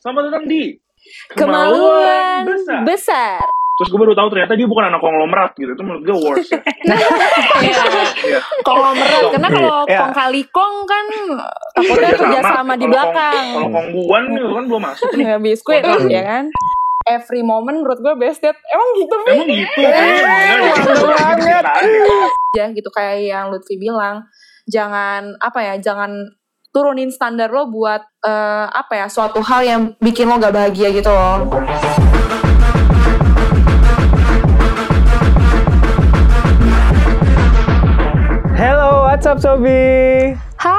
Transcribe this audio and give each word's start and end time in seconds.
Selamat 0.00 0.22
datang 0.26 0.44
di 0.46 0.74
Kemaluan 1.30 2.44
Besar. 2.44 2.80
besar. 2.84 3.40
Terus 3.74 3.88
gue 3.88 3.98
baru 3.98 4.12
tahu 4.12 4.28
ternyata 4.28 4.52
dia 4.52 4.64
bukan 4.64 4.84
anak 4.86 5.00
konglomerat 5.00 5.52
gitu. 5.54 5.70
Itu 5.70 5.80
menurut 5.80 6.02
gue 6.02 6.16
worst 6.18 6.50
ya. 6.50 6.60
Iya. 8.20 8.40
Konglomerat 8.60 9.22
karena 9.30 9.48
kalau 9.50 9.78
Iya. 9.82 9.98
kong 9.98 10.12
kali 10.14 10.42
kong 10.46 10.74
kan 10.84 11.04
takutnya 11.74 12.10
kerja 12.14 12.40
sama 12.42 12.72
di 12.74 12.84
Kalau 12.84 12.92
belakang. 12.94 13.32
kong- 13.32 13.52
Kalau 13.54 13.68
kongguan 13.74 14.22
nih 14.30 14.42
kan 14.46 14.64
belum 14.66 14.82
masuk 14.82 15.08
nih. 15.10 15.24
Ya, 15.26 15.36
biskuit 15.38 15.82
ya 16.06 16.22
kan. 16.22 16.44
Every 17.02 17.40
moment 17.42 17.76
menurut 17.78 17.96
gue 17.98 18.14
best 18.14 18.40
date. 18.40 18.60
Emang 18.66 18.88
gitu 18.94 19.14
Vi? 19.18 19.30
Emang 19.30 19.48
gitu 19.48 19.78
deh. 19.78 19.92
Waduh 20.60 20.76
Gitu 20.76 21.06
banget. 21.06 21.36
ceritaan 21.40 21.84
deh. 21.84 22.28
Ya 22.52 22.64
gitu 22.68 22.88
kayak 22.90 23.16
yang 23.22 23.44
Lutfi 23.48 23.76
bilang. 23.76 24.28
Jangan 24.64 25.34
apa 25.36 25.58
ya, 25.62 25.74
jangan 25.78 26.12
turunin 26.70 27.10
standar 27.10 27.50
lo 27.50 27.66
buat 27.66 27.98
eh, 28.22 28.66
apa 28.70 28.94
ya 28.94 29.06
suatu 29.10 29.42
hal 29.42 29.66
yang 29.66 29.82
bikin 29.98 30.30
lo 30.30 30.38
gak 30.38 30.54
bahagia 30.54 30.94
gitu 30.94 31.10
loh. 31.10 31.50
Hello, 38.54 39.08
what's 39.10 39.26
up 39.26 39.42
Sobi? 39.42 40.30
Hai. 40.62 40.76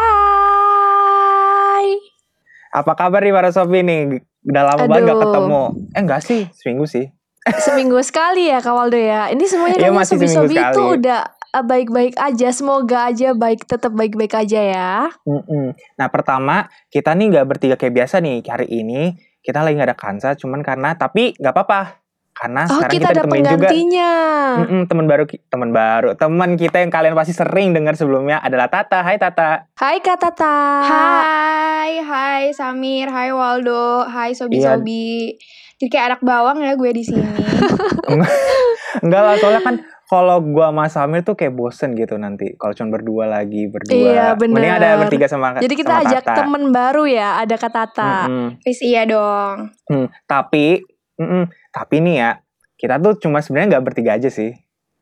Apa 2.71 2.95
kabar 2.95 3.19
nih 3.19 3.35
para 3.35 3.51
Sobi 3.51 3.83
nih? 3.83 4.23
Udah 4.47 4.63
lama 4.71 4.87
banget 4.87 5.11
gak 5.11 5.17
Aduh. 5.19 5.23
ketemu. 5.27 5.63
Eh 5.91 5.99
enggak 5.99 6.21
sih, 6.23 6.47
seminggu 6.55 6.87
sih. 6.87 7.11
Seminggu 7.41 7.99
sekali 8.05 8.53
ya 8.53 8.63
Kak 8.63 8.71
Waldo 8.71 8.95
ya. 8.95 9.33
Ini 9.33 9.43
semuanya 9.49 9.75
kayaknya 9.81 9.97
masih 9.97 10.15
sobi-sobi 10.21 10.55
itu 10.61 10.81
udah 11.01 11.19
uh, 11.25 11.40
baik-baik 11.53 12.15
aja. 12.15 12.47
Semoga 12.49 13.11
aja 13.11 13.35
baik 13.35 13.67
tetap 13.67 13.91
baik-baik 13.91 14.31
aja 14.33 14.59
ya. 14.63 14.93
Mm-mm. 15.21 15.75
Nah 15.93 16.07
pertama, 16.07 16.55
kita 16.87 17.11
nih 17.11 17.27
nggak 17.29 17.47
bertiga 17.47 17.75
kayak 17.75 17.91
biasa 17.93 18.23
nih. 18.23 18.39
Hari 18.41 18.67
ini 18.69 19.11
kita 19.39 19.59
lagi 19.59 19.75
nggak 19.75 19.89
ada 19.89 19.99
Kansa, 19.99 20.29
cuman 20.33 20.63
karena 20.63 20.95
tapi 20.95 21.35
nggak 21.35 21.51
apa-apa. 21.51 21.99
Karena 22.31 22.63
Oh, 22.63 22.79
sekarang 22.79 22.93
kita 22.95 23.03
kita, 23.03 23.11
ada 23.11 23.21
juga. 23.21 23.29
penggantinya. 23.29 24.11
Mm-mm, 24.57 24.81
teman 24.87 25.05
baru, 25.05 25.23
teman 25.27 25.69
baru, 25.69 26.09
teman 26.15 26.49
kita 26.55 26.79
yang 26.79 26.89
kalian 26.89 27.11
pasti 27.11 27.35
sering 27.35 27.69
dengar 27.69 27.93
sebelumnya 27.93 28.39
adalah 28.39 28.65
Tata. 28.65 29.03
Hai 29.03 29.19
Tata. 29.19 29.67
Hai 29.75 29.99
Kak 29.99 30.17
Tata. 30.17 30.57
Hai, 30.81 31.99
hai 31.99 32.43
Samir, 32.55 33.11
hai 33.11 33.29
Waldo, 33.29 34.07
hai 34.07 34.31
Iya. 34.31 34.39
sobi-sobi. 34.39 35.35
Jadi 35.75 35.89
kayak 35.89 36.05
anak 36.07 36.21
bawang 36.23 36.61
ya 36.61 36.73
gue 36.73 36.91
di 36.93 37.03
sini. 37.03 37.21
Enggak 39.03 39.21
lah, 39.21 39.35
soalnya 39.35 39.61
kan 39.61 39.75
kalau 40.11 40.43
gua 40.43 40.75
sama 40.75 40.91
Samir 40.91 41.23
tuh 41.23 41.39
kayak 41.39 41.55
bosen 41.55 41.95
gitu 41.95 42.19
nanti. 42.19 42.51
Kalau 42.59 42.75
cuma 42.75 42.99
berdua 42.99 43.31
lagi, 43.31 43.71
berdua. 43.71 43.95
Iya, 43.95 44.25
bener. 44.35 44.59
Mending 44.59 44.75
ada 44.75 44.89
bertiga 44.99 45.31
sama 45.31 45.55
Jadi 45.63 45.71
kita 45.71 46.03
sama 46.03 46.03
ajak 46.03 46.23
Tata. 46.27 46.37
temen 46.43 46.63
baru 46.75 47.03
ya, 47.07 47.39
ada 47.39 47.55
Kak 47.55 47.71
Tata. 47.71 48.27
Mm-mm. 48.27 48.59
Wis 48.67 48.83
iya 48.83 49.07
dong. 49.07 49.71
Hmm, 49.87 50.11
tapi, 50.27 50.83
mm-mm, 51.15 51.47
tapi 51.71 51.95
nih 52.03 52.15
ya, 52.19 52.31
kita 52.75 52.99
tuh 52.99 53.23
cuma 53.23 53.39
sebenarnya 53.39 53.79
nggak 53.79 53.85
bertiga 53.87 54.19
aja 54.19 54.27
sih. 54.27 54.51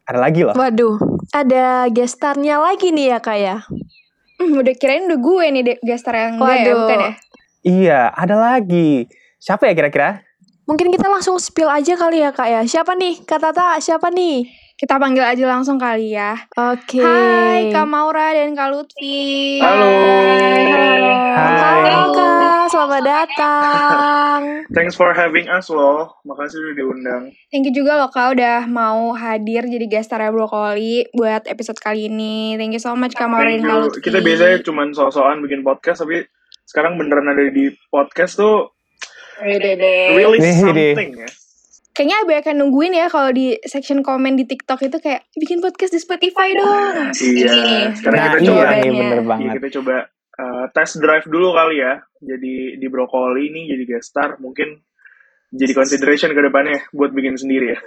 Ada 0.06 0.22
lagi 0.22 0.46
loh. 0.46 0.54
Waduh, 0.54 1.02
ada 1.34 1.90
gestarnya 1.90 2.62
lagi 2.62 2.94
nih 2.94 3.18
ya 3.18 3.18
Kak 3.18 3.38
ya. 3.42 3.58
Hmm, 4.38 4.62
udah 4.62 4.74
kirain 4.78 5.10
udah 5.10 5.18
gue 5.18 5.46
nih 5.58 5.64
gestar 5.82 6.14
yang 6.14 6.38
gue 6.38 6.46
ya, 6.46 6.54
Waduh. 6.70 6.78
bukan 6.86 7.00
ya? 7.02 7.14
Iya, 7.66 8.00
ada 8.14 8.36
lagi. 8.38 9.10
Siapa 9.42 9.66
ya 9.66 9.74
kira-kira? 9.74 10.22
Mungkin 10.70 10.94
kita 10.94 11.10
langsung 11.10 11.42
spill 11.42 11.66
aja 11.66 11.98
kali 11.98 12.22
ya 12.22 12.30
Kak 12.30 12.46
ya. 12.46 12.62
Siapa 12.62 12.94
nih? 12.94 13.26
Kak 13.26 13.42
Tata, 13.42 13.82
siapa 13.82 14.14
nih? 14.14 14.69
Kita 14.80 14.96
panggil 14.96 15.28
aja 15.28 15.44
langsung 15.44 15.76
kali 15.76 16.16
ya. 16.16 16.40
Oke. 16.56 17.04
Hai 17.04 17.68
Kak 17.68 17.84
Maura 17.84 18.32
dan 18.32 18.56
Kak 18.56 18.72
Lutfi. 18.72 19.60
Halo. 19.60 19.92
Hai. 21.36 21.84
Halo 21.84 22.16
Kak, 22.16 22.72
selamat 22.72 23.04
datang. 23.04 24.40
Thanks 24.72 24.96
for 24.96 25.12
having 25.12 25.52
us 25.52 25.68
loh. 25.68 26.16
Makasih 26.24 26.64
udah 26.64 26.76
diundang. 26.80 27.24
Thank 27.52 27.68
you 27.68 27.76
juga 27.76 28.00
loh 28.00 28.08
Kak 28.08 28.40
udah 28.40 28.72
mau 28.72 29.12
hadir 29.20 29.68
jadi 29.68 29.84
gestarnya 29.84 30.32
Brokoli 30.32 31.12
buat 31.12 31.44
episode 31.52 31.84
kali 31.84 32.08
ini. 32.08 32.56
Thank 32.56 32.80
you 32.80 32.84
so 32.84 32.96
much 32.96 33.20
Kak 33.20 33.28
Maura 33.28 33.52
Thank 33.52 33.68
dan 33.68 33.68
Kak. 33.68 33.80
Lutfi. 33.84 34.00
Kita 34.00 34.24
biasanya 34.24 34.64
cuma 34.64 34.88
so-soan 34.96 35.44
bikin 35.44 35.60
podcast, 35.60 36.08
tapi 36.08 36.24
sekarang 36.64 36.96
beneran 36.96 37.28
ada 37.28 37.52
di 37.52 37.68
podcast 37.92 38.40
tuh 38.40 38.72
really 39.44 40.40
something 40.40 41.20
ya. 41.20 41.28
Kayaknya 42.00 42.18
Abe 42.18 42.34
akan 42.40 42.56
nungguin 42.58 42.94
ya 42.96 43.06
kalau 43.06 43.28
di 43.30 43.60
section 43.62 44.00
komen 44.00 44.34
di 44.34 44.48
TikTok 44.48 44.80
itu 44.82 44.98
kayak 44.98 45.28
bikin 45.36 45.60
podcast 45.60 45.92
di 45.92 46.00
Spotify 46.00 46.56
dong. 46.56 47.12
Iya. 47.12 47.52
Ini 47.52 47.76
Sekarang 47.92 48.16
Nah, 48.16 48.28
kita 48.30 48.40
iya 48.40 48.48
coba 48.48 48.64
nih 48.64 48.80
jawabannya. 48.80 48.92
bener 48.96 49.12
Iya, 49.12 49.28
banget. 49.28 49.54
kita 49.60 49.70
coba 49.76 49.96
uh, 50.34 50.66
test 50.72 50.94
drive 50.98 51.28
dulu 51.28 51.52
kali 51.52 51.76
ya. 51.78 51.94
Jadi 52.18 52.54
di 52.76 52.88
Brokoli 52.88 53.52
nih 53.52 53.64
jadi 53.70 53.84
guest 53.86 54.08
star 54.10 54.40
mungkin 54.40 54.80
jadi 55.52 55.74
consideration 55.74 56.30
ke 56.30 56.40
depannya 56.40 56.88
buat 56.90 57.12
bikin 57.12 57.36
sendiri 57.36 57.74
ya. 57.74 57.80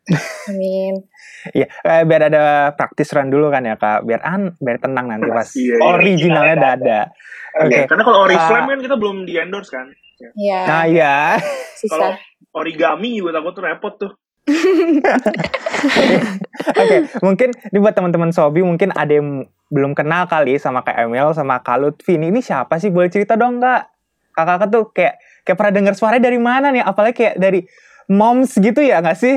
Amin. 0.52 0.94
Iya, 1.48 1.66
eh, 1.66 2.02
biar 2.04 2.22
ada 2.24 2.42
practice 2.70 3.10
run 3.10 3.26
dulu 3.26 3.50
kan 3.50 3.64
ya 3.64 3.74
kak. 3.74 4.04
Biar 4.04 4.22
an, 4.22 4.54
biar 4.56 4.78
tenang 4.78 5.06
nanti 5.08 5.26
pas 5.26 5.50
Iya, 5.50 5.74
iya. 5.74 5.82
originalnya 5.82 6.54
udah 6.54 6.72
ada. 6.72 7.00
Oke. 7.58 7.72
Iya, 7.72 7.82
Karena 7.88 8.02
kalau 8.04 8.18
Oriflame 8.22 8.62
Ah. 8.62 8.70
kan 8.70 8.80
kita 8.80 8.94
belum 8.94 9.16
di 9.24 9.34
endorse 9.34 9.70
kan. 9.70 9.86
Ya. 10.16 10.30
Ya, 10.34 10.60
Nah 10.62 10.84
iya. 10.86 11.14
Kalau. 11.82 12.14
Origami 12.56 13.20
juga 13.20 13.36
takut 13.36 13.52
tuh 13.52 13.64
repot 13.64 13.94
tuh. 14.00 14.12
Oke, 16.80 16.96
mungkin 17.20 17.48
ini 17.52 17.78
buat 17.82 17.92
teman-teman 17.92 18.32
Sobi 18.32 18.64
mungkin 18.64 18.94
ada 18.96 19.12
yang 19.12 19.44
belum 19.68 19.92
kenal 19.92 20.24
kali 20.30 20.56
sama 20.56 20.80
Kak 20.80 20.96
Emil 20.96 21.34
sama 21.36 21.60
Kak 21.60 21.76
Lutfi. 21.82 22.16
Ini, 22.16 22.32
ini 22.32 22.40
siapa 22.40 22.80
sih? 22.80 22.88
Boleh 22.88 23.12
cerita 23.12 23.36
dong 23.36 23.60
Kak? 23.60 23.92
Kakak-kakak 24.32 24.68
tuh 24.72 24.84
kayak 24.94 25.14
kayak 25.44 25.56
pernah 25.58 25.72
dengar 25.74 25.94
suaranya 25.98 26.24
dari 26.32 26.40
mana 26.40 26.72
nih? 26.72 26.84
Apalagi 26.86 27.14
kayak 27.18 27.36
dari 27.36 27.60
moms 28.08 28.56
gitu 28.56 28.80
ya 28.80 29.02
nggak 29.04 29.18
sih? 29.18 29.36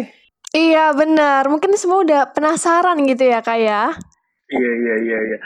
Iya 0.49 0.97
benar, 0.97 1.45
mungkin 1.45 1.77
semua 1.77 2.01
udah 2.01 2.33
penasaran 2.33 2.97
gitu 3.05 3.21
ya 3.21 3.37
kak 3.45 3.61
ya. 3.61 3.93
Iya 4.49 4.71
iya 4.81 4.95
iya 5.05 5.19
iya. 5.29 5.37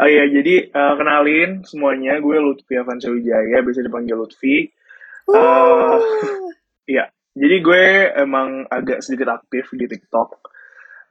Oh 0.00 0.08
iya 0.08 0.24
jadi 0.32 0.54
eh, 0.72 0.94
kenalin 0.96 1.60
semuanya 1.64 2.16
gue 2.24 2.36
Lutfi 2.40 2.72
Avansa 2.76 3.12
Wijaya 3.12 3.60
biasa 3.60 3.84
dipanggil 3.84 4.16
Lutfi. 4.16 4.68
Eh, 5.28 5.96
Iya. 6.86 7.10
Jadi 7.36 7.56
gue 7.60 7.84
emang 8.16 8.64
agak 8.64 9.04
sedikit 9.04 9.36
aktif 9.36 9.68
di 9.76 9.84
TikTok. 9.84 10.28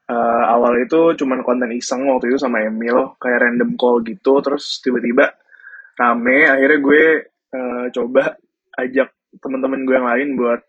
Eh, 0.06 0.44
awal 0.50 0.86
itu 0.86 1.18
cuman 1.18 1.41
konten 1.41 1.69
iseng 1.74 2.06
waktu 2.09 2.34
itu 2.34 2.38
sama 2.41 2.62
Emil 2.62 3.18
kayak 3.18 3.41
random 3.41 3.74
call 3.74 4.06
gitu 4.06 4.38
terus 4.38 4.78
tiba-tiba 4.86 5.34
rame 5.97 6.46
akhirnya 6.46 6.78
gue 6.78 7.03
eh, 7.50 7.86
coba 7.90 8.38
ajak 8.78 9.09
teman-teman 9.41 9.81
gue 9.81 9.96
yang 9.97 10.06
lain 10.06 10.30
buat 10.38 10.62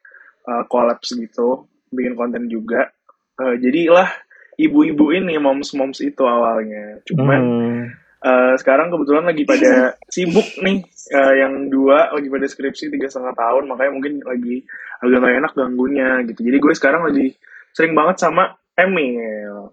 eh, 0.48 0.64
collabs 0.72 1.20
gitu 1.20 1.68
bikin 1.92 2.16
konten 2.16 2.48
juga 2.48 2.96
Eh, 3.36 3.56
jadilah 3.60 4.08
ibu-ibu 4.56 5.12
ini 5.12 5.36
moms-moms 5.36 6.00
itu 6.00 6.24
awalnya 6.24 7.04
cuman 7.04 7.40
Hmm. 7.44 7.82
Eh, 8.26 8.54
sekarang 8.58 8.90
kebetulan 8.90 9.22
lagi 9.22 9.46
pada 9.46 9.94
sibuk 10.14 10.58
nih 10.58 10.82
eh, 11.14 11.34
yang 11.38 11.70
dua 11.70 12.10
lagi 12.10 12.26
pada 12.26 12.46
skripsi 12.50 12.90
tiga 12.90 13.06
setengah 13.06 13.38
tahun 13.38 13.70
makanya 13.70 13.92
mungkin 13.94 14.14
lagi 14.26 14.66
agak 14.98 15.18
gak 15.22 15.36
enak 15.38 15.52
ganggunya 15.54 16.08
gitu 16.26 16.42
jadi 16.42 16.58
gue 16.58 16.74
sekarang 16.74 17.06
lagi 17.06 17.38
sering 17.70 17.94
banget 17.94 18.18
sama 18.18 18.58
Emil 18.74 19.70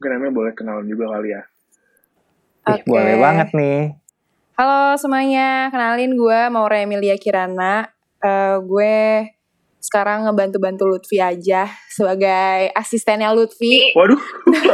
mungkin 0.00 0.16
Emil 0.16 0.32
boleh 0.32 0.52
kenalan 0.56 0.88
juga 0.88 1.12
kali 1.12 1.36
ya 1.36 1.42
Ih, 2.64 2.80
Oke. 2.80 2.88
boleh 2.88 3.20
banget 3.20 3.48
nih. 3.52 3.80
Halo 4.56 4.96
semuanya, 4.96 5.68
kenalin 5.68 6.16
gue 6.16 6.40
Maura 6.48 6.80
Emilia 6.80 7.20
Kirana. 7.20 7.92
Eh, 8.24 8.56
gue 8.64 8.96
sekarang 9.84 10.24
ngebantu-bantu 10.24 10.88
Lutfi 10.88 11.20
aja 11.20 11.68
sebagai 11.92 12.72
asistennya 12.72 13.36
Lutfi 13.36 13.92
waduh 13.92 14.16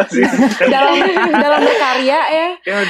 dalam 0.72 0.94
dalam 1.34 1.60
berkarya 1.66 2.18
ya. 2.30 2.48
ya. 2.62 2.78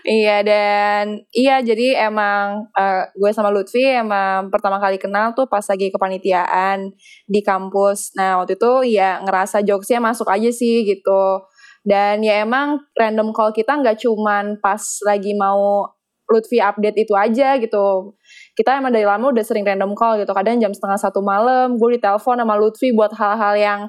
Iya 0.00 0.36
dan 0.44 1.24
iya 1.32 1.60
jadi 1.64 2.08
emang 2.08 2.68
eh, 2.76 3.08
gue 3.16 3.30
sama 3.32 3.48
Lutfi 3.48 3.80
emang 3.80 4.52
pertama 4.52 4.76
kali 4.76 5.00
kenal 5.00 5.32
tuh 5.32 5.48
pas 5.48 5.64
lagi 5.64 5.88
kepanitiaan 5.88 6.92
di 7.24 7.40
kampus. 7.40 8.12
Nah 8.20 8.42
waktu 8.42 8.60
itu 8.60 8.96
ya 9.00 9.24
ngerasa 9.24 9.64
jokesnya 9.64 10.04
masuk 10.04 10.28
aja 10.28 10.52
sih 10.52 10.84
gitu. 10.84 11.44
Dan 11.80 12.20
ya 12.20 12.44
emang 12.44 12.84
random 12.92 13.32
call 13.32 13.56
kita 13.56 13.80
nggak 13.80 14.04
cuman 14.04 14.60
pas 14.60 14.80
lagi 15.08 15.32
mau 15.32 15.88
Lutfi 16.30 16.60
update 16.60 17.08
itu 17.08 17.14
aja 17.16 17.56
gitu. 17.56 18.14
Kita 18.54 18.76
emang 18.76 18.92
dari 18.92 19.06
lama 19.06 19.30
udah 19.30 19.44
sering 19.44 19.62
random 19.62 19.94
call 19.94 20.20
gitu. 20.20 20.30
Kadang 20.30 20.58
jam 20.58 20.72
setengah 20.74 20.98
satu 20.98 21.20
malam 21.20 21.76
gue 21.76 21.96
ditelepon 21.96 22.38
sama 22.38 22.54
Lutfi 22.56 22.92
buat 22.92 23.10
hal-hal 23.14 23.54
yang 23.56 23.80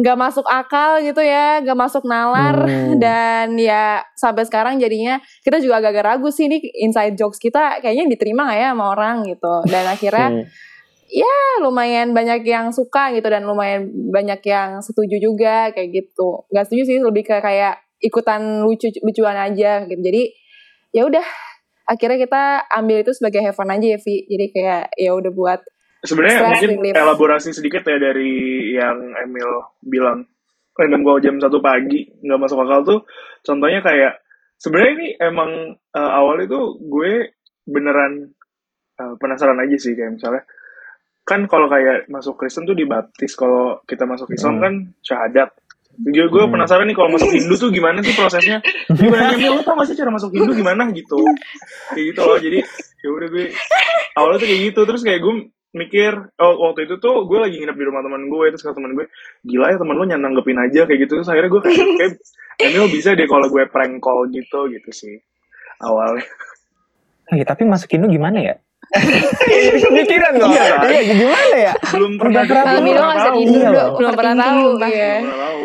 nggak 0.00 0.16
masuk 0.16 0.46
akal 0.48 0.96
gitu 1.04 1.20
ya, 1.20 1.60
nggak 1.60 1.76
masuk 1.76 2.08
nalar 2.08 2.56
Hmm. 2.64 2.96
dan 3.04 3.52
ya 3.60 4.00
sampai 4.16 4.48
sekarang 4.48 4.80
jadinya 4.80 5.20
kita 5.44 5.60
juga 5.60 5.84
agak-agak 5.84 6.04
ragu 6.16 6.28
sih 6.32 6.48
ini 6.48 6.56
inside 6.80 7.20
jokes 7.20 7.36
kita 7.36 7.84
kayaknya 7.84 8.08
diterima 8.08 8.48
nggak 8.48 8.58
ya 8.58 8.68
sama 8.72 8.84
orang 8.96 9.16
gitu. 9.28 9.54
Dan 9.68 9.84
akhirnya 9.84 10.28
Hmm. 10.32 10.44
ya 11.10 11.34
lumayan 11.60 12.14
banyak 12.14 12.46
yang 12.46 12.70
suka 12.70 13.10
gitu 13.12 13.26
dan 13.28 13.42
lumayan 13.44 13.90
banyak 14.08 14.40
yang 14.46 14.78
setuju 14.80 15.18
juga 15.20 15.68
kayak 15.74 15.90
gitu. 15.90 16.46
Gak 16.48 16.70
setuju 16.70 16.82
sih 16.86 16.96
lebih 17.02 17.26
ke 17.26 17.36
kayak 17.42 17.82
ikutan 18.00 18.64
lucu 18.64 18.88
lucuan 19.04 19.36
aja 19.36 19.84
gitu. 19.84 20.00
Jadi 20.00 20.22
ya 20.94 21.04
udah 21.04 21.26
akhirnya 21.90 22.18
kita 22.22 22.42
ambil 22.70 23.02
itu 23.02 23.10
sebagai 23.10 23.42
have 23.42 23.58
fun 23.58 23.66
aja 23.68 23.86
ya 23.88 23.98
Vi 23.98 24.14
jadi 24.24 24.46
kayak 24.54 24.82
ya 24.94 25.10
udah 25.12 25.32
buat 25.34 25.60
Sebenarnya 26.00 26.38
Stress 26.38 26.52
mungkin 26.56 26.70
relief. 26.80 26.94
elaborasi 26.96 27.50
sedikit 27.52 27.82
ya 27.84 27.98
dari 27.98 28.32
yang 28.72 28.96
Emil 29.20 29.50
bilang 29.84 30.24
random 30.72 31.02
gua 31.02 31.20
jam 31.20 31.36
satu 31.36 31.60
pagi 31.60 32.08
nggak 32.24 32.40
masuk 32.40 32.62
akal 32.62 32.80
tuh 32.82 33.00
contohnya 33.42 33.84
kayak 33.84 34.16
sebenarnya 34.56 34.92
ini 34.96 35.08
emang 35.20 35.50
eh, 35.76 36.10
awalnya 36.16 36.46
tuh 36.48 36.80
gue 36.80 37.36
beneran 37.66 38.32
eh, 38.96 39.14
penasaran 39.20 39.60
aja 39.60 39.76
sih 39.76 39.92
kayak 39.92 40.16
misalnya 40.16 40.42
kan 41.20 41.44
kalau 41.46 41.68
kayak 41.68 42.08
masuk 42.08 42.40
Kristen 42.40 42.64
tuh 42.64 42.72
dibaptis 42.72 43.36
kalau 43.36 43.84
kita 43.84 44.08
masuk 44.08 44.32
Islam 44.32 44.56
Hmm. 44.56 44.62
kan 44.64 44.74
syahadat 45.04 45.50
jadi 46.00 46.26
gue 46.30 46.42
Hmm. 46.46 46.52
penasaran 46.54 46.86
nih 46.88 46.96
kalau 46.96 47.10
masuk 47.12 47.28
Hindu 47.28 47.54
tuh 47.58 47.68
gimana 47.74 47.98
sih 48.00 48.14
prosesnya? 48.16 48.58
Gimana 48.88 49.36
Mil 49.36 49.52
lo 49.58 49.62
tau 49.66 49.76
gak 49.76 49.88
sih 49.90 49.96
cara 49.98 50.08
masuk 50.08 50.30
Hindu 50.32 50.52
gimana? 50.56 50.88
Gitu. 50.94 51.18
Kayak 51.92 52.04
gitu 52.14 52.20
loh. 52.24 52.38
Jadi 52.40 52.58
ya 53.00 53.08
udah 53.10 53.28
gue 53.28 53.44
awalnya 54.16 54.38
tuh 54.40 54.48
kayak 54.48 54.60
gitu. 54.72 54.80
Terus 54.88 55.02
kayak 55.04 55.20
gue 55.20 55.34
mikir 55.70 56.12
oh 56.40 56.54
waktu 56.66 56.88
itu 56.88 56.98
tuh 56.98 57.28
gue 57.30 57.38
lagi 57.38 57.56
nginep 57.62 57.76
di 57.78 57.84
rumah 57.86 58.02
teman 58.02 58.26
gue 58.26 58.46
terus 58.50 58.64
kata 58.66 58.74
teman 58.74 58.98
gue 58.98 59.06
gila 59.46 59.70
ya 59.70 59.78
teman 59.78 59.96
nyan 60.02 60.20
nanggepin 60.24 60.58
aja 60.58 60.80
kayak 60.88 60.98
gitu. 61.04 61.12
Terus 61.20 61.28
akhirnya 61.28 61.50
gue 61.52 61.62
kayak 61.66 62.12
Emil 62.60 62.86
bisa 62.88 63.12
deh 63.12 63.28
kalau 63.28 63.46
gue 63.48 63.62
prank 63.68 64.00
call 64.00 64.28
gitu 64.32 64.68
gitu 64.72 64.90
sih 64.92 65.16
awalnya. 65.80 66.24
Eh, 67.30 67.46
tapi 67.46 67.62
masuk 67.62 67.86
Hindu 67.92 68.10
gimana 68.10 68.40
ya? 68.42 68.54
Jadi 68.90 69.78
kepikiran 69.78 70.32
loh. 70.34 70.50
Iya, 70.50 70.64
kan? 70.74 70.88
Iya, 70.90 71.02
gimana 71.14 71.56
ya? 71.56 71.72
belum 71.94 72.12
pernah 72.16 72.42
pernah 72.42 72.64
tahu 72.64 72.80
Iya, 72.80 73.70
belum 73.94 74.12
pernah 74.16 74.34
tahu 74.34 74.58
ya 74.58 74.66
belum 74.66 74.82
pernah 74.82 75.36
tahu 75.38 75.62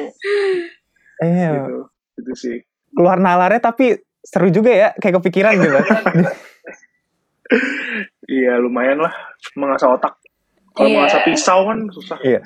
Iya. 1.24 1.50
gitu 1.52 1.78
itu 2.16 2.32
sih 2.36 2.58
Keluar 2.92 3.18
nalarnya 3.18 3.60
tapi 3.60 3.98
seru 4.22 4.48
juga 4.48 4.72
ya, 4.72 4.90
kayak 4.96 5.20
kepikiran 5.20 5.54
gitu. 5.58 5.78
iya 8.28 8.58
lumayan 8.58 8.98
lah 9.00 9.14
mengasah 9.54 9.90
otak 9.92 10.18
kalau 10.72 10.88
Iya. 10.88 10.96
mengasah 10.98 11.22
pisau 11.24 11.60
kan 11.66 11.80
susah 11.90 12.18
Iya. 12.22 12.42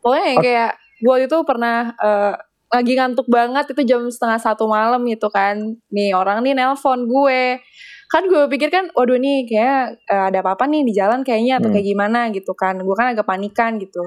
pokoknya 0.00 0.26
yang 0.26 0.38
kayak 0.40 0.70
gue 1.00 1.16
itu 1.24 1.36
pernah 1.42 1.78
eh, 1.94 2.34
lagi 2.70 2.92
ngantuk 2.94 3.26
banget 3.26 3.66
itu 3.74 3.82
jam 3.84 4.06
setengah 4.06 4.38
satu 4.38 4.64
malam 4.64 5.02
gitu 5.04 5.26
kan 5.28 5.58
nih 5.88 6.14
orang 6.14 6.40
nih 6.40 6.54
nelpon 6.54 7.04
gue 7.04 7.58
kan 8.10 8.26
gue 8.26 8.42
pikir 8.50 8.68
kan 8.68 8.90
waduh 8.92 9.14
nih 9.16 9.46
kayak 9.46 9.82
eh, 10.04 10.24
ada 10.34 10.42
apa-apa 10.42 10.66
nih 10.66 10.82
di 10.82 10.92
jalan 10.92 11.22
kayaknya 11.22 11.62
atau 11.62 11.70
Hmm. 11.70 11.74
kayak 11.78 11.86
gimana 11.86 12.20
gitu 12.34 12.52
kan. 12.52 12.74
Gue 12.82 12.94
kan 12.98 13.14
agak 13.14 13.24
panikan 13.24 13.78
gitu. 13.78 14.02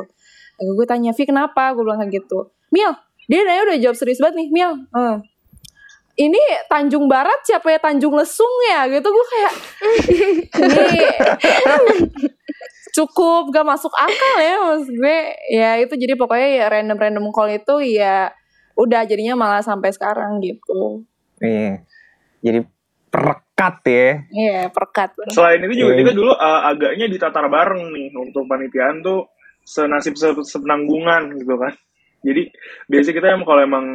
Gue 0.60 0.86
tanya 0.86 1.16
Vi 1.16 1.24
kenapa? 1.24 1.72
Gue 1.72 1.88
bilang 1.88 2.04
kayak 2.04 2.20
gitu. 2.20 2.52
Mil 2.70 2.92
dia 3.24 3.40
nanya 3.42 3.64
udah 3.64 3.78
jawab 3.80 3.96
serius 3.96 4.20
banget 4.20 4.44
nih 4.44 4.48
Mil. 4.52 4.72
"Eh, 4.92 5.16
ini 6.20 6.38
Tanjung 6.68 7.08
Barat 7.08 7.40
siapa 7.42 7.72
ya? 7.72 7.80
Tanjung 7.80 8.12
Lesung 8.14 8.52
ya? 8.70 8.86
Gitu. 8.86 9.08
Gue 9.08 9.26
kayak 9.32 9.54
ini 10.54 11.00
cukup 12.96 13.50
gak 13.50 13.66
masuk 13.66 13.90
akal 13.96 14.36
ya 14.38 14.56
maksud 14.62 14.92
gue. 14.92 15.20
Ya 15.50 15.70
itu 15.80 15.94
jadi 15.96 16.14
pokoknya 16.14 16.50
ya 16.54 16.66
random 16.70 16.98
random 17.00 17.26
call 17.32 17.50
itu 17.50 17.80
ya 17.98 18.30
udah 18.76 19.06
jadinya 19.06 19.34
malah 19.34 19.64
sampai 19.64 19.90
sekarang 19.90 20.38
gitu. 20.44 21.02
Iya. 21.40 21.82
Jadi 22.44 22.60
perekat 23.14 23.76
ya. 23.86 24.10
iya 24.34 24.62
perkat 24.74 25.14
Selain 25.30 25.62
itu 25.62 25.86
juga 25.86 25.94
Iya. 25.94 26.00
kita 26.02 26.12
dulu 26.18 26.34
uh, 26.34 26.62
agaknya 26.66 27.06
ditatar 27.06 27.46
bareng 27.46 27.94
nih 27.94 28.10
untuk 28.18 28.50
panitiaan 28.50 29.06
tuh 29.06 29.30
senasib 29.62 30.18
se 30.18 30.34
sepenanggungan 30.34 31.38
gitu 31.38 31.56
kan. 31.62 31.78
Jadi 32.26 32.50
biasanya 32.90 33.16
kita 33.22 33.28
emang 33.38 33.46
kalau 33.46 33.62
emang 33.62 33.86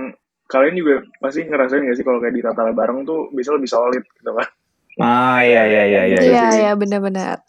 kalian 0.49 0.75
juga 0.79 0.94
pasti 1.20 1.44
ngerasain 1.44 1.82
gak 1.82 1.97
sih 1.99 2.06
kalau 2.06 2.23
kayak 2.23 2.38
ditatar 2.38 2.70
bareng 2.73 3.03
tuh 3.03 3.29
bisa 3.35 3.50
lebih 3.53 3.69
solid 3.69 4.05
gitu 4.06 4.31
kan. 4.32 4.49
Ah, 4.99 5.43
iya 5.43 5.62
iya 5.67 5.82
iya 5.85 6.03
iya. 6.11 6.19
Iya, 6.23 6.44
iya 6.55 6.73
benar-benar. 6.79 7.43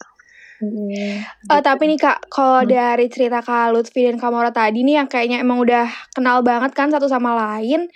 Oh, 1.48 1.60
tapi 1.64 1.88
nih 1.88 1.96
Kak, 1.96 2.28
kalau 2.28 2.68
dari 2.68 3.08
cerita 3.08 3.40
Kak 3.40 3.72
Lutfi 3.72 4.04
dan 4.04 4.20
Kamora 4.20 4.52
tadi 4.52 4.84
nih 4.84 5.00
yang 5.00 5.08
kayaknya 5.08 5.40
emang 5.40 5.64
udah 5.64 5.88
kenal 6.12 6.44
banget 6.44 6.76
kan 6.76 6.92
satu 6.92 7.08
sama 7.08 7.32
lain. 7.32 7.88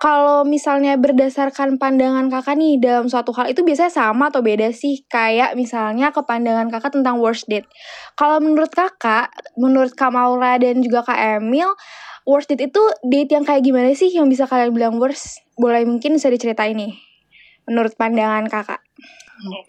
Kalau 0.00 0.48
misalnya 0.48 0.96
berdasarkan 0.96 1.76
pandangan 1.76 2.32
kakak 2.32 2.56
nih 2.56 2.80
dalam 2.80 3.12
suatu 3.12 3.36
hal 3.36 3.52
itu 3.52 3.60
biasanya 3.60 3.92
sama 3.92 4.32
atau 4.32 4.40
beda 4.40 4.72
sih? 4.72 5.04
Kayak 5.04 5.52
misalnya 5.60 6.08
ke 6.08 6.24
pandangan 6.24 6.72
kakak 6.72 6.96
tentang 6.96 7.20
worst 7.20 7.44
date. 7.52 7.68
Kalau 8.16 8.40
menurut 8.40 8.72
kakak, 8.72 9.28
menurut 9.60 9.92
Kak 9.92 10.08
Maura 10.08 10.56
dan 10.56 10.80
juga 10.80 11.04
Kak 11.04 11.20
Emil, 11.44 11.68
worst 12.24 12.48
date 12.48 12.72
itu 12.72 12.80
date 13.04 13.36
yang 13.36 13.44
kayak 13.44 13.60
gimana 13.60 13.92
sih 13.92 14.08
yang 14.08 14.24
bisa 14.32 14.48
kalian 14.48 14.72
bilang 14.72 14.96
worst? 14.96 15.44
Boleh 15.60 15.84
mungkin 15.84 16.16
bisa 16.16 16.32
diceritain 16.32 16.80
nih. 16.80 16.96
Menurut 17.68 17.92
pandangan 18.00 18.48
kakak. 18.48 18.80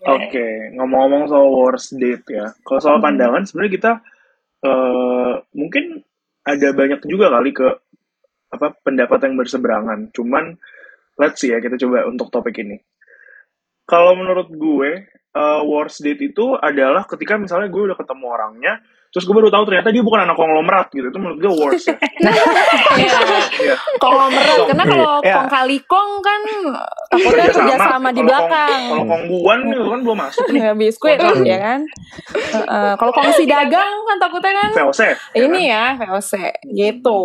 Oke, 0.07 0.71
ngomong-ngomong 0.79 1.27
soal 1.27 1.51
worst 1.51 1.99
date 1.99 2.23
ya. 2.31 2.55
Kalau 2.63 2.79
soal 2.79 3.03
pandangan 3.03 3.43
sebenarnya 3.43 3.73
kita 3.75 3.91
eh 4.63 5.33
mungkin 5.59 6.07
ada 6.47 6.71
banyak 6.71 7.03
juga 7.03 7.27
kali 7.35 7.51
ke 7.51 7.67
apa 8.51 8.75
pendapat 8.77 9.19
yang 9.21 9.35
berseberangan. 9.35 10.11
Cuman 10.11 10.55
let's 11.15 11.39
see 11.39 11.49
ya 11.49 11.57
kita 11.57 11.75
coba 11.77 12.03
untuk 12.05 12.27
topik 12.29 12.55
ini. 12.57 12.77
Kalau 13.83 14.13
menurut 14.13 14.47
gue 14.47 14.91
eh, 15.09 15.61
worst 15.63 15.99
date 15.99 16.21
itu 16.21 16.53
adalah 16.53 17.03
ketika 17.05 17.35
misalnya 17.35 17.67
gue 17.67 17.83
udah 17.83 17.95
ketemu 17.95 18.25
orangnya, 18.25 18.73
terus 19.07 19.23
gue 19.23 19.31
baru 19.31 19.47
tahu 19.47 19.63
ternyata 19.65 19.89
dia 19.89 19.99
bukan 19.99 20.21
anak 20.21 20.35
konglomerat 20.35 20.87
gitu. 20.89 21.07
Itu 21.07 21.17
menurut 21.17 21.39
gue 21.39 21.51
worst 21.53 21.85
ya. 21.85 21.95
Iya. 21.95 22.43
Iya. 23.53 23.75
konglomerat 23.97 24.57
karena 24.65 24.85
kalau 24.85 25.13
Iya. 25.21 25.33
kong 25.33 25.47
kali 25.49 25.77
kong 25.85 26.11
kan 26.19 26.41
takutnya 27.07 27.45
kerja 27.47 27.75
sama 27.77 28.09
di 28.09 28.19
Kalau 28.19 28.27
kong- 28.27 28.27
belakang 28.27 28.81
Kalau 28.81 29.05
kongguan 29.07 29.59
itu 29.65 29.85
kan 29.85 29.99
belum 30.01 30.17
masuk 30.19 30.45
nih. 30.45 30.59
nggak 30.61 30.75
biskuit 30.77 31.17
Kongsi. 31.17 31.45
ya 31.45 31.57
kan 31.59 31.79
Heeh. 32.51 32.91
kalau 32.95 33.11
kongsi 33.11 33.43
dagang 33.45 33.93
kan 34.01 34.17
takutnya 34.17 34.51
kan 34.57 34.69
VOC. 34.73 34.99
ya 34.99 35.13
kan? 35.13 35.15
ini 35.37 35.61
ya 35.65 35.85
VOC 35.95 36.31
gitu 36.65 37.21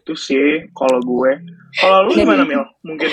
Itu 0.00 0.14
sih 0.14 0.68
kalau 0.72 0.98
gue. 0.98 1.32
Kalau 1.74 2.06
lu 2.06 2.12
gimana 2.12 2.42
Mil? 2.42 2.64
Mungkin 2.82 3.10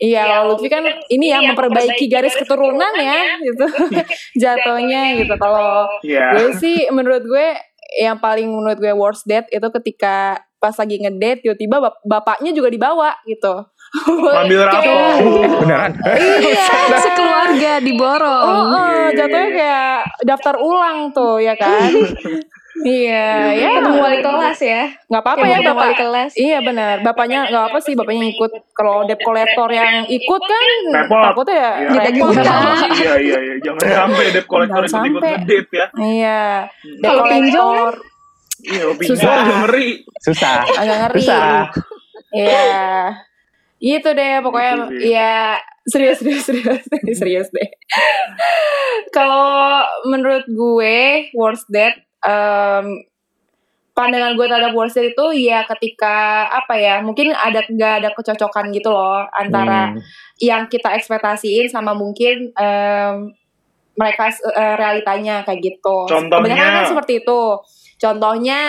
Iya, 0.00 0.24
kalau 0.24 0.56
Lutfi 0.56 0.72
kan 0.72 0.80
ini 1.12 1.28
ya 1.28 1.44
memperbaiki 1.44 2.08
garis 2.08 2.32
keturunan 2.32 2.88
ya, 2.96 3.36
gitu. 3.36 3.68
Jatuhnya 4.40 5.12
gitu. 5.14 5.34
Kalau 5.36 5.92
ya. 6.00 6.32
gue 6.32 6.56
sih 6.56 6.88
menurut 6.88 7.20
gue 7.20 7.52
yang 8.00 8.16
paling 8.16 8.48
menurut 8.48 8.80
gue 8.80 8.96
worst 8.96 9.28
date 9.28 9.52
itu 9.52 9.68
ketika 9.76 10.40
pas 10.56 10.72
lagi 10.72 10.96
ngedate 10.96 11.44
tiba-tiba 11.44 11.84
bap- 11.84 12.00
bapaknya 12.00 12.56
juga 12.56 12.72
dibawa 12.72 13.12
gitu. 13.28 13.52
Ngambil 14.24 14.60
Kayak- 14.62 14.72
rapor. 14.72 15.20
Beneran? 15.68 15.92
Iya. 16.48 16.64
Sekeluarga 16.96 17.72
diborong. 17.84 18.44
Oh, 18.48 18.64
oh, 18.72 18.88
Iya, 18.88 18.96
iya, 19.04 19.08
jatuhnya 19.20 19.44
iya. 19.44 19.52
kayak 19.52 19.92
daftar 20.24 20.54
ulang 20.56 21.12
tuh 21.12 21.44
ya 21.44 21.52
kan. 21.52 21.92
Iya, 22.80 23.50
ya. 23.52 23.68
Ketemu 23.76 23.98
wali 23.98 24.18
kelas 24.20 24.58
ya. 24.58 24.82
nggak 25.04 25.20
apa-apa 25.20 25.42
ya 25.42 25.56
ketemu 25.56 25.68
bapak. 25.70 25.82
wali 25.82 25.96
kelas. 25.96 26.30
Iya 26.32 26.58
benar, 26.60 26.94
bapaknya 27.02 27.38
nggak 27.46 27.64
apa 27.66 27.78
sih 27.78 27.92
bapaknya 27.92 28.24
ikut. 28.30 28.50
Kalau 28.72 29.04
debt 29.04 29.20
collector 29.20 29.68
yang 29.68 29.94
ikut 30.06 30.42
kan 30.42 30.66
Repot. 30.94 31.22
takutnya 31.26 31.54
ya 31.54 31.70
Iya. 31.82 32.00
repot 32.00 32.32
iya 32.92 33.14
iya 33.18 33.38
iya 33.38 33.54
jangan 33.60 33.80
sampai 33.82 34.26
debt 34.30 34.46
collector 34.46 34.82
Jangan 34.82 35.02
ikut 35.02 35.10
ikut 35.10 35.22
sampai. 35.22 35.32
ngedate 35.36 35.72
ya 35.72 35.86
Iya. 35.94 36.42
Debt 36.96 37.04
Kalau 37.04 37.24
pinjol 37.26 37.88
iya 38.62 38.82
Susah. 39.00 39.36
ngeri 39.46 39.88
Susah. 40.18 40.58
agak 40.70 40.96
ngeri. 41.02 41.20
Susah. 41.20 41.52
Iya. 42.30 42.78
Itu 43.78 44.08
deh 44.10 44.32
pokoknya 44.40 44.72
Gitu 44.86 45.10
ya 45.10 45.56
serius 45.82 46.20
serius 46.20 46.44
serius 46.44 46.84
serius 47.18 47.48
deh. 47.50 47.68
Kalau 49.10 49.80
menurut 50.06 50.44
gue 50.46 50.98
worst 51.32 51.66
date 51.66 51.98
em, 52.20 52.86
pandangan 53.92 54.32
gue 54.32 54.46
terhadap 54.46 54.72
worst 54.72 54.94
date 54.94 55.12
itu 55.12 55.26
ya 55.44 55.66
ketika 55.66 56.16
apa 56.48 56.72
ya 56.74 56.94
mungkin 57.00 57.30
ada 57.30 57.60
nggak 57.62 57.94
ada 57.98 58.08
kecocokan 58.10 58.70
gitu 58.70 58.88
loh 58.88 59.26
antara 59.30 59.90
Hmm. 59.90 60.00
yang 60.38 60.62
kita 60.66 60.94
ekspektasiin 60.94 61.66
sama 61.66 61.92
mungkin 61.92 62.48
em, 62.50 63.14
mereka 63.92 64.28
eh, 64.30 64.74
realitanya 64.74 65.42
kayak 65.42 65.60
gitu. 65.60 65.96
Contohnya? 66.06 66.40
Kebanyakan 66.40 66.72
kan 66.74 66.84
seperti 66.86 67.12
itu. 67.20 67.42
Contohnya 67.98 68.60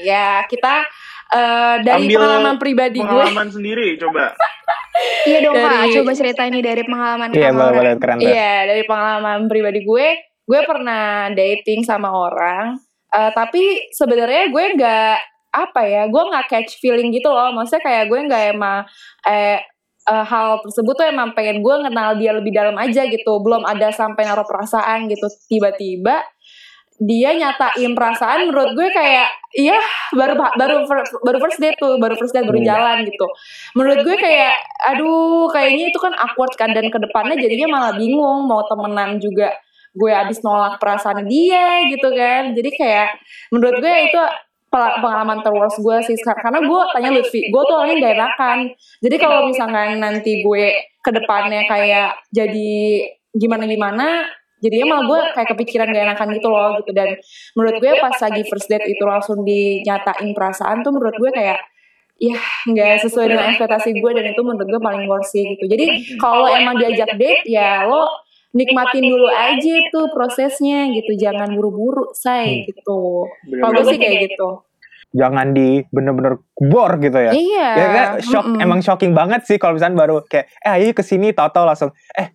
ya 0.00 0.42
kita 0.44 0.82
eh, 1.30 1.76
dari 1.80 2.04
Ambil 2.04 2.18
pengalaman 2.18 2.56
pribadi 2.56 2.98
gue. 2.98 3.06
pengalaman 3.06 3.48
sendiri 3.48 3.94
coba 3.96 4.34
Iya 5.22 5.38
dong 5.40 5.54
Kak, 5.54 5.70
Dari- 5.80 5.94
coba 5.94 6.10
ceritain 6.12 6.50
nih 6.50 6.64
dari 6.64 6.82
pengalaman 6.82 7.30
Iya, 7.30 7.48
Kak 7.48 7.70
boleh 7.70 7.94
keren. 7.96 8.18
Iya 8.18 8.54
dari 8.66 8.82
pengalaman 8.82 9.46
pribadi 9.46 9.80
gue, 9.80 10.06
gue 10.42 10.60
pernah 10.64 11.04
dating 11.30 11.80
sama 11.80 12.10
orang, 12.10 12.74
eh, 13.14 13.30
tapi 13.34 13.90
sebenarnya 13.94 14.50
gue 14.54 14.64
nggak 14.78 15.16
apa 15.50 15.80
ya, 15.82 16.02
gue 16.06 16.22
nggak 16.30 16.46
catch 16.50 16.78
feeling 16.82 17.10
gitu 17.10 17.28
loh. 17.30 17.50
Maksudnya 17.54 17.82
kayak 17.82 18.04
gue 18.10 18.20
nggak 18.28 18.44
emang 18.54 18.78
eh, 19.26 19.58
eh, 20.10 20.24
hal 20.26 20.62
tersebut 20.64 20.94
tuh 20.94 21.06
emang 21.10 21.34
pengen 21.36 21.62
gue 21.62 21.74
kenal 21.86 22.14
dia 22.18 22.32
lebih 22.34 22.52
dalam 22.54 22.76
aja 22.78 23.02
gitu. 23.08 23.32
Belum 23.42 23.62
ada 23.66 23.90
sampai 23.90 24.22
naruh 24.26 24.46
perasaan 24.46 25.10
gitu. 25.10 25.26
Tiba-tiba 25.50 26.22
dia 27.00 27.32
nyatain 27.32 27.96
perasaan 27.96 28.52
menurut 28.52 28.76
gue 28.76 28.88
kayak 28.92 29.32
iya 29.56 29.80
baru 30.12 30.36
baru 30.36 30.84
baru 31.24 31.38
first 31.40 31.56
date 31.56 31.80
tuh 31.80 31.96
baru 31.96 32.12
first 32.20 32.36
date 32.36 32.44
baru 32.44 32.60
Hmm. 32.60 32.68
jalan 32.68 32.96
gitu 33.08 33.24
menurut 33.72 34.04
gue 34.04 34.16
kayak 34.20 34.52
aduh 34.84 35.48
kayaknya 35.48 35.88
itu 35.88 35.96
kan 35.96 36.12
awkward 36.20 36.52
kan 36.60 36.76
dan 36.76 36.92
ke 36.92 37.00
depannya 37.00 37.40
jadinya 37.40 37.72
malah 37.72 37.92
bingung 37.96 38.44
mau 38.44 38.60
temenan 38.68 39.16
juga 39.16 39.48
gue 39.90 40.12
abis 40.14 40.38
nolak 40.46 40.78
perasaan 40.78 41.26
dia 41.26 41.86
gitu 41.90 42.08
kan. 42.14 42.54
Jadi 42.54 42.70
kayak 42.74 43.08
menurut 43.50 43.76
gue 43.82 43.94
itu 44.10 44.20
pengalaman 44.70 45.42
terworst 45.42 45.82
gue 45.82 45.96
sih 46.06 46.16
karena 46.22 46.62
gue 46.62 46.80
tanya 46.94 47.10
Lutfi 47.10 47.50
gue 47.50 47.62
tuh 47.66 47.74
orangnya 47.74 47.96
gak 48.06 48.14
enakan. 48.14 48.58
Jadi 49.02 49.16
kalau 49.18 49.50
misalkan 49.50 49.98
nanti 49.98 50.46
gue 50.46 50.64
ke 51.02 51.10
depannya 51.10 51.66
kayak 51.66 52.22
jadi 52.30 52.70
gimana 53.34 53.66
gimana 53.66 54.30
jadinya 54.62 54.94
malah 54.94 55.04
gue 55.10 55.20
kayak 55.34 55.48
kepikiran 55.56 55.90
gak 55.90 56.06
enakan 56.14 56.28
gitu 56.38 56.48
loh 56.54 56.78
gitu. 56.78 56.90
Dan 56.94 57.18
menurut 57.58 57.76
gue 57.82 57.92
pas 57.98 58.14
lagi 58.14 58.42
first 58.46 58.70
date 58.70 58.86
itu 58.86 59.02
langsung 59.02 59.42
dinyatain 59.42 60.30
perasaan 60.38 60.86
tuh 60.86 60.94
menurut 60.94 61.18
gue 61.18 61.30
kayak 61.34 61.58
ya 62.20 62.36
nggak 62.68 63.00
sesuai 63.00 63.32
dengan 63.32 63.48
ekspektasi 63.56 63.96
gue 63.96 64.10
dan 64.12 64.28
itu 64.28 64.44
menurut 64.44 64.68
gue 64.68 64.82
paling 64.84 65.08
worst 65.08 65.34
sih 65.34 65.56
gitu. 65.56 65.66
Jadi 65.66 66.14
kalau 66.20 66.46
emang 66.46 66.78
diajak 66.78 67.16
date 67.18 67.42
ya 67.48 67.88
lo 67.88 68.06
nikmatin 68.52 69.04
dulu 69.04 69.26
aja 69.26 69.74
tuh 69.88 70.10
prosesnya 70.10 70.90
gitu 70.90 71.14
jangan 71.14 71.50
buru-buru 71.50 72.10
say 72.12 72.62
Hmm. 72.62 72.66
gitu 72.68 73.00
kalau 73.56 73.72
gue 73.76 73.84
sih 73.88 73.98
kayak 73.98 74.18
gitu 74.28 74.50
Jangan 75.10 75.50
di 75.50 75.82
bener-bener 75.88 76.38
bor 76.56 76.94
gitu 76.96 77.18
ya. 77.18 77.30
iya 77.30 77.68
Ya 77.74 77.86
kan 77.88 78.08
shock 78.20 78.46
mm-mm. 78.46 78.62
emang 78.62 78.78
shocking 78.78 79.10
banget 79.10 79.42
sih 79.42 79.58
kalau 79.58 79.74
misalnya 79.74 79.98
baru 79.98 80.22
kayak 80.22 80.46
eh 80.56 80.70
ayo 80.72 80.90
ke 80.92 81.02
sini 81.02 81.30
tahu-tahu 81.30 81.66
langsung 81.66 81.90
eh 82.12 82.30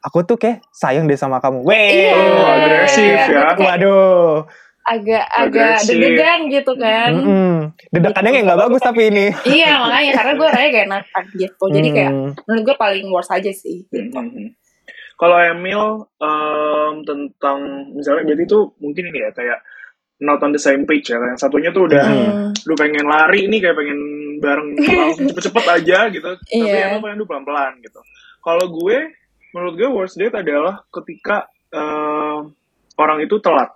aku 0.00 0.20
tuh 0.22 0.36
kayak 0.36 0.64
sayang 0.70 1.04
deh 1.04 1.14
sama 1.14 1.36
kamu. 1.36 1.60
Weh. 1.62 1.76
Iya. 2.02 2.12
Oh, 2.14 2.48
agresif 2.50 3.04
ya. 3.28 3.52
Waduh. 3.54 4.48
agak 4.84 5.24
agak 5.30 5.80
deg-degan 5.82 6.40
gitu 6.50 6.72
kan 6.74 7.12
Mm-mm. 7.14 7.56
Dedekannya 7.88 8.30
kayak 8.30 8.44
nggak 8.46 8.60
bagus 8.62 8.80
tapi 8.80 9.02
ini. 9.06 9.26
iya 9.46 9.76
makanya 9.78 10.10
karena 10.14 10.32
gue 10.34 10.46
orangnya 10.46 10.68
gak 10.70 10.86
enakan 10.86 11.24
gitu 11.34 11.64
jadi 11.70 11.88
kayak 11.90 12.12
Hmm. 12.14 12.30
menurut 12.42 12.62
gue 12.62 12.76
paling 12.78 13.06
worst 13.08 13.30
aja 13.30 13.48
sih 13.48 13.84
gitu. 13.86 14.12
Mhm. 14.12 14.52
Kalau 15.14 15.36
Emil 15.38 15.82
em, 16.18 16.94
tentang 17.02 17.58
misalnya 17.92 18.22
berarti 18.24 18.44
itu 18.44 18.58
mungkin 18.78 19.04
ini 19.08 19.18
ya 19.20 19.30
kayak 19.30 19.58
not 20.20 20.40
on 20.40 20.50
the 20.50 20.58
same 20.58 20.84
page 20.84 21.08
ya. 21.08 21.18
Yang 21.18 21.40
satunya 21.40 21.70
tuh 21.70 21.86
udah 21.86 22.04
Hmm. 22.04 22.50
lu 22.64 22.74
pengen 22.74 23.06
lari 23.06 23.46
nih 23.46 23.60
kayak 23.60 23.76
pengen 23.76 24.00
bareng 24.38 24.68
cepet-cepet 25.30 25.64
aja 25.70 25.98
gitu. 26.08 26.28
Tapi 26.28 26.58
Iya. 26.60 26.90
emang 26.90 27.02
pengen 27.02 27.18
lu 27.18 27.26
pelan-pelan 27.26 27.78
gitu. 27.80 28.00
Kalau 28.40 28.66
gue 28.68 28.98
menurut 29.50 29.74
gue 29.74 29.88
worst 29.88 30.18
date 30.18 30.34
adalah 30.34 30.82
ketika 30.90 31.46
em, 31.70 32.50
orang 32.96 33.18
itu 33.20 33.38
telat. 33.38 33.70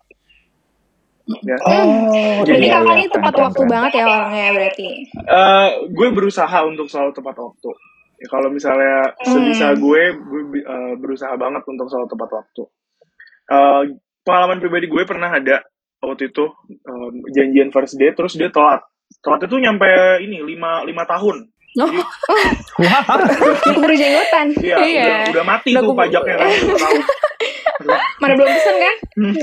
Ya. 1.45 1.61
Oh, 1.61 2.41
Berarti 2.41 2.65
iya, 2.65 2.73
kakak 2.73 2.89
iya. 2.89 2.97
ini 2.97 3.07
tepat 3.13 3.33
Keren, 3.33 3.45
waktu 3.45 3.61
keren. 3.61 3.71
banget 3.71 3.93
ya 3.93 4.05
orangnya 4.09 4.49
berarti. 4.49 4.89
Eh, 5.13 5.69
gue 5.93 6.09
berusaha 6.09 6.59
untuk 6.65 6.87
selalu 6.89 7.13
tepat 7.13 7.37
waktu. 7.37 7.71
Ya, 8.19 8.27
kalau 8.29 8.51
misalnya 8.51 9.15
sebisa 9.23 9.79
gue, 9.79 10.03
eh, 10.59 10.93
berusaha 10.99 11.35
banget 11.39 11.63
untuk 11.71 11.87
selalu 11.87 12.07
tepat 12.11 12.31
waktu. 12.35 12.63
Eh, 13.49 13.83
pengalaman 14.27 14.59
pribadi 14.59 14.91
gue 14.91 15.03
pernah 15.07 15.31
ada 15.31 15.63
waktu 15.99 16.29
itu 16.29 16.45
em, 16.69 17.15
janjian 17.33 17.71
first 17.71 17.95
date, 17.95 18.19
terus 18.19 18.35
dia 18.35 18.51
telat. 18.51 18.83
Telat 19.23 19.47
itu 19.47 19.57
nyampe 19.57 19.89
ini 20.21 20.43
lima 20.43 20.83
lima 20.83 21.07
tahun. 21.07 21.47
Wah, 21.79 23.03
Keburu 23.63 23.95
jenggotan. 23.95 24.51
Iya, 24.59 24.77
Iya. 24.83 25.05
udah, 25.05 25.19
udah 25.31 25.45
mati 25.47 25.71
Udah 25.75 25.83
tuh 25.85 25.95
pajaknya 25.95 26.37
kan. 26.39 26.51
Mana 28.19 28.33
belum 28.35 28.49
pesen 28.51 28.77
kan? 28.79 28.95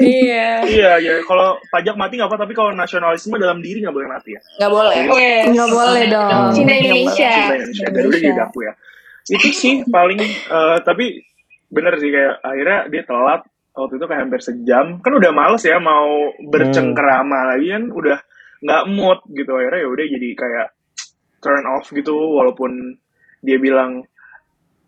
iya 0.04 0.50
iya, 0.68 0.92
ya 1.00 1.14
kalau 1.24 1.56
pajak 1.72 1.96
mati 1.96 2.20
nggak 2.20 2.28
apa, 2.28 2.38
tapi 2.44 2.54
kalau 2.56 2.72
nasionalisme 2.76 3.36
dalam 3.40 3.64
diri 3.64 3.80
nggak 3.84 3.96
boleh 3.96 4.10
mati 4.12 4.36
ya. 4.36 4.42
nggak 4.60 4.72
boleh 4.72 4.96
Yes. 5.16 5.46
Nggak 5.56 5.72
boleh 5.72 6.04
dong. 6.12 6.52
Cinta 6.52 6.74
Indonesia. 6.76 7.32
Cinta 7.32 7.56
Indonesia. 7.56 7.86
Udah 7.88 8.20
jadi 8.20 8.42
aku 8.44 8.60
ya. 8.68 8.74
Itu 9.26 9.48
sih 9.56 9.74
paling, 9.88 10.20
eh, 10.26 10.78
tapi 10.84 11.06
bener 11.72 11.94
sih 11.98 12.10
kayak 12.14 12.34
akhirnya 12.46 12.80
dia 12.94 13.04
telat 13.08 13.42
waktu 13.76 13.94
itu 13.98 14.06
kayak 14.06 14.22
hampir 14.28 14.42
sejam. 14.44 14.86
Kan 15.00 15.14
udah 15.16 15.32
males 15.32 15.64
ya 15.64 15.78
mau 15.80 16.32
bercengkerama 16.52 17.56
lagi 17.56 17.68
kan 17.72 17.84
udah 17.90 18.18
nggak 18.64 18.84
mood 18.92 19.20
gitu. 19.32 19.52
Akhirnya 19.56 19.82
ya 19.84 19.90
udah 19.90 20.06
jadi 20.12 20.30
kayak 20.36 20.68
turn 21.44 21.66
off 21.70 21.86
gitu 21.94 22.16
walaupun 22.16 22.98
dia 23.46 23.62
bilang 23.62 24.02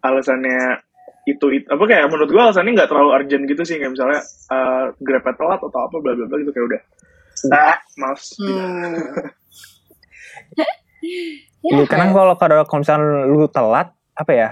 alasannya 0.02 0.82
itu, 1.28 1.46
itu 1.52 1.68
apa 1.68 1.84
kayak 1.84 2.08
menurut 2.08 2.30
gua 2.32 2.50
alasannya 2.50 2.72
nggak 2.72 2.90
terlalu 2.90 3.10
urgent 3.12 3.44
gitu 3.52 3.62
sih 3.68 3.76
kayak 3.76 3.92
misalnya 3.92 4.20
eh 4.24 4.86
grab 5.04 5.28
telat 5.28 5.60
atau 5.60 5.80
apa 5.84 5.96
bla 6.00 6.16
bla 6.16 6.26
bla 6.26 6.38
gitu 6.40 6.52
kayak 6.56 6.68
udah 6.72 6.82
ah 7.52 7.78
males 8.00 8.26
Hmm. 11.68 11.86
Karena 11.88 12.10
kalau 12.12 12.36
kalau 12.40 12.64
kalau 12.66 12.80
misalnya 12.82 13.28
lu 13.28 13.48
telat 13.52 13.94
apa 14.18 14.32
ya? 14.34 14.50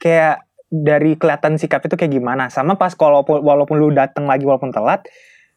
Kayak 0.00 0.48
dari 0.70 1.14
kelihatan 1.18 1.60
sikap 1.60 1.84
itu 1.84 1.94
kayak 1.94 2.12
gimana? 2.14 2.48
Sama 2.48 2.74
pas 2.74 2.94
kalau 2.96 3.22
walaupun 3.22 3.76
lu 3.78 3.92
datang 3.94 4.26
lagi 4.26 4.46
walaupun 4.46 4.72
telat, 4.72 5.04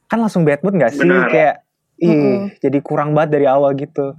kan 0.09 0.19
langsung 0.19 0.43
bad 0.43 0.61
mood 0.61 0.75
gak 0.77 0.93
sih? 0.93 1.01
Benar. 1.01 1.29
Kayak 1.31 1.55
ih, 2.01 2.09
Mm-mm. 2.09 2.37
jadi 2.59 2.79
kurang 2.83 3.15
banget 3.15 3.39
dari 3.39 3.45
awal 3.47 3.73
gitu. 3.77 4.17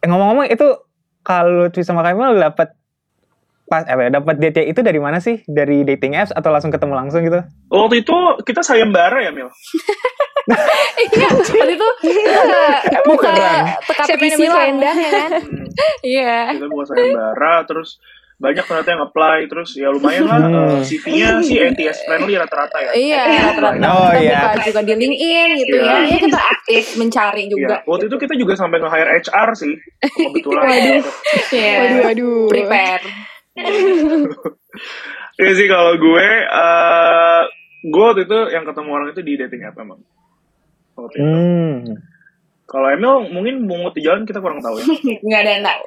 Eh, 0.00 0.06
ngomong-ngomong 0.06 0.46
itu 0.48 0.66
kalau 1.26 1.66
Twi 1.72 1.82
sama 1.82 2.06
Kamil 2.06 2.38
dapat 2.38 2.70
pas 3.66 3.82
eh 3.82 4.08
dapat 4.08 4.34
date 4.36 4.62
itu 4.64 4.78
dari 4.78 4.96
mana 4.96 5.18
sih? 5.18 5.42
Dari 5.42 5.82
dating 5.82 6.14
apps 6.14 6.30
atau 6.30 6.48
langsung 6.48 6.70
ketemu 6.70 6.94
langsung 6.94 7.20
gitu? 7.20 7.42
waktu 7.66 8.00
itu 8.00 8.16
kita 8.42 8.62
sayembara 8.62 9.18
ya 9.20 9.30
Mil 9.30 9.50
iya 11.10 11.26
waktu 11.28 11.74
itu 11.74 11.88
kita 12.00 12.62
buka 13.02 13.30
teka 13.82 14.02
Siapa 14.06 14.16
teki 14.16 14.26
yang 14.28 14.38
silang 14.38 14.54
selendang 14.56 14.96
ya 14.96 15.10
kan? 15.12 15.30
Hmm. 15.76 15.92
iya 16.00 16.36
kita 16.54 16.66
buka 16.66 16.84
sayembara 16.88 17.54
terus 17.66 18.00
banyak 18.36 18.64
ternyata 18.64 18.90
yang 18.90 19.02
apply 19.02 19.38
terus 19.44 19.70
ya 19.74 19.88
lumayan 19.88 20.24
lah 20.24 20.40
Hmm. 20.40 20.56
eh, 20.72 20.80
CV-nya 20.82 21.28
sih 21.42 21.56
ATS 21.58 22.04
friendly 22.04 22.32
rata-rata 22.34 22.78
ya 22.78 22.90
iya 22.92 23.22
rata-rata 23.50 23.84
Oh, 23.86 24.08
kita 24.08 24.20
iya. 24.22 24.40
buka 24.46 24.60
juga 24.62 24.80
di 24.80 24.94
LinkedIn 24.94 25.48
gitu 25.58 25.74
Iya. 25.74 25.84
ya 25.84 25.96
ya 26.06 26.18
kita 26.22 26.40
aktif 26.40 26.84
mencari 26.96 27.42
Iya. 27.42 27.50
juga 27.50 27.74
waktu 27.82 28.04
itu 28.06 28.16
kita 28.16 28.34
juga 28.34 28.52
sampai 28.54 28.78
nge-hire 28.78 29.10
HR 29.20 29.48
sih 29.52 29.74
kebetulan 30.16 30.64
Iya. 31.50 31.72
Waduh, 31.76 32.00
waduh. 32.06 32.44
prepare 32.48 33.04
Iya 35.36 35.52
sih 35.52 35.68
kalau 35.68 36.00
gue 36.00 36.26
eh 36.48 37.42
gue 37.84 38.02
waktu 38.02 38.24
itu 38.24 38.38
yang 38.56 38.64
ketemu 38.64 38.88
orang 38.88 39.08
itu 39.12 39.20
di 39.20 39.32
dating 39.36 39.62
app 39.68 39.76
emang 39.76 40.00
waktu 40.96 41.16
itu. 41.20 41.28
Hmm. 41.28 41.76
kalau 42.64 42.88
Emil 42.88 43.28
mungkin 43.30 43.68
mungut 43.68 43.92
di 43.92 44.00
jalan 44.00 44.24
kita 44.24 44.40
kurang 44.40 44.64
tahu 44.64 44.80
ya 44.80 44.84
nggak 45.28 45.40
ada 45.44 45.50
yang 45.52 45.64
tahu 45.64 45.82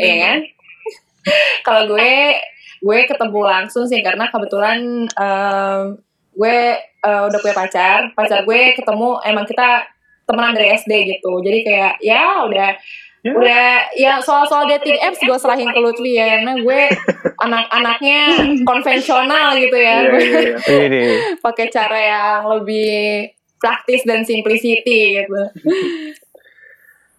Iya 0.00 0.14
kan? 0.24 0.38
Kalau 1.66 1.82
gue 1.92 2.12
gue 2.78 2.98
ketemu 3.04 3.40
langsung 3.42 3.84
sih 3.84 4.00
karena 4.00 4.30
kebetulan 4.32 5.04
em, 5.04 5.82
gue 6.32 6.58
eh, 6.78 7.22
udah 7.28 7.38
punya 7.42 7.56
pacar. 7.56 7.98
Pacar 8.14 8.46
gue 8.46 8.60
ketemu 8.72 9.20
emang 9.26 9.44
kita 9.44 9.84
temenan 10.24 10.56
dari 10.56 10.72
SD 10.72 10.92
gitu. 11.16 11.32
Jadi 11.44 11.58
kayak 11.66 11.94
ya 12.00 12.46
udah 12.46 12.70
Ya. 13.18 13.34
udah 13.34 13.66
ya 13.98 14.12
soal-soal 14.22 14.70
dating 14.70 14.94
apps 15.02 15.18
gue 15.18 15.38
serahin 15.42 15.66
ke 15.74 15.80
Lutfi 15.82 16.14
ya 16.14 16.38
karena 16.38 16.54
gue 16.54 16.80
anak-anaknya 17.42 18.20
konvensional 18.62 19.58
gitu 19.58 19.74
ya. 19.74 20.06
Iya, 20.06 20.18
iya, 20.70 20.86
iya. 20.86 21.16
Pakai 21.42 21.66
cara 21.66 21.98
yang 21.98 22.46
lebih 22.46 23.26
praktis 23.58 24.06
dan 24.06 24.22
simplicity 24.22 25.18
gitu. 25.18 25.42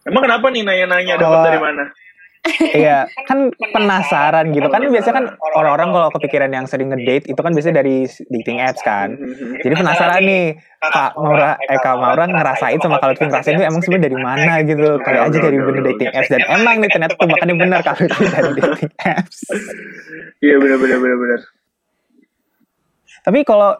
emang 0.07 0.23
kenapa 0.23 0.47
nih 0.49 0.63
nanya-nanya 0.63 1.19
dapat 1.19 1.39
dari 1.51 1.59
mana 1.59 1.83
Iya, 2.59 3.07
kan 3.27 3.51
penasaran 3.51 4.55
gitu 4.55 4.71
kan 4.71 4.79
biasanya 4.87 5.15
kan 5.15 5.25
orang-orang 5.59 5.89
kalau 5.91 6.09
kepikiran 6.15 6.51
yang 6.55 6.65
sering 6.71 6.87
ngedate 6.87 7.27
itu 7.27 7.39
kan 7.39 7.51
biasanya 7.51 7.83
dari 7.83 8.07
dating 8.07 8.63
apps 8.63 8.79
kan. 8.79 9.19
Jadi 9.59 9.73
penasaran 9.75 10.23
nih, 10.23 10.55
Kak 10.79 11.19
Maura, 11.19 11.59
eh 11.59 11.79
Kak 11.83 11.95
Maura 11.99 12.23
ngerasain 12.31 12.79
sama 12.79 13.03
kalau 13.03 13.11
ngerasain 13.11 13.59
itu 13.59 13.65
emang 13.67 13.83
sebenarnya 13.83 14.05
dari 14.07 14.17
mana 14.19 14.53
gitu. 14.63 14.87
Kali 15.03 15.17
aja 15.19 15.37
dari 15.37 15.57
bener 15.59 15.83
dating 15.93 16.11
apps 16.15 16.29
dan 16.31 16.41
emang 16.47 16.75
nih 16.79 16.89
ternyata 16.91 17.15
tebakannya 17.19 17.55
benar 17.59 17.79
kalau 17.83 17.99
Lutfi 18.07 18.25
dari 18.31 18.51
dating 18.55 18.91
apps. 19.03 19.37
iya 20.39 20.55
benar 20.55 20.77
benar 20.79 20.97
benar 21.03 21.17
benar 21.19 21.39
Tapi 23.19 23.39
kalau 23.43 23.71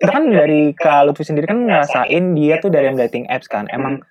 itu 0.00 0.10
kan 0.10 0.24
dari 0.26 0.74
Kak 0.74 1.06
Lutfi 1.06 1.22
sendiri 1.22 1.46
kan 1.46 1.62
ngerasain 1.70 2.24
dia 2.34 2.58
tuh 2.58 2.70
dari 2.74 2.90
yang 2.90 2.98
dating 2.98 3.30
apps 3.30 3.46
kan. 3.46 3.70
Emang 3.70 4.02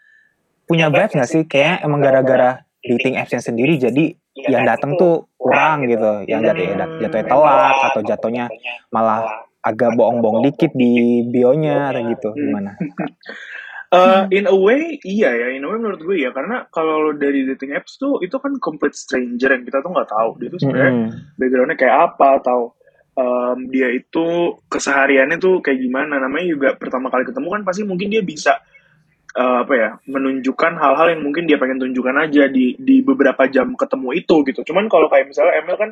punya 0.63 0.87
vibes 0.87 1.17
gak 1.17 1.27
sih? 1.27 1.43
Kayak 1.43 1.83
emang 1.83 1.99
gara-gara 1.99 2.68
dating 2.89 3.21
appsnya 3.21 3.45
sendiri 3.45 3.77
jadi 3.77 4.17
yang 4.49 4.65
datang 4.65 4.97
tuh 4.97 5.29
kurang 5.37 5.85
gitu. 5.85 6.25
Yang 6.25 6.49
jatuhnya, 6.49 6.75
jatuhnya 7.05 7.27
telat 7.29 7.77
atau 7.93 8.01
jatuhnya 8.01 8.45
malah 8.89 9.45
agak 9.61 9.93
bohong-bohong 9.93 10.41
dikit 10.49 10.71
di 10.73 11.21
bionya 11.29 11.93
atau 11.93 12.01
gitu. 12.09 12.29
Gimana? 12.33 12.73
Eh, 13.89 14.23
in 14.37 14.45
a 14.45 14.53
way 14.53 15.01
iya 15.01 15.33
ya 15.33 15.47
in 15.49 15.65
a 15.65 15.67
way 15.73 15.81
menurut 15.81 15.97
gue 16.05 16.21
ya 16.21 16.29
karena 16.29 16.61
kalau 16.69 17.09
dari 17.09 17.41
dating 17.49 17.73
apps 17.73 17.97
tuh 17.97 18.21
itu 18.21 18.37
kan 18.37 18.53
complete 18.61 18.93
stranger 18.93 19.49
yang 19.49 19.65
kita 19.65 19.81
tuh 19.81 19.89
nggak 19.89 20.13
tahu 20.13 20.37
dia 20.37 20.53
tuh 20.53 20.61
sebenarnya 20.61 20.93
Mm-mm. 20.93 21.33
backgroundnya 21.41 21.73
kayak 21.81 21.97
apa 22.13 22.27
atau 22.37 22.77
em, 23.17 23.57
dia 23.73 23.89
itu 23.89 24.25
kesehariannya 24.69 25.41
tuh 25.41 25.65
kayak 25.65 25.81
gimana 25.81 26.21
namanya 26.21 26.53
juga 26.53 26.69
pertama 26.77 27.09
kali 27.09 27.25
ketemu 27.33 27.47
kan 27.49 27.61
pasti 27.65 27.81
mungkin 27.81 28.13
dia 28.13 28.21
bisa 28.21 28.61
eh, 29.35 29.57
apa 29.65 29.73
ya 29.75 29.89
menunjukkan 30.09 30.73
hal-hal 30.79 31.07
yang 31.13 31.21
mungkin 31.21 31.45
dia 31.45 31.61
pengen 31.61 31.77
tunjukkan 31.81 32.15
aja 32.29 32.49
di 32.49 32.73
di 32.79 33.01
beberapa 33.05 33.45
jam 33.51 33.73
ketemu 33.77 34.09
itu 34.17 34.35
gitu. 34.47 34.61
Cuman 34.65 34.89
kalau 34.89 35.11
kayak 35.11 35.29
misalnya 35.29 35.53
Emil 35.61 35.77
kan 35.77 35.89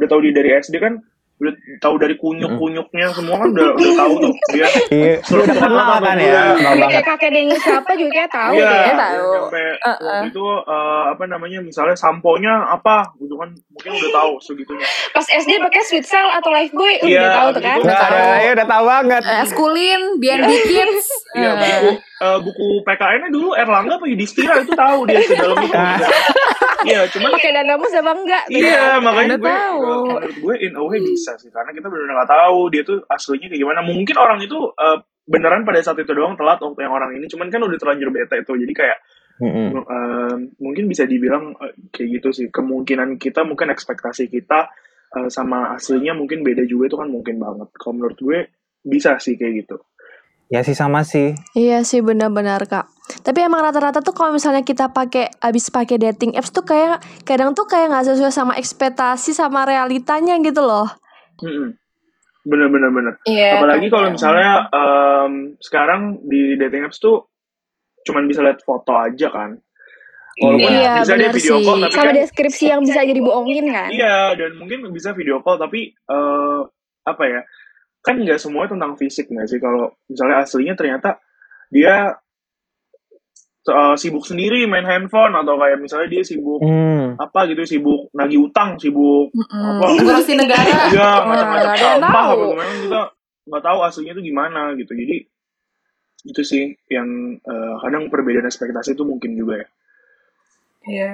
udah 0.00 0.08
tahu 0.08 0.20
dia 0.26 0.34
dari 0.34 0.50
SD 0.58 0.74
kan 0.80 1.02
udah 1.40 1.52
tahu 1.78 1.94
dari 1.96 2.14
kunyuk-kunyuknya 2.14 3.06
semua 3.10 3.36
kan 3.36 3.48
udah 3.48 3.72
udah 3.72 3.92
tahu 3.96 4.12
tuh 4.20 4.32
dia 4.50 4.68
Iya, 4.90 5.14
Suruh 5.22 5.42
udah 5.42 5.54
ketemu 5.54 5.72
kenal 5.72 5.98
kan 5.98 6.16
ya, 6.16 6.42
banget. 6.54 6.88
kayak 6.90 7.06
kakek 7.06 7.30
Denny 7.30 7.56
siapa 7.56 7.92
juga 7.94 8.12
kayak 8.14 8.30
tahu 8.30 8.52
Iya, 8.52 8.66
deh. 8.66 8.76
Dia 8.78 8.94
tahu. 8.94 9.28
sampai 9.32 9.64
Uh-uh. 9.80 10.04
waktu 10.04 10.28
itu 10.28 10.44
eh, 10.62 11.02
apa 11.08 11.24
namanya 11.26 11.58
misalnya 11.60 11.96
samponya 11.96 12.54
apa 12.68 12.96
gitu 13.16 13.34
kan 13.34 13.48
mungkin 13.66 13.90
udah 13.96 14.10
tahu 14.12 14.32
segitunya 14.38 14.84
Pas 15.10 15.24
SD 15.24 15.50
pakai 15.58 15.82
Sweet 15.82 16.04
Cell 16.04 16.28
atau 16.30 16.50
Lifebuoy 16.50 16.94
uh, 16.94 17.08
Iya, 17.08 17.18
udah 17.18 17.32
tahu 17.32 17.48
tuh 17.50 17.60
abis 17.60 17.64
kan. 17.64 17.78
Udah 17.80 17.96
tahu. 17.96 18.14
ya 18.38 18.50
udah 18.52 18.66
tahu 18.68 18.84
banget. 18.86 19.22
Eh, 19.22 19.42
Eskulin, 19.42 20.00
BNB 20.18 20.50
Kids. 20.62 21.06
Iya, 21.32 21.50
Eh. 21.50 21.56
buku 21.56 21.90
eh, 22.20 22.38
buku 22.38 22.66
PKN-nya 22.82 23.28
dulu 23.30 23.48
Erlangga 23.54 23.94
apa 23.96 24.04
Yudhistira 24.04 24.60
itu 24.60 24.72
tahu 24.72 24.98
dia 25.04 25.18
di 25.18 25.32
dalam 25.32 25.56
itu. 25.56 25.72
Iya, 26.82 27.00
cuman 27.12 27.30
Pakai 27.36 27.50
dandamus 27.52 27.92
apa 27.92 28.12
enggak? 28.14 28.44
Beda 28.48 28.60
Iya, 28.64 28.80
kan? 28.80 29.00
makanya 29.04 29.36
gue, 29.36 29.46
tahu. 29.46 29.78
gue- 29.80 30.00
menurut 30.16 30.36
gue 30.40 30.54
in 30.64 30.72
a 30.76 30.82
way 30.82 30.98
bisa 31.00 31.32
sih, 31.36 31.50
karena 31.50 31.70
kita 31.70 31.86
benar-benar 31.86 32.16
nggak 32.22 32.30
tahu 32.32 32.58
dia 32.68 32.82
tuh 32.82 32.98
aslinya 33.06 33.46
kayak 33.48 33.60
gimana. 33.60 33.80
Mungkin 33.82 34.16
orang 34.16 34.38
itu 34.40 34.58
eh, 34.74 34.98
beneran 35.28 35.62
pada 35.62 35.78
saat 35.80 35.98
itu 35.98 36.10
doang 36.10 36.34
telat 36.34 36.58
waktu 36.58 36.80
yang 36.80 36.94
orang 36.94 37.10
ini, 37.14 37.28
cuman 37.28 37.46
kan 37.48 37.60
udah 37.60 37.78
terlanjur 37.78 38.10
bete 38.10 38.36
itu, 38.40 38.52
jadi 38.56 38.72
kayak 38.74 38.98
Mm-mm. 39.40 39.68
eh, 39.72 40.34
mungkin 40.58 40.84
bisa 40.88 41.04
dibilang 41.04 41.52
eh, 41.56 41.72
kayak 41.88 42.08
gitu 42.20 42.28
sih. 42.32 42.46
Kemungkinan 42.48 43.16
kita, 43.16 43.44
mungkin 43.44 43.70
ekspektasi 43.70 44.28
kita 44.28 44.68
eh, 45.16 45.28
sama 45.28 45.72
aslinya 45.72 46.12
mungkin 46.12 46.40
beda 46.40 46.64
juga 46.64 46.90
itu 46.90 46.96
kan 46.98 47.08
mungkin 47.08 47.36
banget. 47.38 47.68
Kalau 47.76 47.94
menurut 47.96 48.18
gue 48.18 48.38
bisa 48.80 49.20
sih 49.20 49.36
kayak 49.36 49.64
gitu. 49.64 49.76
Ya 50.50 50.66
sih 50.66 50.74
sama 50.74 51.06
sih. 51.06 51.30
Iya 51.54 51.86
sih 51.86 52.02
benar-benar 52.02 52.66
kak. 52.66 52.90
Tapi 53.20 53.38
emang 53.40 53.60
rata-rata 53.60 53.98
tuh 53.98 54.12
kalau 54.12 54.32
misalnya 54.32 54.62
kita 54.62 54.88
pakai 54.88 55.28
abis 55.38 55.68
pakai 55.68 55.96
dating 55.96 56.34
apps 56.34 56.50
tuh 56.50 56.62
kayak 56.62 56.98
kadang 57.22 57.52
tuh 57.52 57.64
kayak 57.64 57.90
nggak 57.90 58.06
sesuai 58.08 58.30
sama 58.30 58.54
ekspektasi 58.54 59.30
sama 59.30 59.64
realitanya 59.64 60.38
gitu 60.38 60.60
loh. 60.60 60.86
Bener-bener 62.40 62.88
bener. 62.88 63.14
Iya. 63.24 63.60
Apalagi 63.60 63.86
kalau 63.86 64.08
misalnya 64.10 64.52
em, 64.70 65.32
sekarang 65.60 66.00
di 66.24 66.56
dating 66.56 66.88
apps 66.88 66.96
tuh 66.96 67.28
cuman 68.02 68.24
bisa 68.24 68.40
lihat 68.40 68.64
foto 68.64 68.96
aja 68.96 69.28
kan. 69.28 69.60
Walaupun 70.40 70.72
Iya, 70.72 71.04
bisa 71.04 71.14
dia 71.20 71.30
video 71.36 71.56
sih. 71.60 71.66
call 71.68 71.78
tapi 71.84 71.92
Sama 71.92 72.04
kan 72.06 72.14
deskripsi 72.16 72.64
yang 72.66 72.80
bisa 72.80 73.00
jadi 73.04 73.20
bohongin 73.20 73.66
kan. 73.68 73.88
iya 73.92 74.32
dan 74.32 74.56
mungkin 74.56 74.88
bisa 74.88 75.12
video 75.12 75.44
call 75.44 75.60
tapi 75.60 75.92
eh, 75.92 76.60
apa 77.04 77.24
ya? 77.28 77.40
Kan 78.00 78.24
nggak 78.24 78.40
semuanya 78.40 78.72
tentang 78.72 78.96
fisik 78.96 79.28
nggak 79.28 79.44
sih 79.44 79.60
kalau 79.60 79.92
misalnya 80.08 80.40
aslinya 80.40 80.72
ternyata 80.72 81.20
dia 81.68 82.16
eh, 83.62 83.94
sibuk 83.94 84.24
sendiri 84.24 84.64
main 84.64 84.82
handphone 84.82 85.36
atau 85.36 85.56
kayak 85.56 85.78
misalnya 85.78 86.08
dia 86.08 86.22
sibuk 86.24 86.60
Hmm. 86.60 87.16
apa 87.16 87.44
gitu 87.46 87.62
sibuk 87.66 88.08
nagih 88.12 88.48
utang 88.48 88.76
sibuk 88.76 89.28
Mm-mm. 89.30 89.64
apa 89.76 89.84
Ngurusin 90.00 90.38
negara. 90.38 90.74
Iya, 90.94 91.10
macam-macam 91.22 91.72
sampah 91.76 91.98
tahu. 92.00 92.32
apa 92.32 92.44
gimana 92.48 92.72
kita 92.80 93.00
nggak 93.50 93.64
tahu 93.64 93.78
aslinya 93.82 94.12
itu 94.14 94.22
gimana 94.24 94.62
gitu. 94.74 94.92
Jadi 94.94 95.16
itu 96.22 96.42
sih 96.44 96.64
yang 96.88 97.08
eh, 97.36 97.74
kadang 97.80 98.08
perbedaan 98.08 98.44
ekspektasi 98.44 98.92
itu 98.92 99.04
mungkin 99.04 99.32
juga 99.34 99.60
ya. 99.60 99.68
Iya. 100.86 101.12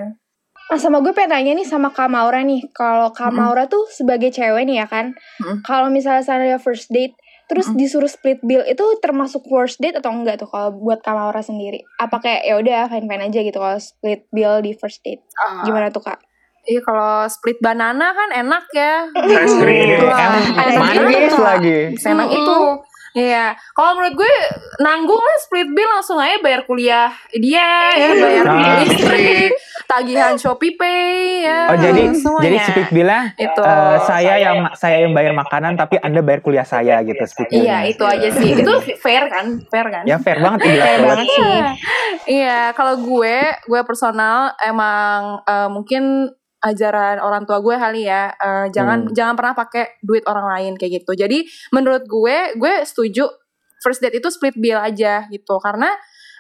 Nah, 0.67 0.79
sama 0.83 0.99
gue 0.99 1.15
pengen 1.15 1.31
tanya 1.31 1.53
nih 1.55 1.67
sama 1.67 1.95
Kak 1.95 2.11
Maura 2.11 2.43
nih. 2.43 2.71
Kalau 2.71 3.15
Kak 3.15 3.31
Mm-mm. 3.31 3.39
Maura 3.39 3.65
tuh 3.67 3.87
sebagai 3.87 4.35
cewek 4.35 4.67
nih 4.67 4.83
ya 4.83 4.87
kan. 4.87 5.15
Mm-mm. 5.39 5.63
Kalau 5.63 5.91
misalnya 5.91 6.27
sana 6.27 6.59
first 6.59 6.91
date, 6.91 7.15
terus 7.47 7.71
Mm-mm. 7.71 7.79
disuruh 7.79 8.11
split 8.11 8.43
bill 8.43 8.63
itu 8.67 8.83
termasuk 8.99 9.47
worst 9.47 9.79
date 9.79 9.99
atau 9.99 10.11
enggak 10.11 10.43
tuh 10.43 10.51
kalau 10.51 10.75
buat 10.75 10.99
Kak 11.01 11.15
Maura 11.15 11.41
sendiri? 11.41 11.87
Apa 11.97 12.19
kayak 12.19 12.43
ya 12.43 12.55
udah 12.59 12.81
fine 12.91 13.07
fine 13.07 13.23
aja 13.27 13.39
gitu 13.41 13.59
kalau 13.59 13.79
split 13.79 14.27
bill 14.35 14.59
di 14.61 14.75
first 14.75 15.01
date? 15.03 15.23
Ah, 15.39 15.63
Gimana 15.63 15.91
tuh 15.91 16.03
Kak? 16.03 16.19
Iya 16.67 16.83
kalau 16.83 17.31
split 17.31 17.63
banana 17.63 18.11
kan 18.11 18.29
enak 18.35 18.67
ya. 18.75 19.07
Es 19.15 19.55
krim. 19.55 20.03
Ada 20.11 20.71
manis 20.83 21.31
juga. 21.31 21.55
lagi. 21.55 21.79
Senang 21.95 22.27
Mm-mm. 22.27 22.43
itu. 22.43 22.57
Iya, 23.17 23.45
kalau 23.73 23.97
menurut 23.97 24.15
gue 24.15 24.33
nanggung 24.79 25.17
lah 25.17 25.39
split 25.39 25.69
bill 25.69 25.89
langsung 25.89 26.17
aja 26.17 26.37
bayar 26.37 26.63
kuliah 26.63 27.09
dia, 27.33 27.65
ya 27.91 28.09
bayar 28.15 28.45
Ah. 28.47 28.77
listrik, 28.79 29.57
tagihan 29.87 30.37
Shopee 30.37 30.77
Pay, 30.77 31.09
ya. 31.43 31.61
Oh 31.67 31.77
jadi 31.77 32.13
semuanya. 32.13 32.45
jadi 32.45 32.57
split 32.63 32.89
bill-nya 32.91 33.21
itu. 33.35 33.63
eh, 33.63 33.97
saya 34.03 34.35
yang 34.37 34.57
saya 34.75 34.97
yang 35.01 35.13
bayar 35.13 35.33
makanan 35.33 35.75
tapi 35.75 35.97
Anda 35.97 36.21
bayar 36.21 36.41
kuliah 36.41 36.63
saya 36.63 37.01
gitu 37.01 37.25
split 37.25 37.49
Iya 37.51 37.57
bill-nya. 37.57 37.81
itu 37.89 38.05
aja 38.05 38.29
sih. 38.31 38.49
Itu 38.55 38.73
fair 38.97 39.25
kan, 39.27 39.47
fair 39.67 39.87
kan? 39.89 40.05
Ya 40.05 40.17
fair 40.19 40.37
banget 40.37 40.59
Fair 40.63 40.77
banget. 40.77 41.01
banget 41.01 41.27
sih. 41.27 41.57
Iya, 42.37 42.73
kalau 42.73 42.95
gue, 42.99 43.37
gue 43.63 43.81
personal 43.83 44.37
emang 44.61 45.41
eh, 45.43 45.69
mungkin 45.69 46.03
ajaran 46.67 47.23
orang 47.23 47.47
tua 47.47 47.63
gue 47.63 47.77
kali 47.79 48.03
ya, 48.11 48.35
eh, 48.35 48.67
jangan 48.75 49.07
Hmm. 49.07 49.15
jangan 49.15 49.35
pernah 49.39 49.55
pakai 49.55 50.03
duit 50.03 50.27
orang 50.27 50.47
lain 50.51 50.73
kayak 50.75 51.03
gitu. 51.03 51.13
Jadi 51.15 51.47
menurut 51.71 52.03
gue, 52.05 52.37
gue 52.59 52.75
setuju 52.83 53.31
first 53.79 54.03
date 54.03 54.19
itu 54.19 54.29
split 54.29 54.59
bill 54.59 54.77
aja 54.81 55.25
gitu, 55.31 55.57
karena 55.63 55.89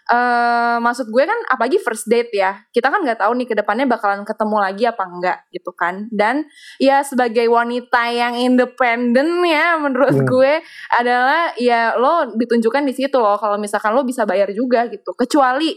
eh 0.06 0.78
maksud 0.78 1.10
gue 1.10 1.24
kan 1.26 1.34
apalagi 1.50 1.82
first 1.82 2.06
date 2.06 2.30
ya, 2.30 2.62
kita 2.70 2.94
kan 2.94 3.02
nggak 3.02 3.18
tahu 3.26 3.34
nih 3.34 3.46
ke 3.50 3.54
depannya 3.58 3.90
bakalan 3.90 4.22
ketemu 4.22 4.56
lagi 4.62 4.84
apa 4.86 5.02
enggak 5.02 5.38
gitu 5.50 5.74
kan. 5.74 6.06
Dan 6.14 6.46
ya 6.78 7.02
sebagai 7.02 7.42
wanita 7.50 8.14
yang 8.14 8.38
independen 8.38 9.42
ya, 9.42 9.74
menurut 9.74 10.14
Hmm. 10.14 10.26
gue 10.30 10.62
adalah 10.94 11.50
ya 11.58 11.98
lo 11.98 12.30
ditunjukkan 12.38 12.86
di 12.86 12.94
situ 12.94 13.18
loh 13.18 13.34
kalau 13.34 13.58
misalkan 13.58 13.98
lo 13.98 14.06
bisa 14.06 14.22
bayar 14.22 14.46
juga 14.54 14.86
gitu 14.86 15.10
kecuali 15.18 15.74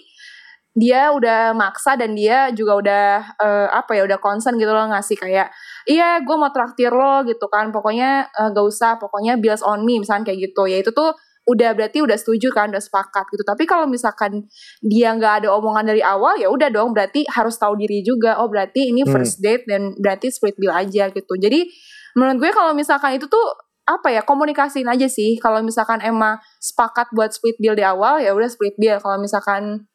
dia 0.78 1.10
udah 1.12 1.52
maksa 1.58 1.98
dan 1.98 2.14
dia 2.14 2.54
juga 2.54 2.74
udah 2.80 3.06
eh, 3.42 3.68
apa 3.74 3.92
ya 3.98 4.06
udah 4.06 4.20
concern 4.22 4.56
gitu 4.62 4.70
loh 4.70 4.88
ngasih 4.94 5.18
kayak 5.18 5.50
iya 5.90 6.22
gue 6.22 6.36
mau 6.38 6.54
traktir 6.54 6.94
lo 6.94 7.26
gitu 7.26 7.46
kan. 7.50 7.74
Pokoknya 7.74 8.30
eh, 8.30 8.50
gak 8.54 8.66
usah 8.66 8.92
pokoknya 9.02 9.38
bills 9.42 9.66
on 9.66 9.84
me 9.84 10.00
misalnya 10.00 10.30
kayak 10.32 10.52
gitu. 10.52 10.70
Ya 10.70 10.80
itu 10.82 10.94
tuh 10.94 11.18
udah 11.50 11.74
berarti 11.74 12.06
udah 12.06 12.14
setuju 12.14 12.54
kan 12.54 12.70
udah 12.70 12.82
sepakat 12.84 13.26
gitu. 13.34 13.42
Tapi 13.42 13.66
kalau 13.66 13.90
misalkan 13.90 14.46
dia 14.86 15.10
nggak 15.18 15.44
ada 15.46 15.50
omongan 15.58 15.90
dari 15.90 16.06
awal 16.06 16.38
ya 16.38 16.46
udah 16.46 16.70
dong 16.70 16.94
berarti 16.94 17.26
harus 17.26 17.58
tahu 17.58 17.74
diri 17.74 18.06
juga 18.06 18.38
oh 18.38 18.46
berarti 18.46 18.94
ini 18.94 19.02
Hmm. 19.02 19.18
first 19.18 19.42
date 19.42 19.66
dan 19.66 19.98
berarti 19.98 20.30
split 20.30 20.54
bill 20.62 20.70
aja 20.70 21.10
gitu. 21.10 21.34
Jadi 21.42 21.66
menurut 22.14 22.38
gue 22.38 22.52
kalau 22.54 22.78
misalkan 22.78 23.18
itu 23.18 23.26
tuh 23.26 23.46
apa 23.90 24.14
ya 24.14 24.22
komunikasiin 24.22 24.86
aja 24.86 25.10
sih. 25.10 25.42
Kalau 25.42 25.66
misalkan 25.66 25.98
emang 26.06 26.38
sepakat 26.62 27.10
buat 27.18 27.34
split 27.34 27.58
bill 27.58 27.74
di 27.74 27.82
awal 27.82 28.22
ya 28.22 28.38
udah 28.38 28.46
split 28.46 28.78
bill. 28.78 29.02
Kalau 29.02 29.18
misalkan 29.18 29.89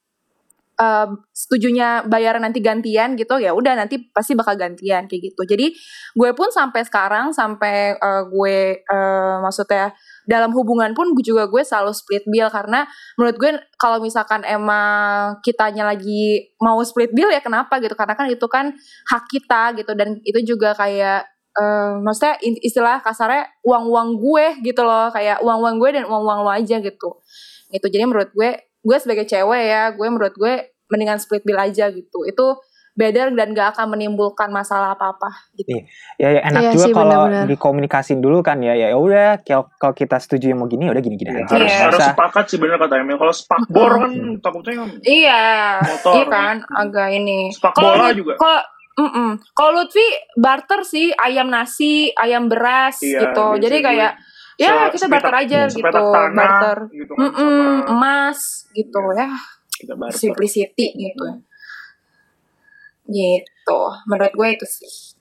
eh, 0.75 1.09
setujunya 1.31 2.03
bayaran 2.07 2.43
nanti 2.43 2.59
gantian 2.59 3.15
gitu 3.15 3.39
ya 3.39 3.55
udah 3.55 3.79
nanti 3.79 4.11
pasti 4.11 4.35
bakal 4.35 4.59
gantian 4.59 5.07
kayak 5.07 5.33
gitu. 5.33 5.43
Jadi 5.47 5.67
gue 6.15 6.31
pun 6.35 6.51
sampai 6.51 6.83
sekarang 6.87 7.31
sampai 7.31 7.95
eh, 7.99 8.23
gue 8.31 8.57
eh, 8.83 9.37
maksudnya 9.43 9.95
dalam 10.25 10.51
hubungan 10.57 10.97
pun 10.97 11.13
gue 11.13 11.25
juga 11.25 11.47
gue 11.47 11.63
selalu 11.63 11.93
split 11.95 12.25
bill. 12.27 12.49
Karena 12.51 12.85
menurut 13.21 13.37
gue 13.39 13.51
kalau 13.79 13.99
misalkan 14.03 14.43
emang 14.43 15.39
kitanya 15.45 15.85
lagi 15.87 16.55
mau 16.59 16.81
split 16.83 17.13
bill 17.13 17.31
ya 17.31 17.41
kenapa 17.45 17.79
gitu? 17.79 17.95
Karena 17.95 18.15
kan 18.19 18.27
itu 18.29 18.47
kan 18.51 18.75
hak 19.11 19.25
kita 19.31 19.63
gitu. 19.79 19.93
Dan 19.95 20.19
itu 20.27 20.57
juga 20.57 20.75
kayak 20.75 21.29
eh, 21.55 21.93
maksudnya 22.03 22.35
istilah 22.65 22.99
kasarnya 23.05 23.47
uang-uang 23.63 24.19
gue 24.19 24.47
gitu 24.67 24.83
loh. 24.83 25.13
Kayak 25.15 25.45
uang-uang 25.45 25.77
gue 25.79 25.91
dan 26.03 26.05
uang-uang 26.09 26.41
lo 26.43 26.51
aja 26.51 26.81
gitu. 26.83 27.23
Gitu. 27.71 27.87
Jadi 27.91 28.05
menurut 28.07 28.31
gue 28.35 28.74
gue 28.85 28.97
sebagai 28.97 29.25
cewek 29.25 29.63
ya 29.65 29.91
gue 29.91 30.07
menurut 30.07 30.33
gue 30.33 30.55
mendingan 30.87 31.17
split 31.17 31.41
bill 31.41 31.57
aja 31.57 31.89
gitu 31.89 32.23
itu 32.23 32.47
better 32.95 33.33
dan 33.33 33.51
gak 33.51 33.75
akan 33.75 33.91
menimbulkan 33.91 34.49
masalah 34.49 34.95
apa-apa 34.95 35.27
gitu 35.53 35.83
Ya, 36.15 36.31
ya 36.31 36.41
enak 36.45 36.61
Iya 36.63 36.71
juga 36.71 36.87
kalau 36.95 37.27
dikomunikasin 37.45 38.23
dulu 38.23 38.39
kan 38.39 38.63
ya. 38.63 38.71
Ya 38.77 38.95
udah 38.95 39.43
kalau 39.75 39.91
kita 39.91 40.15
setuju 40.17 40.55
yang 40.55 40.63
mau 40.63 40.71
gini 40.71 40.87
ya 40.87 40.95
udah 40.95 41.03
gini-gini 41.03 41.33
Iya, 41.33 41.43
aja. 41.43 41.55
harus 41.57 41.67
Iya. 41.67 41.83
harus 41.83 42.01
sepakat 42.07 42.45
sih 42.47 42.59
bener 42.63 42.79
kata 42.79 42.95
Emil. 42.97 43.19
Kalau 43.19 43.35
spakbor 43.35 43.91
kan 43.99 44.11
Hmm. 44.15 44.39
takutnya 44.39 44.87
iya 45.03 45.43
motor. 45.83 46.13
iya 46.15 46.25
kan 46.29 46.55
agak 46.71 47.09
ini 47.13 47.51
Sepak 47.51 47.73
Kalau 47.75 47.99
bola 47.99 48.15
juga. 48.15 48.33
kalau 48.39 48.61
mm-mm. 48.97 49.31
kalau 49.51 49.71
Lutfi 49.75 50.07
barter 50.37 50.81
sih 50.85 51.11
ayam 51.17 51.51
nasi 51.51 52.15
ayam 52.15 52.47
beras 52.47 53.03
Iya, 53.03 53.27
gitu 53.27 53.59
jadi 53.59 53.77
kayak 53.83 54.13
ya 54.55 54.87
kita 54.87 55.11
barter 55.11 55.35
aja 55.35 55.59
gitu 55.67 55.83
barter 56.31 56.79
gitu 56.93 57.11
kan 57.11 57.27
Mm-mm, 57.27 57.59
sama 57.83 57.91
emas 57.91 58.64
gitu 58.75 58.99
ya 59.15 59.31
kita 59.75 59.95
barter. 59.95 60.19
simplicity 60.19 60.87
gitu 60.99 61.25
gitu 63.09 63.81
menurut 64.11 64.33
gue 64.35 64.49
itu 64.59 64.67
sih 64.67 65.15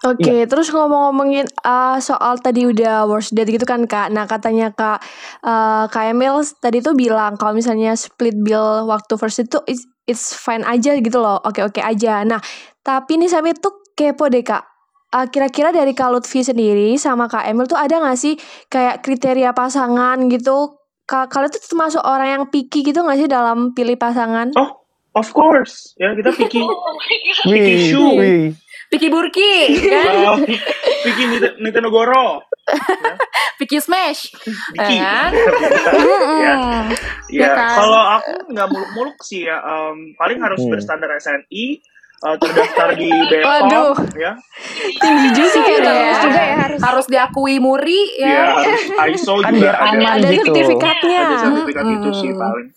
Oke, 0.00 0.48
terus 0.48 0.72
ngomong-ngomongin 0.72 1.44
uh, 1.60 2.00
soal 2.00 2.40
tadi 2.40 2.64
udah 2.64 3.04
worst 3.04 3.36
date 3.36 3.52
gitu 3.52 3.68
kan 3.68 3.84
kak. 3.84 4.08
Nah 4.08 4.24
katanya 4.24 4.72
kak 4.72 4.96
uh, 5.44 5.92
kak 5.92 6.16
Emil 6.16 6.40
tadi 6.56 6.80
tuh 6.80 6.96
bilang 6.96 7.36
kalau 7.36 7.52
misalnya 7.52 7.92
split 7.92 8.32
bill 8.40 8.88
waktu 8.88 9.20
first 9.20 9.44
date 9.44 9.52
tuh 9.52 9.60
it's, 9.68 9.84
it's 10.08 10.32
fine 10.32 10.64
aja 10.64 10.96
gitu 10.96 11.20
loh. 11.20 11.36
Oke 11.44 11.60
oke 11.60 11.84
aja. 11.84 12.24
Nah 12.24 12.40
tapi 12.80 13.20
nih 13.20 13.28
Sami 13.28 13.52
tuh 13.52 13.84
kepo 13.92 14.32
deh 14.32 14.40
kak. 14.40 14.64
uh, 15.12 15.26
kira-kira 15.28 15.68
dari 15.68 15.92
Kak 15.92 16.08
Lutfi 16.16 16.40
sendiri 16.40 16.96
sama 16.96 17.28
Kak 17.28 17.44
Emil 17.44 17.68
tuh 17.68 17.76
ada 17.76 18.00
gak 18.00 18.16
sih 18.16 18.40
kayak 18.72 19.04
kriteria 19.04 19.52
pasangan 19.52 20.16
gitu? 20.32 20.79
Ka 21.10 21.26
kalian 21.26 21.50
tuh 21.50 21.58
termasuk 21.60 21.98
orang 22.00 22.28
yang 22.30 22.44
picky 22.46 22.86
gitu 22.86 23.02
gak 23.02 23.18
sih 23.18 23.26
dalam 23.26 23.74
pilih 23.74 23.98
pasangan? 23.98 24.54
Oh, 24.54 24.78
of 25.12 25.26
course. 25.34 25.90
Ya, 25.98 26.14
kita 26.14 26.30
picky. 26.30 26.62
picky 27.50 27.74
Wih, 27.74 27.82
shoe. 27.82 28.54
Piki 28.86 29.06
Burki, 29.06 29.54
kan? 29.86 30.34
Uh, 30.34 30.38
picky 31.02 31.24
Nita- 31.28 31.54
Nitenogoro. 31.58 32.42
Piki 33.58 33.78
Smash. 33.78 34.34
Diki. 34.72 34.96
Kan? 34.98 35.30
ya. 35.34 35.46
Ya 36.40 36.54
Ya, 37.30 37.48
kan? 37.54 37.74
kalau 37.76 38.02
aku 38.16 38.32
nggak 38.48 38.66
muluk-muluk 38.66 39.18
sih 39.22 39.46
ya, 39.46 39.58
em, 39.58 40.14
paling 40.14 40.38
harus 40.38 40.58
Hmm. 40.58 40.70
berstandar 40.70 41.10
SNI, 41.12 41.78
eh, 42.20 42.36
terdaftar 42.36 42.88
di 42.94 43.08
Waduh. 43.40 43.96
BPOM, 43.96 44.20
ya, 44.20 44.32
Tinggi 45.00 45.28
juga 45.32 45.48
Iya, 45.50 45.62
kayak 45.62 45.80
harus 45.80 46.12
gitu. 46.12 46.26
juga 46.26 46.40
ya 46.42 46.56
harus. 46.58 46.80
Harus 46.80 47.06
diakui 47.06 47.56
muri 47.58 48.00
ya 48.16 48.28
ya. 48.28 48.42
harus 48.52 48.82
ISO 49.16 49.34
Kan 49.40 49.52
juga 49.54 49.72
ada, 49.72 50.08
Ada 50.14 50.28
gitu. 50.28 50.42
sertifikatnya. 50.44 51.20
ada 51.22 51.36
sertifikat 51.38 51.84
itu 51.88 52.10
sih 52.14 52.30
paling. 52.32 52.68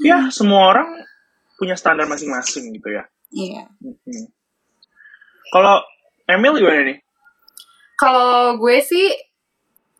Ya, 0.00 0.18
semua 0.28 0.60
orang 0.70 0.88
punya 1.54 1.76
standar 1.76 2.04
masing-masing 2.04 2.72
gitu 2.72 2.88
ya. 2.90 3.04
Iya. 3.30 3.68
Mm-mm. 3.78 4.24
Kalau 5.48 5.84
Emil 6.24 6.56
gimana 6.56 6.82
nih? 6.84 6.98
Kalau 7.94 8.58
gue 8.58 8.78
sih 8.80 9.06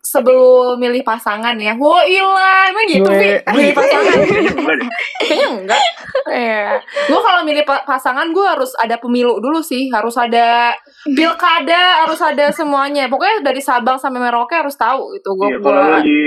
sebelum 0.05 0.77
milih 0.77 1.01
pasangan 1.01 1.57
ya, 1.57 1.73
wah 1.73 2.05
ilah, 2.05 2.69
emang 2.69 2.85
gitu 2.85 3.03
Gue- 3.03 3.17
sih 3.17 3.31
milih 3.49 3.73
pasangan. 3.73 4.13
Enggak 4.53 4.75
deh. 4.77 4.89
Kayaknya 5.19 5.47
enggak. 5.51 5.81
Iya. 6.27 6.65
Gue 7.05 7.19
kalau 7.19 7.41
milih 7.41 7.63
pa- 7.63 7.81
pasangan 7.83 8.29
gue 8.29 8.45
harus 8.45 8.71
ada 8.75 8.95
pemilu 8.95 9.37
dulu 9.37 9.59
sih, 9.59 9.89
harus 9.89 10.13
ada 10.15 10.77
pilkada, 11.07 12.05
harus 12.05 12.19
ada 12.19 12.49
semuanya. 12.51 13.07
Pokoknya 13.07 13.41
dari 13.43 13.59
Sabang 13.59 13.97
sampai 13.97 14.21
Merauke 14.21 14.53
harus 14.53 14.75
tahu 14.75 15.13
gitu. 15.13 15.33
Gue 15.33 15.47
Iya, 15.47 15.57
kalau 15.59 15.81
lagi 15.91 16.21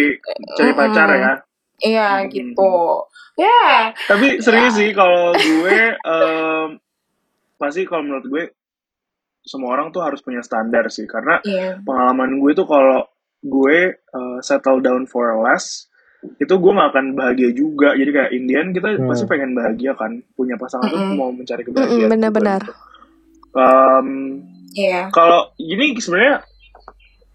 cari 0.53 0.67
Mm-mm. 0.67 0.81
pacar 0.81 1.09
ya. 1.09 1.33
Iya 1.79 2.09
Hmm. 2.17 2.27
gitu. 2.29 2.75
Ya. 3.35 3.63
Tapi 4.05 4.27
serius 4.41 4.75
sih 4.75 4.91
kalau 4.91 5.31
gue 5.31 5.79
em, 5.95 6.67
pasti 7.55 7.83
kalau 7.83 8.03
menurut 8.03 8.27
gue 8.27 8.45
semua 9.41 9.73
orang 9.73 9.89
tuh 9.89 10.03
harus 10.03 10.19
punya 10.19 10.41
standar 10.41 10.87
sih 10.89 11.07
karena 11.07 11.39
Iya. 11.41 11.79
pengalaman 11.81 12.37
gue 12.37 12.53
tuh 12.53 12.67
kalau 12.67 13.07
gue 13.41 13.79
uh, 13.95 14.39
settle 14.41 14.79
down 14.79 15.05
for 15.05 15.31
less 15.39 15.87
itu 16.37 16.51
gue 16.51 16.73
gak 16.73 16.91
akan 16.91 17.07
bahagia 17.15 17.51
juga 17.51 17.95
jadi 17.95 18.11
kayak 18.11 18.31
Indian 18.33 18.67
kita 18.71 18.89
Hmm. 18.93 19.07
pasti 19.07 19.25
pengen 19.25 19.53
bahagia 19.53 19.95
kan 19.95 20.19
punya 20.33 20.55
pasangan 20.55 20.87
tuh 20.87 20.99
Mm-mm. 20.99 21.15
mau 21.15 21.31
mencari 21.31 21.63
kebahagiaan 21.63 22.11
benar-benar. 22.11 22.61
juga 22.61 22.75
gitu. 22.75 22.87
Iya. 24.75 25.09
kalau 25.11 25.41
ini 25.57 25.97
sebenarnya 25.97 26.43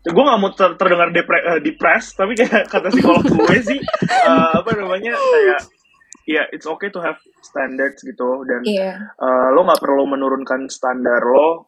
gue 0.04 0.20
gak 0.22 0.38
mau 0.38 0.52
ter- 0.52 0.76
terdengar 0.76 1.10
depre- 1.10 1.46
eh, 1.46 1.60
depres 1.60 2.12
tapi 2.12 2.34
kayak 2.34 2.68
kata 2.74 2.88
psikolog 2.89 3.24
gue 3.24 3.58
sih 3.63 3.80
eh, 4.04 4.52
apa 4.54 4.70
namanya 4.74 5.16
kayak 5.16 5.62
ya 6.26 6.44
it's 6.50 6.63
okay 6.66 6.88
to 6.88 7.00
have 7.00 7.16
standards 7.42 8.00
gitu 8.00 8.44
dan 8.44 8.63
Iya. 8.63 8.96
uh, 9.18 9.48
lo 9.50 9.63
nggak 9.63 9.76
perlu 9.78 10.04
menurunkan 10.06 10.68
standar 10.68 11.20
lo 11.22 11.68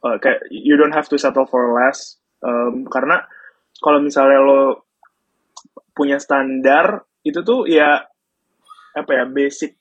uh, 0.00 0.16
kayak 0.16 0.40
you 0.50 0.74
don't 0.74 0.92
have 0.92 1.04
to 1.04 1.16
settle 1.16 1.44
for 1.44 1.68
less 1.70 2.16
Um, 2.40 2.88
karena 2.88 3.20
kalau 3.80 3.98
misalnya 3.98 4.38
lo 4.38 4.62
punya 5.90 6.16
standar 6.16 7.00
itu 7.20 7.40
tuh 7.40 7.64
ya 7.64 8.00
apa 8.90 9.10
ya 9.10 9.24
basic 9.24 9.76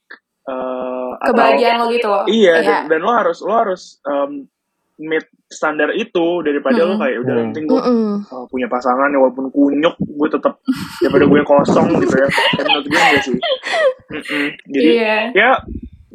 uh, 0.45 1.15
atau- 1.17 1.31
Kebahagiaan 1.31 1.77
lo 1.77 1.85
gitu 1.89 2.07
loh. 2.07 2.23
iya 2.25 2.59
dan, 2.61 2.87
dan 2.87 2.99
lo 2.99 3.11
harus 3.11 3.39
lo 3.39 3.53
harus 3.53 3.83
um, 4.03 4.43
meet 4.99 5.23
standar 5.47 5.89
itu 5.91 6.43
daripada 6.43 6.83
lo 6.83 6.93
Mm-mm. 6.93 7.01
kayak 7.01 7.17
udah 7.19 7.33
penting 7.41 7.63
gue 7.65 7.79
Mm-mm. 7.79 8.13
uh, 8.27 8.45
punya 8.45 8.67
pasangan 8.67 9.07
ya 9.07 9.17
walaupun 9.17 9.47
kunyuk 9.49 9.95
gue 9.95 10.27
tetap 10.29 10.59
daripada 10.99 11.25
gue 11.25 11.39
kosong 11.41 11.87
gitu 11.99 12.15
ya 12.15 12.27
dan 12.53 12.65
menurut 12.67 12.85
gue 12.85 12.99
enggak 12.99 13.23
sih 13.23 13.37
Mm-mm. 14.09 14.45
jadi 14.67 14.89
Iya. 14.91 15.17
ya 15.31 15.49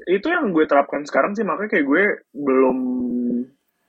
itu 0.06 0.26
yang 0.28 0.52
gue 0.52 0.64
terapkan 0.64 1.00
sekarang 1.02 1.32
sih 1.32 1.42
makanya 1.42 1.70
kayak 1.72 1.86
gue 1.88 2.02
belum 2.34 2.76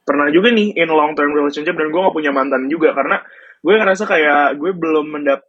pernah 0.01 0.29
juga 0.29 0.47
nih 0.49 0.71
in 0.73 0.87
long 0.87 1.11
term 1.11 1.33
relationship 1.33 1.75
dan 1.75 1.89
gue 1.89 1.99
gak 1.99 2.13
punya 2.13 2.31
mantan 2.31 2.65
juga 2.65 2.93
karena 2.93 3.19
gue 3.65 3.73
ngerasa 3.73 4.05
kayak 4.05 4.61
gue 4.61 4.71
belum 4.77 5.09
mendap 5.09 5.41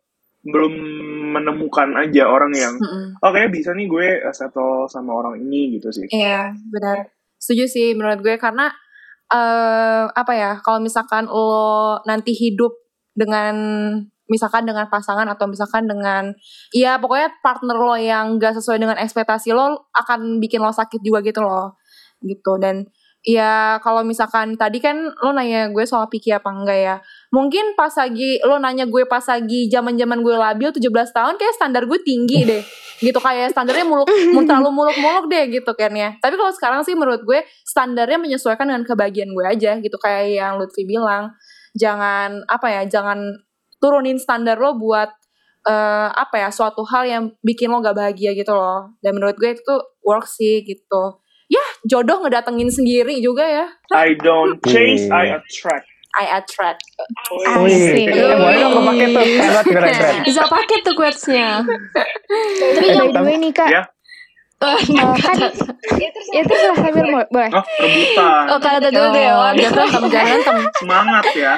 belum 0.46 0.72
menemukan 1.36 1.92
aja 2.00 2.24
orang 2.30 2.52
yang 2.56 2.74
Mm-mm. 2.80 3.20
oh 3.20 3.30
kayak 3.34 3.52
bisa 3.52 3.76
nih 3.76 3.84
gue 3.90 4.06
uh, 4.24 4.32
settle 4.32 4.88
sama 4.88 5.12
orang 5.12 5.36
ini 5.42 5.76
gitu 5.76 5.92
sih 5.92 6.08
Iya, 6.08 6.54
benar. 6.72 7.12
Setuju 7.36 7.68
sih 7.68 7.92
menurut 7.92 8.24
gue 8.24 8.40
karena 8.40 8.72
eh 9.26 10.04
apa 10.06 10.32
ya, 10.38 10.62
kalau 10.62 10.78
misalkan 10.78 11.26
lo 11.26 11.98
nanti 12.06 12.30
hidup 12.30 12.72
dengan 13.12 13.54
misalkan 14.30 14.66
dengan 14.66 14.86
pasangan 14.86 15.26
atau 15.30 15.50
misalkan 15.50 15.86
dengan 15.90 16.30
ya 16.70 16.98
pokoknya 17.02 17.34
partner 17.42 17.78
lo 17.78 17.94
yang 17.98 18.38
gak 18.38 18.54
sesuai 18.58 18.78
dengan 18.78 18.98
ekspektasi 18.98 19.50
lo 19.54 19.90
akan 19.94 20.38
bikin 20.38 20.62
lo 20.62 20.70
sakit 20.70 21.02
juga 21.02 21.26
gitu 21.26 21.42
loh. 21.42 21.74
Gitu 22.22 22.52
dan 22.62 22.86
ya 23.26 23.82
kalau 23.82 24.06
misalkan 24.06 24.54
tadi 24.54 24.78
kan 24.78 25.10
lo 25.10 25.34
nanya 25.34 25.74
gue 25.74 25.82
soal 25.82 26.06
picky 26.06 26.30
apa 26.30 26.46
enggak 26.46 26.78
ya. 26.78 26.96
Mungkin 27.34 27.74
pas 27.74 27.90
lagi 27.98 28.38
lo 28.46 28.62
nanya 28.62 28.86
gue 28.86 29.02
pas 29.10 29.20
lagi 29.26 29.66
zaman-zaman 29.66 30.22
gue 30.22 30.34
labil 30.38 30.70
17 30.70 30.86
tahun 31.10 31.34
kayak 31.34 31.54
standar 31.58 31.82
gue 31.90 31.98
tinggi 32.06 32.46
deh. 32.46 32.62
Gitu 32.96 33.18
kayak 33.20 33.52
standarnya 33.52 33.84
muluk 33.84 34.08
terlalu 34.48 34.72
muluk-muluk 34.72 35.28
deh 35.28 35.52
gitu 35.52 35.68
kan 35.76 35.92
ya. 35.92 36.16
Tapi 36.16 36.32
kalau 36.40 36.48
sekarang 36.48 36.80
sih 36.80 36.96
menurut 36.96 37.28
gue 37.28 37.44
standarnya 37.68 38.16
menyesuaikan 38.16 38.64
dengan 38.64 38.88
kebahagiaan 38.88 39.36
gue 39.36 39.44
aja 39.44 39.76
gitu 39.84 40.00
kayak 40.00 40.32
yang 40.32 40.56
Lutfi 40.56 40.88
bilang. 40.88 41.28
Jangan 41.76 42.48
apa 42.48 42.72
ya, 42.72 42.82
jangan 42.88 43.36
turunin 43.84 44.16
standar 44.16 44.56
lo 44.56 44.80
buat 44.80 45.12
eh, 45.68 46.08
apa 46.08 46.40
ya 46.40 46.48
suatu 46.48 46.88
hal 46.88 47.04
yang 47.04 47.24
bikin 47.44 47.68
lo 47.68 47.84
gak 47.84 48.00
bahagia 48.00 48.32
gitu 48.32 48.56
loh. 48.56 48.96
Dan 49.04 49.20
menurut 49.20 49.36
gue 49.36 49.52
itu 49.52 49.60
tuh 49.60 49.84
work 50.00 50.24
sih 50.24 50.64
gitu. 50.64 51.20
Jodoh 51.86 52.26
ngedatengin 52.26 52.68
sendiri 52.68 53.22
juga 53.22 53.46
ya. 53.46 53.66
I 53.94 54.18
don't 54.18 54.58
chase 54.66 55.06
Wih. 55.06 55.14
I 55.14 55.38
attract 55.38 55.86
I 56.16 56.40
attract. 56.40 56.80
Asik. 57.44 57.60
Wih, 57.60 58.08
eh, 58.08 58.36
boleh 58.40 58.56
dong 58.56 58.88
pakai 58.88 59.06
tuh. 59.12 59.26
Bisa 60.32 60.42
pakai 60.48 60.76
tuh 60.80 60.96
quotes-nya. 60.96 61.60
Tapi 62.72 62.88
by 62.96 63.08
the 63.12 63.20
way 63.20 63.36
nih 63.36 63.52
kak, 63.52 63.68
ya 63.68 63.84
eh, 64.56 64.80
kan 65.16 65.36
ya 66.32 66.42
terserah 66.42 66.76
sambil 66.78 67.04
mo- 67.06 67.28
boleh. 67.28 67.50
oh 67.52 67.64
rebutan 67.76 68.44
Oh, 68.46 68.58
kalau 68.58 68.78
dulu 68.80 69.06
deh. 69.10 69.26
Oh, 69.26 69.38
Wan. 69.38 69.54
jangan 69.54 69.72
berantem, 69.74 70.02
jangan 70.08 70.38
berantem. 70.40 70.56
semangat 70.74 71.24
ya 71.34 71.54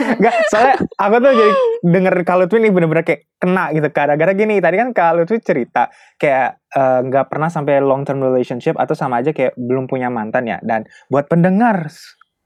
Enggak, 0.00 0.34
soalnya 0.46 0.74
aku 0.96 1.14
tuh 1.18 1.32
jadi 1.32 1.52
denger 1.82 2.14
Kak 2.22 2.36
Lutfi 2.38 2.56
nih 2.58 2.70
bener-bener 2.70 3.02
kayak 3.02 3.20
kena 3.36 3.64
gitu. 3.70 3.88
Gara-gara 3.90 4.32
gini, 4.32 4.56
tadi 4.58 4.76
kan 4.76 4.88
Kak 4.90 5.12
Lutfi 5.14 5.36
cerita 5.40 5.82
kayak 6.16 6.48
eh, 6.70 7.00
nggak 7.04 7.26
pernah 7.26 7.48
sampai 7.48 7.78
long 7.78 8.02
term 8.02 8.18
relationship 8.18 8.74
atau 8.74 8.94
sama 8.94 9.18
aja 9.18 9.30
kayak 9.30 9.52
belum 9.54 9.84
punya 9.84 10.08
mantan 10.08 10.46
ya. 10.46 10.58
Dan 10.60 10.82
buat 11.06 11.26
pendengar 11.26 11.90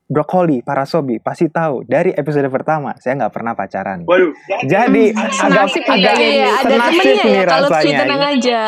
Brokoli, 0.05 0.61
para 0.61 0.85
sobi 0.85 1.17
pasti 1.17 1.49
tahu 1.49 1.81
dari 1.83 2.13
episode 2.13 2.45
pertama 2.49 2.93
saya 2.95 3.17
nggak 3.17 3.33
pernah 3.33 3.53
pacaran. 3.53 4.05
waduh 4.05 4.37
Jadi 4.63 5.11
agak 5.11 5.33
Senasib 5.73 5.81
nih 5.83 5.95
agak 5.97 6.15
kayaknya 6.15 6.29
ya. 6.37 6.49
Ada 6.51 6.69
temennya 6.69 6.93
nih 7.17 7.33
ya. 7.33 7.45
Kalau 7.47 7.69
rasanya. 7.69 7.99
tenang 7.99 8.23
aja. 8.23 8.61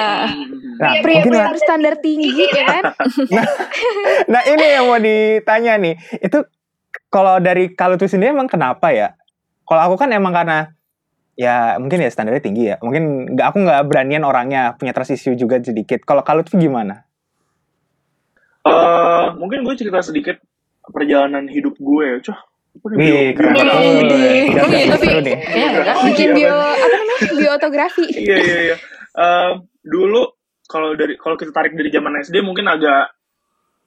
Nah, 0.76 0.92
Pria 0.98 1.18
mungkin 1.18 1.32
pria 1.32 1.48
berstandar 1.48 1.94
tinggi 1.98 2.44
ya 2.46 2.64
kan? 2.70 2.84
nah 4.32 4.42
ini 4.42 4.64
yang 4.66 4.84
mau 4.84 4.98
ditanya 4.98 5.74
nih. 5.76 5.94
Itu 6.18 6.44
kalau 7.06 7.38
dari 7.38 7.70
kalau 7.70 7.94
itu 7.94 8.06
sendiri 8.06 8.30
emang 8.30 8.46
kenapa 8.46 8.90
ya? 8.90 9.16
Kalau 9.62 9.82
aku 9.82 9.96
kan 9.96 10.10
emang 10.10 10.30
karena 10.30 10.70
ya 11.32 11.76
mungkin 11.76 11.98
ya 11.98 12.08
standarnya 12.08 12.40
tinggi 12.40 12.64
ya. 12.66 12.76
Mungkin 12.78 13.02
nggak 13.32 13.46
aku 13.46 13.58
nggak 13.60 13.82
beranian 13.84 14.22
orangnya 14.22 14.74
punya 14.74 14.92
trust 14.92 15.12
issue 15.12 15.32
juga 15.32 15.56
sedikit. 15.58 16.02
Kalau 16.02 16.20
kalau 16.20 16.40
itu 16.40 16.56
gimana? 16.56 17.04
Eh, 18.62 19.26
mungkin 19.36 19.62
gue 19.62 19.74
cerita 19.74 20.02
sedikit 20.02 20.42
perjalanan 20.84 21.46
hidup 21.46 21.74
gue 21.76 22.18
Cah, 22.20 22.34
apa 22.74 22.86
nih, 22.88 22.96
Wih, 22.96 23.06
bio- 23.06 23.32
keren 23.32 23.52
bio- 23.52 23.62
banget. 23.62 23.78
Wih, 23.78 23.94
Wih, 24.02 24.42
Emang 24.50 24.70
seru 24.70 24.82
gitu, 24.82 24.96
Vi? 24.98 25.22
nih. 25.22 25.36
Iya? 25.46 25.68
Bikin 26.04 26.26
Iya, 26.26 26.34
bio 26.34 26.50
kan? 26.50 26.74
apa 26.74 26.86
namanya? 26.92 27.16
Biotografi. 27.32 28.06
iya 28.12 28.36
iya 28.36 28.58
iya 28.66 28.76
Em, 29.16 29.52
dulu 29.80 30.35
kalau 30.66 30.92
dari 30.92 31.14
kalau 31.16 31.34
kita 31.34 31.50
tarik 31.50 31.72
dari 31.72 31.88
zaman 31.88 32.20
SD 32.20 32.42
mungkin 32.42 32.66
agak 32.66 33.14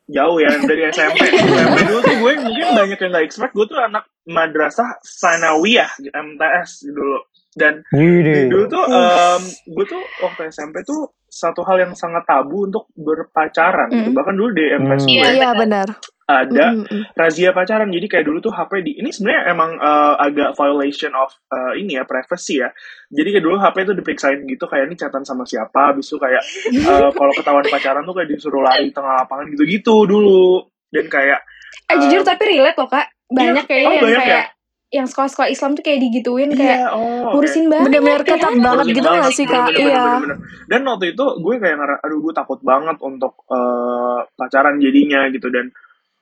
jauh 0.10 0.42
ya 0.42 0.50
dari 0.60 0.90
SMP 0.90 1.22
SMP 1.22 1.54
dulu 1.86 2.00
tuh 2.02 2.16
gue 2.18 2.32
mungkin 2.42 2.68
banyak 2.74 2.98
yang 2.98 3.12
nggak 3.14 3.26
expect 3.26 3.54
gue 3.54 3.66
tuh 3.66 3.78
anak 3.78 4.10
madrasah 4.26 4.98
sanawiyah 5.00 5.92
MTS 6.02 6.90
dulu 6.90 7.20
dan 7.54 7.86
Wih, 7.94 8.22
deh. 8.22 8.50
dulu 8.50 8.66
tuh 8.66 8.84
em, 8.86 9.42
gue 9.70 9.86
tuh 9.86 10.02
waktu 10.20 10.50
SMP 10.50 10.82
tuh 10.82 11.14
satu 11.26 11.62
hal 11.62 11.78
yang 11.80 11.94
sangat 11.94 12.26
tabu 12.26 12.66
untuk 12.66 12.90
berpacaran 12.96 13.86
gitu. 13.92 14.10
Mm. 14.10 14.18
bahkan 14.18 14.34
dulu 14.34 14.50
di 14.50 14.66
MTS 14.72 15.04
Hmm. 15.04 15.14
gue 15.14 15.30
Iya 15.38 15.50
benar. 15.54 15.88
Ada 16.30 16.78
Mm, 16.78 16.86
mm, 16.86 16.94
mm. 16.94 17.04
razia 17.18 17.50
pacaran 17.50 17.90
jadi 17.90 18.06
kayak 18.06 18.26
dulu 18.30 18.38
tuh 18.38 18.54
HP 18.54 18.86
di 18.86 19.02
ini 19.02 19.10
sebenarnya 19.10 19.50
emang 19.50 19.72
eh, 19.82 20.16
agak 20.22 20.54
violation 20.54 21.18
of 21.18 21.34
eh, 21.50 21.82
ini 21.82 21.98
ya 21.98 22.06
privacy 22.06 22.62
ya 22.62 22.70
jadi 23.10 23.34
kayak 23.34 23.46
dulu 23.50 23.58
HP 23.58 23.78
tuh 23.90 23.96
diperiksain 23.98 24.40
gitu 24.46 24.70
kayak 24.70 24.86
ini 24.86 24.96
catatan 24.96 25.26
sama 25.26 25.44
siapa 25.50 25.90
habis 25.90 26.06
itu 26.06 26.22
kayak 26.22 26.44
eh, 26.94 27.10
kalau 27.10 27.34
ketahuan 27.34 27.66
pacaran 27.66 28.06
tuh 28.06 28.14
kayak 28.14 28.30
disuruh 28.30 28.62
lari 28.62 28.94
tengah 28.94 29.26
lapangan 29.26 29.50
gitu-gitu 29.50 30.06
dulu 30.06 30.70
dan 30.94 31.10
kayak 31.10 31.42
Eh 31.90 31.98
jujur 31.98 32.22
tapi 32.22 32.44
relate 32.46 32.78
loh 32.78 32.90
kak. 32.90 33.10
Banyak 33.30 33.66
iya. 33.66 33.70
kayaknya 33.70 33.90
Oh, 33.90 33.94
yang 33.94 34.06
banyak 34.06 34.22
kayak 34.26 34.48
yang 34.90 35.06
sekolah-sekolah 35.06 35.50
Islam 35.54 35.78
tuh 35.78 35.84
kayak 35.86 36.00
digituin 36.02 36.50
kayak 36.58 36.82
Iya, 36.82 36.98
oh, 36.98 37.38
ngurusin 37.38 37.66
banget. 37.70 37.86
Bener-bener 37.94 38.22
ya 38.22 38.30
ketat 38.34 38.54
kan? 38.54 38.58
banget 38.58 38.86
gitu 38.90 39.06
banget. 39.06 39.22
gak 39.22 39.34
sih 39.38 39.46
kak? 39.46 39.66
Bener-bener, 39.70 39.86
Iya. 39.86 40.02
bener-bener. 40.02 40.38
Dan 40.66 40.82
waktu 40.90 41.06
itu 41.14 41.26
gue 41.46 41.56
kayak 41.62 41.78
aduh 42.06 42.20
gue 42.26 42.34
takut 42.34 42.60
banget 42.66 42.98
untuk 43.06 43.34
eh, 43.54 44.20
pacaran 44.34 44.76
jadinya 44.82 45.20
gitu 45.30 45.48
dan 45.54 45.66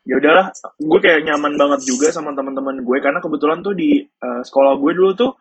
ya 0.08 0.16
udahlah 0.18 0.48
gue 0.80 1.00
kayak 1.04 1.28
nyaman 1.28 1.54
banget 1.60 1.84
juga 1.84 2.08
sama 2.16 2.32
teman-teman 2.32 2.80
gue 2.80 2.98
karena 3.04 3.20
kebetulan 3.20 3.60
tuh 3.60 3.76
di 3.76 4.00
eh, 4.00 4.42
sekolah 4.48 4.80
gue 4.80 4.92
dulu 4.96 5.12
tuh 5.14 5.32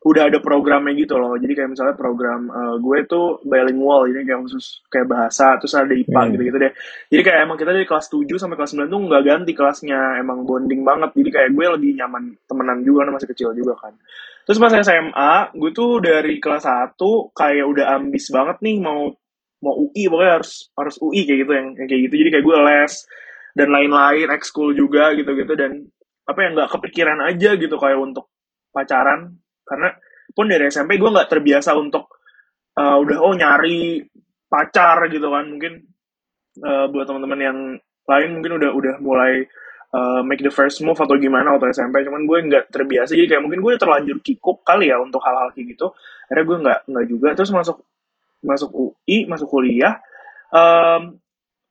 udah 0.00 0.32
ada 0.32 0.40
programnya 0.40 0.96
gitu 0.96 1.20
loh 1.20 1.36
jadi 1.36 1.52
kayak 1.60 1.70
misalnya 1.76 1.94
program 1.94 2.50
eh, 2.50 2.76
gue 2.82 2.98
tuh 3.06 3.38
bilingual 3.46 4.10
ini 4.10 4.26
kayak 4.26 4.40
khusus 4.48 4.82
kayak 4.90 5.06
bahasa 5.06 5.54
terus 5.62 5.78
ada 5.78 5.94
IPA 5.94 6.20
Hmm. 6.20 6.30
gitu-gitu 6.34 6.58
deh 6.58 6.72
jadi 7.12 7.22
kayak 7.22 7.38
emang 7.46 7.56
kita 7.60 7.70
dari 7.70 7.86
kelas 7.86 8.06
7 8.10 8.26
sampai 8.34 8.56
kelas 8.58 8.72
9 8.74 8.90
tuh 8.90 9.00
nggak 9.06 9.22
ganti 9.22 9.52
kelasnya 9.54 10.00
emang 10.18 10.42
bonding 10.42 10.82
banget 10.82 11.14
jadi 11.14 11.30
kayak 11.30 11.50
gue 11.54 11.66
lebih 11.78 11.90
nyaman 12.02 12.22
temenan 12.50 12.78
juga 12.82 13.06
karena 13.06 13.12
masih 13.14 13.28
kecil 13.30 13.48
juga 13.54 13.78
kan 13.78 13.94
Terus 14.40 14.58
pas 14.58 14.74
SMA, 14.82 15.32
gue 15.54 15.70
tuh 15.70 16.02
dari 16.02 16.42
kelas 16.42 16.66
1 16.66 16.98
kayak 17.38 17.66
udah 17.70 17.86
ambis 18.00 18.34
banget 18.34 18.58
nih 18.66 18.82
mau 18.82 19.06
mau 19.60 19.74
UI 19.78 20.08
pokoknya 20.08 20.32
harus 20.40 20.72
harus 20.74 20.96
UI 20.98 21.22
kayak 21.28 21.38
gitu 21.44 21.52
yang, 21.54 21.68
yang 21.78 21.86
kayak 21.86 22.02
gitu. 22.08 22.14
Jadi 22.18 22.30
kayak 22.34 22.44
gue 22.48 22.56
les 22.58 22.92
dan 23.60 23.68
lain-lain, 23.68 24.32
ekskul 24.32 24.72
juga 24.72 25.12
gitu-gitu 25.12 25.52
dan 25.52 25.84
apa 26.24 26.38
ya 26.40 26.48
nggak 26.56 26.70
kepikiran 26.72 27.20
aja 27.28 27.60
gitu 27.60 27.76
kayak 27.76 28.00
untuk 28.00 28.32
pacaran. 28.72 29.36
Karena 29.68 29.92
pun 30.32 30.48
dari 30.48 30.72
SMP 30.72 30.96
gue 30.96 31.10
nggak 31.12 31.28
terbiasa 31.28 31.76
untuk 31.76 32.08
uh, 32.80 32.96
udah 32.96 33.18
oh 33.20 33.36
nyari 33.36 34.00
pacar 34.48 35.04
gitu 35.12 35.28
kan. 35.28 35.44
Mungkin 35.52 35.72
uh, 36.64 36.88
buat 36.88 37.04
teman-teman 37.04 37.40
yang 37.40 37.58
lain 38.08 38.28
mungkin 38.40 38.56
udah 38.56 38.70
udah 38.72 38.94
mulai 39.04 39.44
uh, 39.92 40.24
make 40.24 40.40
the 40.40 40.50
first 40.50 40.80
move 40.80 40.98
atau 40.98 41.20
gimana 41.20 41.52
waktu 41.54 41.76
SMP 41.76 42.00
cuman 42.08 42.24
gue 42.24 42.38
nggak 42.48 42.64
terbiasa. 42.72 43.12
Jadi 43.12 43.36
kayak 43.36 43.42
mungkin 43.44 43.60
gue 43.60 43.76
terlanjur 43.76 44.18
kikuk 44.24 44.64
kali 44.64 44.88
ya 44.88 44.96
untuk 44.96 45.20
hal-hal 45.20 45.52
kayak 45.52 45.76
gitu. 45.76 45.92
Akhirnya 46.32 46.44
gue 46.48 46.56
nggak 46.64 46.80
nggak 46.88 47.06
juga. 47.06 47.28
Terus 47.36 47.52
masuk 47.52 47.76
masuk 48.40 48.72
UI 48.72 49.28
masuk 49.28 49.52
kuliah 49.52 50.00
um, 50.48 51.20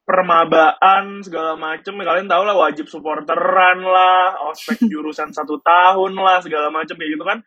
permabaan 0.09 1.21
segala 1.21 1.53
macem. 1.53 1.93
Ya 2.01 2.05
kalian 2.09 2.25
tau 2.25 2.41
lah 2.41 2.57
wajib 2.57 2.89
supporteran 2.89 3.85
lah 3.85 4.41
ospek 4.49 4.81
jurusan 4.91 5.29
satu 5.29 5.61
tahun 5.61 6.17
lah 6.17 6.41
segala 6.41 6.73
macem 6.73 6.97
kayak 6.97 7.13
gitu 7.13 7.25
kan. 7.25 7.39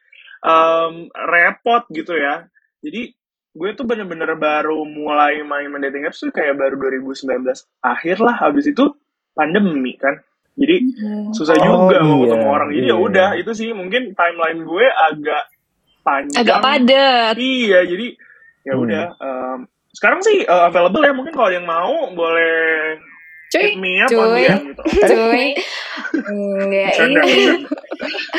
Um, 0.42 1.10
repot 1.10 1.82
gitu 1.90 2.14
ya. 2.14 2.46
Jadi 2.82 3.14
gue 3.52 3.70
tuh 3.74 3.84
bener-bener 3.84 4.32
baru 4.38 4.80
mulai 4.86 5.42
main-main 5.42 5.82
dating 5.90 6.06
apps 6.06 6.22
tuh 6.22 6.32
kayak 6.32 6.56
baru 6.56 6.78
2019 6.78 7.42
akhir 7.84 8.16
lah 8.22 8.34
habis 8.38 8.70
itu 8.70 8.94
pandemi 9.34 9.98
kan. 9.98 10.22
Jadi 10.52 10.76
susah 11.32 11.56
Oh, 11.58 11.88
juga 11.88 11.98
mau 12.04 12.22
iya, 12.22 12.30
ketemu 12.30 12.46
orang. 12.46 12.68
Jadi 12.70 12.86
ya 12.86 12.86
iya. 12.86 12.96
udah 12.96 13.28
itu 13.40 13.50
sih 13.56 13.68
mungkin 13.72 14.02
timeline 14.14 14.60
gue 14.62 14.86
agak 14.86 15.42
panjang. 16.02 16.38
Agak 16.42 16.58
padet. 16.62 17.34
iya 17.38 17.80
jadi 17.82 18.06
ya 18.62 18.74
Hmm. 18.78 18.82
udah 18.86 19.04
um, 19.18 19.58
sekarang 19.92 20.20
sih 20.20 20.42
uh, 20.42 20.66
available 20.66 21.00
ya 21.00 21.12
mungkin 21.12 21.30
kalau 21.30 21.46
ada 21.46 21.56
yang 21.56 21.64
mau 21.64 22.10
boleh 22.10 22.96
hit 23.52 23.52
Cuy, 23.52 23.76
me 23.76 24.00
up 24.00 24.08
cuy. 24.08 24.16
on 24.16 24.28
DM 24.32 24.60
gitu 24.64 24.82
cuy. 25.04 25.46
Enggak 26.24 26.64
ini. 26.64 26.80
bercanda. 26.82 27.20
Enggak 27.20 27.60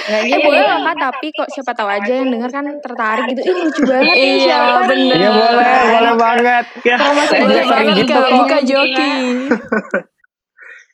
Eh 0.04 0.22
gitu. 0.26 0.40
boleh 0.44 0.64
lah 0.64 0.80
kak, 0.84 0.96
tapi 1.00 1.28
kok 1.30 1.48
siapa 1.48 1.72
tahu 1.72 1.86
aja 1.88 2.12
yang 2.12 2.28
denger 2.28 2.50
kan 2.50 2.66
tertarik 2.82 3.26
gitu. 3.30 3.42
Ih 3.44 3.56
lucu 3.56 3.82
banget 3.86 4.16
Iya, 4.16 4.34
siapa 4.42 4.66
nih? 4.74 4.88
bener. 4.90 5.16
Iya 5.16 5.30
boleh, 5.32 5.78
boleh 5.88 6.14
banget. 6.18 6.66
ya, 6.82 6.96
Kalau 6.98 7.14
masih 7.14 7.38
boleh 7.40 7.64
banget 7.64 7.94
gitu. 7.96 8.14
Buka 8.34 8.58
joki. 8.64 9.12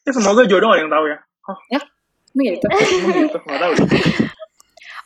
ya 0.02 0.12
semoga 0.12 0.44
jodoh 0.44 0.70
ada 0.70 0.82
yang 0.82 0.90
tahu 0.90 1.06
ya 1.06 1.18
oh, 1.46 1.58
Emang 1.70 2.46
gitu. 2.46 2.66
emang 2.68 3.14
gitu 3.16 3.38
nggak 3.40 3.60
tahu. 3.60 3.74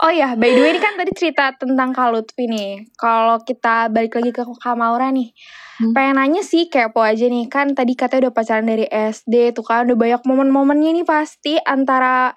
Oh 0.04 0.12
iya, 0.12 0.36
by 0.36 0.52
the 0.52 0.60
way 0.60 0.76
ini 0.76 0.84
kan 0.84 1.00
tadi 1.00 1.16
cerita 1.16 1.56
tentang 1.56 1.96
Kak 1.96 2.12
Lutfi 2.12 2.44
nih. 2.44 2.92
Kalau 3.00 3.40
kita 3.40 3.88
balik 3.88 4.20
lagi 4.20 4.36
ke 4.36 4.44
Kak 4.44 4.76
Maura 4.76 5.08
nih. 5.08 5.32
Hmm. 5.80 5.96
Pengen 5.96 6.20
nanya 6.20 6.44
sih 6.44 6.68
kepo 6.68 7.00
aja 7.00 7.24
nih. 7.24 7.48
Kan 7.48 7.72
tadi 7.72 7.96
katanya 7.96 8.28
udah 8.28 8.34
pacaran 8.36 8.68
dari 8.68 8.84
SD 8.84 9.56
tuh 9.56 9.64
kan. 9.64 9.88
Udah 9.88 9.96
banyak 9.96 10.22
momen-momennya 10.28 10.92
nih 11.00 11.08
pasti 11.08 11.56
antara 11.56 12.36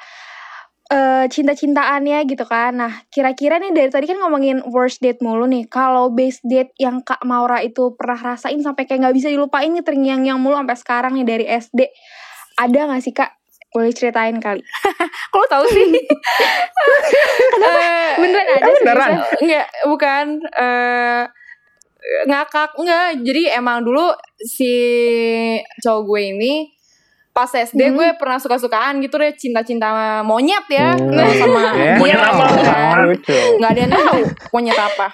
eh 0.86 1.26
cinta-cintaannya 1.26 2.30
gitu 2.30 2.46
kan. 2.46 2.78
Nah, 2.78 3.02
kira-kira 3.10 3.58
nih 3.58 3.74
dari 3.74 3.90
tadi 3.90 4.06
kan 4.06 4.22
ngomongin 4.22 4.62
worst 4.70 5.02
date 5.02 5.18
mulu 5.18 5.50
nih. 5.50 5.66
Kalau 5.66 6.14
best 6.14 6.46
date 6.46 6.70
yang 6.78 7.02
Kak 7.02 7.26
Maura 7.26 7.66
itu 7.66 7.98
pernah 7.98 8.30
rasain 8.30 8.62
sampai 8.62 8.86
kayak 8.86 9.10
nggak 9.10 9.16
bisa 9.18 9.26
dilupain 9.26 9.74
nih 9.74 9.82
terngiang-ngiang 9.82 10.38
mulu 10.38 10.54
sampai 10.54 10.78
sekarang 10.78 11.12
nih 11.18 11.26
dari 11.26 11.44
SD. 11.50 11.82
Ada 12.62 12.94
nggak 12.94 13.02
sih 13.02 13.10
Kak? 13.10 13.30
Boleh 13.76 13.92
ceritain 13.92 14.32
kali. 14.36 14.64
Kok 15.30 15.36
lo 15.36 15.46
tahu 15.46 15.64
sih? 15.68 15.84
Eh, 17.56 18.12
Beneran 18.16 18.46
ada 18.46 18.64
Eh, 18.64 18.74
beneran? 18.78 19.10
Enggak, 19.36 19.66
bukan 19.84 20.24
eh 20.48 21.22
ngakak 22.24 22.70
enggak. 22.74 23.08
Jadi 23.20 23.42
emang 23.50 23.82
dulu 23.82 24.08
si 24.38 24.72
cowok 25.78 26.02
gue 26.06 26.22
ini 26.30 26.54
pas 27.30 27.50
SD 27.50 27.76
Hmm. 27.82 27.94
gue 27.94 28.08
pernah 28.16 28.38
suka-sukaan 28.38 28.96
gitu 28.98 29.16
deh 29.16 29.28
cinta-cinta 29.30 29.92
monyet 30.22 30.64
ya 30.66 30.96
Hmm. 30.96 31.12
Nah, 31.12 31.28
sama 31.30 31.60
Ya, 31.60 31.68
dia 31.68 31.92
monyet 31.94 32.16
apa? 32.18 32.44
nggak 33.52 33.70
ada 33.70 33.80
yang 33.82 33.92
tahu 33.92 34.20
monyet 34.50 34.72
apa 34.74 35.08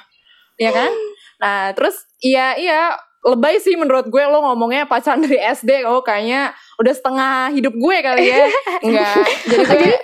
ya 0.55 0.70
kan 0.70 0.92
nah 1.37 1.75
terus 1.75 1.98
iya 2.20 2.55
iya 2.55 2.94
lebay 3.22 3.59
sih 3.59 3.75
menurut 3.75 4.07
gue 4.07 4.22
lo 4.22 4.38
ngomongnya 4.40 4.87
pacaran 4.87 5.18
dari 5.18 5.35
SD 5.35 5.83
oh 5.83 5.98
kayaknya 6.01 6.55
udah 6.83 6.92
setengah 6.92 7.35
hidup 7.51 7.73
gue 7.73 7.97
kali 8.01 8.23
ya 8.27 8.45
enggak 8.85 9.14
jadi 9.47 9.62
gue 9.64 9.95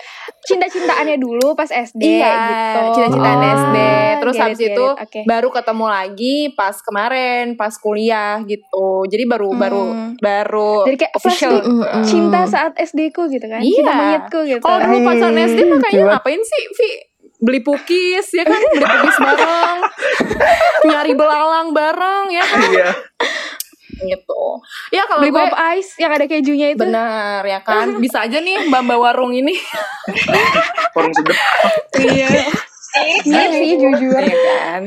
cinta-cintaannya 0.40 1.18
dulu 1.18 1.52
pas 1.52 1.68
SD 1.68 2.00
Iya, 2.00 2.32
gitu. 2.32 2.80
cinta-cintaan 2.96 3.36
Oh. 3.36 3.52
SD. 3.52 3.76
Terus 4.18 4.32
Get 4.32 4.38
it, 4.38 4.44
habis 4.46 4.58
get 4.58 4.68
itu 4.70 4.86
it. 4.86 4.96
Oke. 4.98 5.20
baru 5.24 5.48
ketemu 5.50 5.86
lagi 5.86 6.36
pas 6.50 6.76
kemarin, 6.78 7.44
pas 7.52 7.74
kuliah 7.74 8.40
gitu. 8.42 8.88
Jadi 9.04 9.24
baru 9.24 9.50
Hmm. 9.50 9.60
baru 9.60 9.84
baru 10.16 10.72
Jadi 10.86 10.96
kayak 10.96 11.12
official. 11.12 11.52
Mm-mm. 11.60 12.00
cinta 12.02 12.40
saat 12.44 12.72
SD 12.74 13.10
ku 13.10 13.26
gitu 13.26 13.44
kan. 13.44 13.60
Iya. 13.60 13.76
Cinta 13.76 13.92
monyetku 13.92 14.38
gitu. 14.46 14.62
Kalau 14.62 14.78
dulu 14.80 14.96
pacaran 15.04 15.36
SD 15.36 15.58
cuek. 15.68 16.06
ngapain 16.06 16.40
sih, 16.40 16.62
Vi? 16.72 16.90
Beli 17.38 17.60
pukis 17.60 18.26
ya 18.32 18.42
kan, 18.42 18.58
beli 18.58 18.82
pukis 18.84 19.16
bareng, 19.16 19.78
nyari 20.88 21.12
belalang 21.12 21.70
bareng 21.70 22.26
ya 22.28 22.42
kan, 22.42 22.60
iya 22.68 22.88
gitu. 23.98 24.42
Ya 24.90 25.02
kalau 25.06 25.26
Beli 25.26 25.32
gue 25.34 25.42
pop 25.42 25.54
ice 25.74 25.92
yang 25.98 26.12
ada 26.14 26.24
kejunya 26.24 26.72
itu. 26.72 26.80
bener 26.80 27.42
ya 27.42 27.60
kan, 27.60 27.94
bisa 28.04 28.24
aja 28.24 28.38
nih 28.38 28.70
mbak 28.70 28.82
mbak 28.86 28.98
warung 28.98 29.34
ini. 29.34 29.54
orang 30.96 31.12
sedep 31.14 31.36
Iya. 31.98 32.28
Iya 33.22 33.44
sih 33.52 33.76
jujur. 33.78 34.16
Iya 34.16 34.36
kan. 34.48 34.82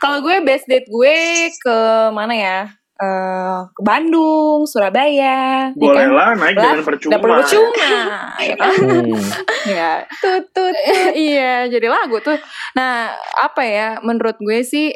Kalau 0.00 0.18
gue 0.24 0.40
best 0.42 0.66
date 0.66 0.88
gue 0.88 1.16
ke 1.52 1.76
mana 2.10 2.32
ya? 2.34 2.58
Eh, 2.96 3.58
ke 3.70 3.82
Bandung, 3.82 4.64
Surabaya. 4.64 5.68
ya 5.70 5.76
boleh 5.76 6.06
kan? 6.06 6.16
lah 6.16 6.30
naik 6.38 6.54
Lah, 6.56 6.64
dengan 6.74 6.86
percuma 6.86 7.12
Dapur 7.12 7.28
percuma, 7.38 7.92
ya 8.40 8.54
kan? 8.56 8.72
Hmm. 8.78 9.22
Ya. 9.68 9.92
Tutut. 10.18 10.74
iya, 11.12 11.66
jadi 11.66 11.86
lagu 11.92 12.18
tuh. 12.24 12.40
Nah, 12.72 13.10
apa 13.36 13.62
ya? 13.62 13.88
Menurut 14.00 14.38
gue 14.38 14.62
sih 14.64 14.90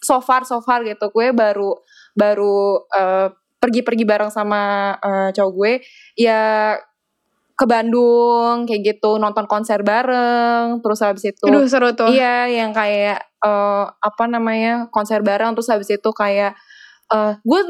so 0.00 0.18
far 0.24 0.48
so 0.48 0.64
far 0.64 0.82
gitu. 0.82 1.10
Gue 1.10 1.30
baru 1.30 1.76
baru 2.14 2.86
eh, 2.92 3.28
pergi-pergi 3.58 4.04
bareng 4.06 4.30
sama 4.30 4.94
eh, 5.02 5.30
cowok 5.34 5.52
gue 5.52 5.72
ya 6.14 6.74
ke 7.58 7.66
Bandung 7.66 8.70
kayak 8.70 8.82
gitu 8.86 9.18
nonton 9.18 9.50
konser 9.50 9.82
bareng 9.82 10.78
terus 10.78 11.02
habis 11.02 11.26
itu 11.26 11.42
Aduh 11.50 11.66
seru 11.66 11.90
tuh. 11.90 12.06
Iya, 12.06 12.46
yang 12.46 12.70
kayak 12.70 13.18
eh, 13.42 13.84
apa 13.90 14.24
namanya 14.30 14.86
konser 14.94 15.26
bareng 15.26 15.58
terus 15.58 15.68
habis 15.68 15.90
itu 15.90 16.10
kayak 16.14 16.54
eh 17.08 17.32
gue 17.40 17.60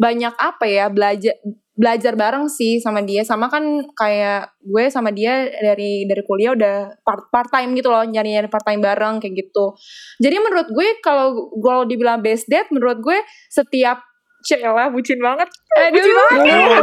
banyak 0.00 0.34
apa 0.34 0.64
ya 0.64 0.88
belajar 0.88 1.36
belajar 1.80 2.12
bareng 2.12 2.52
sih 2.52 2.76
sama 2.76 3.00
dia. 3.00 3.24
Sama 3.24 3.48
kan 3.48 3.64
kayak 3.96 4.52
gue 4.60 4.84
sama 4.92 5.08
dia 5.16 5.48
dari 5.48 6.04
dari 6.04 6.22
kuliah 6.28 6.52
udah 6.52 7.00
part 7.00 7.32
part 7.32 7.48
time 7.48 7.72
gitu 7.72 7.88
loh 7.88 8.04
nyari 8.04 8.36
nyari 8.36 8.52
part 8.52 8.68
time 8.68 8.84
bareng 8.84 9.16
kayak 9.16 9.32
gitu. 9.48 9.72
Jadi 10.20 10.36
menurut 10.36 10.68
gue 10.68 11.00
kalau 11.00 11.48
kalau 11.56 11.88
dibilang 11.88 12.20
best 12.20 12.44
date 12.52 12.68
menurut 12.68 13.00
gue 13.00 13.16
setiap 13.48 14.04
Cela 14.40 14.88
bucin 14.88 15.20
banget. 15.20 15.52
Bucin 15.92 16.12
banget. 16.16 16.80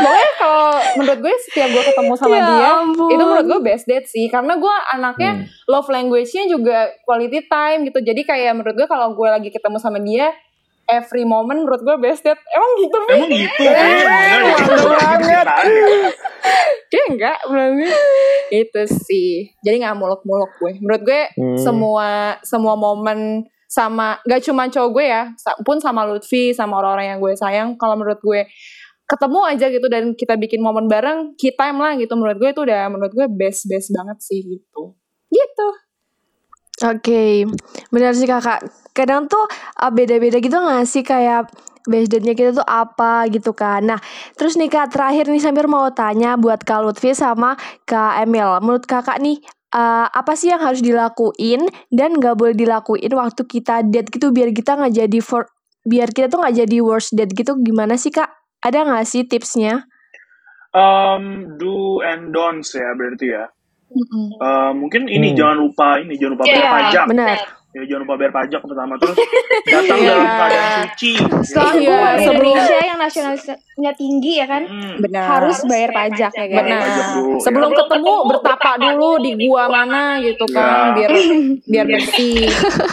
Pokoknya 0.00 0.32
kalau 0.40 0.72
menurut 0.96 1.18
gue 1.20 1.34
setiap 1.48 1.68
gue 1.72 1.82
ketemu 1.92 2.12
sama 2.16 2.32
Ya 2.32 2.40
dia 2.48 2.68
ampun. 2.80 3.08
itu 3.12 3.22
menurut 3.24 3.46
gue 3.52 3.60
best 3.60 3.84
date 3.84 4.08
sih. 4.08 4.26
Karena 4.32 4.56
gue 4.56 4.74
anaknya 4.96 5.30
Hmm. 5.34 5.44
love 5.68 5.88
language-nya 5.92 6.48
juga 6.48 6.88
quality 7.04 7.44
time 7.48 7.84
gitu. 7.88 8.00
Jadi 8.00 8.24
kayak 8.24 8.52
menurut 8.56 8.74
gue 8.76 8.88
kalau 8.88 9.12
gue 9.12 9.28
lagi 9.28 9.52
ketemu 9.52 9.76
sama 9.76 10.00
dia 10.00 10.32
every 10.88 11.24
moment 11.24 11.64
menurut 11.64 11.80
gue 11.80 11.96
best 12.00 12.22
date 12.22 12.40
emang 12.52 12.72
gitu 12.80 12.96
Mi? 13.08 13.12
emang 13.14 13.30
gitu 13.32 13.62
banget. 14.94 15.46
Kayak 16.92 17.06
enggak 17.10 17.38
berarti 17.48 17.88
itu 18.52 18.82
sih. 19.08 19.30
Jadi 19.64 19.76
nggak 19.82 19.96
muluk-muluk 19.96 20.50
gue. 20.60 20.72
Menurut 20.80 21.02
gue 21.02 21.22
Hmm. 21.34 21.58
semua 21.58 22.08
semua 22.44 22.74
momen 22.76 23.48
sama 23.64 24.22
gak 24.22 24.44
cuma 24.46 24.70
cowok 24.70 24.90
gue 24.94 25.04
ya 25.10 25.22
pun 25.66 25.82
sama 25.82 26.06
Lutfi 26.06 26.54
sama 26.54 26.78
orang-orang 26.78 27.16
yang 27.16 27.18
gue 27.18 27.34
sayang 27.34 27.74
kalau 27.74 27.98
menurut 27.98 28.22
gue 28.22 28.46
ketemu 29.04 29.40
aja 29.50 29.66
gitu 29.66 29.86
dan 29.90 30.14
kita 30.14 30.38
bikin 30.38 30.62
momen 30.62 30.86
bareng 30.86 31.34
key 31.34 31.50
time 31.58 31.82
lah 31.82 31.98
gitu. 31.98 32.14
Menurut 32.14 32.38
gue 32.38 32.50
itu 32.54 32.62
udah 32.62 32.86
menurut 32.92 33.12
gue 33.12 33.26
best 33.28 33.66
best 33.66 33.90
banget 33.90 34.18
sih 34.22 34.40
gitu. 34.46 34.94
Gitu 35.28 35.68
Oke, 36.82 37.46
benar 37.94 38.18
sih 38.18 38.26
kakak. 38.26 38.66
Kadang 38.90 39.30
tuh 39.30 39.46
uh, 39.78 39.92
beda-beda 39.94 40.42
gitu 40.42 40.58
gak 40.58 40.86
sih 40.90 41.06
kayak 41.06 41.46
date-nya 41.86 42.34
kita 42.34 42.50
tuh 42.56 42.66
apa 42.66 43.30
gitu 43.30 43.54
kan. 43.54 43.84
Nah, 43.84 44.00
terus 44.34 44.56
nih 44.58 44.72
kak 44.72 44.90
terakhir 44.90 45.28
nih 45.28 45.42
sambil 45.42 45.68
mau 45.68 45.86
tanya 45.92 46.34
buat 46.40 46.64
Kak 46.64 46.80
Lutfi 46.82 47.12
sama 47.12 47.54
Kak 47.84 48.24
Emil. 48.24 48.58
Menurut 48.64 48.88
kakak 48.88 49.20
nih 49.20 49.38
uh, 49.76 50.08
apa 50.08 50.32
sih 50.34 50.50
yang 50.50 50.64
harus 50.64 50.80
dilakuin 50.80 51.68
dan 51.94 52.16
gak 52.18 52.34
boleh 52.34 52.56
dilakuin 52.56 53.12
waktu 53.12 53.42
kita 53.46 53.86
date 53.86 54.10
gitu 54.10 54.32
biar 54.34 54.50
kita 54.50 54.74
nggak 54.80 54.94
jadi 55.04 55.18
for 55.20 55.46
biar 55.84 56.08
kita 56.16 56.32
tuh 56.32 56.40
nggak 56.40 56.56
jadi 56.64 56.76
worst 56.80 57.12
date 57.12 57.36
gitu 57.36 57.54
gimana 57.60 57.94
sih 58.00 58.10
kak? 58.10 58.32
Ada 58.64 58.88
nggak 58.88 59.04
sih 59.04 59.22
tipsnya? 59.28 59.84
Um, 60.74 61.54
do 61.60 62.02
and 62.02 62.34
don'ts 62.34 62.74
ya 62.74 62.96
berarti 62.98 63.30
ya. 63.30 63.53
Uh, 64.36 64.72
mungkin 64.72 65.06
ini 65.06 65.30
Hmm. 65.30 65.36
jangan 65.36 65.56
lupa 65.60 65.88
ini 65.96 66.14
jangan 66.14 66.32
lupa 66.32 66.44
bayar 66.44 66.56
Iya, 66.56 66.70
pajak. 66.72 67.04
Benar. 67.06 67.38
Ya, 67.70 67.82
jangan 67.84 68.02
lupa 68.02 68.14
bayar 68.16 68.32
pajak 68.32 68.60
pertama 68.60 68.94
terus 68.96 69.16
datang 69.64 69.98
Iya. 69.98 70.06
dalam 70.08 70.26
keadaan 70.28 70.70
suci. 70.84 71.12
Warga 71.18 71.98
sebelum- 72.16 72.54
Indonesia 72.54 72.78
yang 72.80 72.98
nasionalisnya 73.00 73.92
tinggi 73.92 74.32
ya 74.36 74.46
kan, 74.46 74.62
Hmm. 74.62 74.94
benar 75.00 75.22
harus 75.28 75.58
bayar 75.64 75.90
pajak 75.90 76.30
ya 76.32 76.46
kan. 76.48 76.58
benar 76.60 76.80
Pajak 76.80 77.06
dulu, 77.12 77.26
ya. 77.28 77.40
sebelum 77.40 77.70
ketemu 77.72 78.14
bertapa 78.28 78.70
dulu 78.80 79.10
di 79.20 79.30
gua 79.40 79.64
mana 79.68 80.02
gitu 80.20 80.44
kan 80.48 80.94
Ya. 80.94 80.94
biar 80.96 81.10
biar 81.72 81.86
bersih 81.88 82.46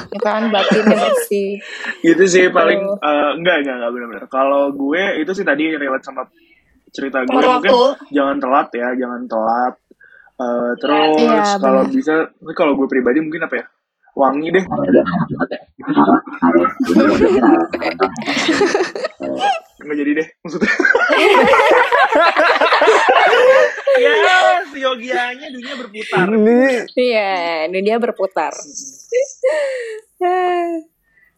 ya 0.08 0.20
kan 0.20 0.50
batinnya 0.50 0.98
bersih 1.00 1.62
Gitu 2.00 2.24
sih 2.28 2.46
paling 2.50 2.82
Betul. 2.82 3.06
eh, 3.06 3.32
enggak 3.36 3.56
enggak 3.60 3.76
enggak 3.76 3.92
benar-benar. 3.92 4.24
Kalau 4.28 4.64
gue 4.72 5.04
itu 5.18 5.32
sih 5.32 5.44
tadi 5.44 5.64
relate 5.72 6.02
sama 6.04 6.26
cerita 6.90 7.22
gue 7.22 7.38
mungkin 7.38 7.72
jangan 8.10 8.38
telat 8.38 8.68
ya, 8.72 8.88
jangan 8.96 9.22
telat. 9.26 9.74
Eh, 10.40 10.72
terus 10.80 11.18
Iya, 11.20 11.60
kalau 11.60 11.84
bisa 11.88 12.14
ini 12.40 12.54
kalau 12.56 12.74
gue 12.78 12.88
pribadi 12.88 13.20
mungkin 13.20 13.44
apa 13.44 13.56
ya? 13.62 13.66
Wangi 14.12 14.52
deh. 14.52 14.64
Nggak 19.82 19.98
jadi 19.98 20.12
deh 20.20 20.28
maksudnya. 20.44 20.72
ya, 24.02 24.14
si 24.70 24.78
Yogianya 24.84 25.48
dunia 25.50 25.74
berputar. 25.80 26.26
Ini 26.28 26.62
iya 27.00 27.32
dia 27.72 27.98
berputar 27.98 28.52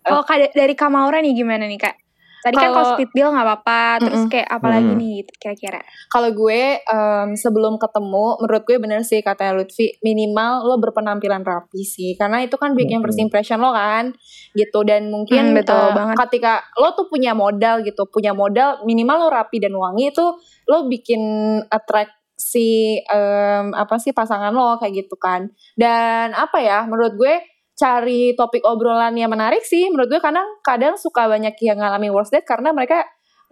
Kalau 0.03 0.21
kak- 0.29 0.53
dari 0.53 0.73
Kamaura 0.75 1.21
nih 1.21 1.33
gimana 1.37 1.69
nih 1.69 1.79
kak? 1.79 1.95
Tadi 2.43 2.55
kan 2.59 2.69
kalau 2.69 2.87
split 2.91 3.11
bill 3.11 3.31
nggak 3.31 3.47
apa-apa, 3.47 3.81
terus 4.03 4.21
Mm-mm. 4.21 4.31
kayak 4.31 4.49
apa 4.51 4.67
lagi 4.67 4.91
Mm. 4.91 4.99
nih 4.99 5.11
gitu 5.23 5.31
kira-kira? 5.39 5.81
kalau 6.05 6.29
gue 6.29 6.61
em, 6.77 7.27
sebelum 7.33 7.79
ketemu 7.79 8.25
menurut 8.37 8.63
gue 8.63 8.77
bener 8.77 9.01
sih 9.01 9.19
katanya 9.19 9.57
Lutfi 9.57 9.97
minimal 9.99 10.61
lo 10.61 10.75
berpenampilan 10.77 11.41
rapi 11.41 11.81
sih 11.81 12.13
karena 12.13 12.43
itu 12.43 12.53
kan 12.53 12.75
bikin 12.75 13.01
first 13.01 13.17
impression 13.17 13.57
lo 13.57 13.71
kan 13.71 14.13
gitu 14.53 14.83
dan 14.83 15.07
Hmm, 15.07 15.13
mungkin 15.13 15.57
betul 15.57 15.73
eh, 15.73 15.93
banget. 15.95 16.15
ketika 16.21 16.53
lo 16.77 16.93
tuh 16.93 17.07
punya 17.07 17.33
modal 17.33 17.81
gitu 17.81 18.05
punya 18.05 18.35
modal 18.35 18.83
minimal 18.83 19.25
lo 19.25 19.29
rapi 19.31 19.57
dan 19.57 19.73
wangi 19.73 20.11
itu 20.11 20.25
lo 20.67 20.85
bikin 20.85 21.21
attract 21.67 22.11
si 22.33 22.97
em, 22.99 23.71
apa 23.71 23.95
sih 23.97 24.11
pasangan 24.11 24.51
lo 24.51 24.75
kayak 24.77 25.05
gitu 25.05 25.15
kan 25.15 25.47
dan 25.73 26.33
apa 26.33 26.59
ya 26.59 26.83
menurut 26.83 27.13
gue 27.15 27.33
cari 27.73 28.37
topik 28.37 28.61
obrolan 28.65 29.17
yang 29.17 29.33
menarik 29.33 29.65
sih 29.65 29.89
menurut 29.89 30.09
gue 30.13 30.21
kadang 30.21 30.45
kadang 30.61 30.93
suka 30.93 31.25
banyak 31.25 31.57
yang 31.65 31.81
ngalamin 31.81 32.13
worst 32.13 32.29
date 32.29 32.45
karena 32.45 32.69
mereka 32.69 33.01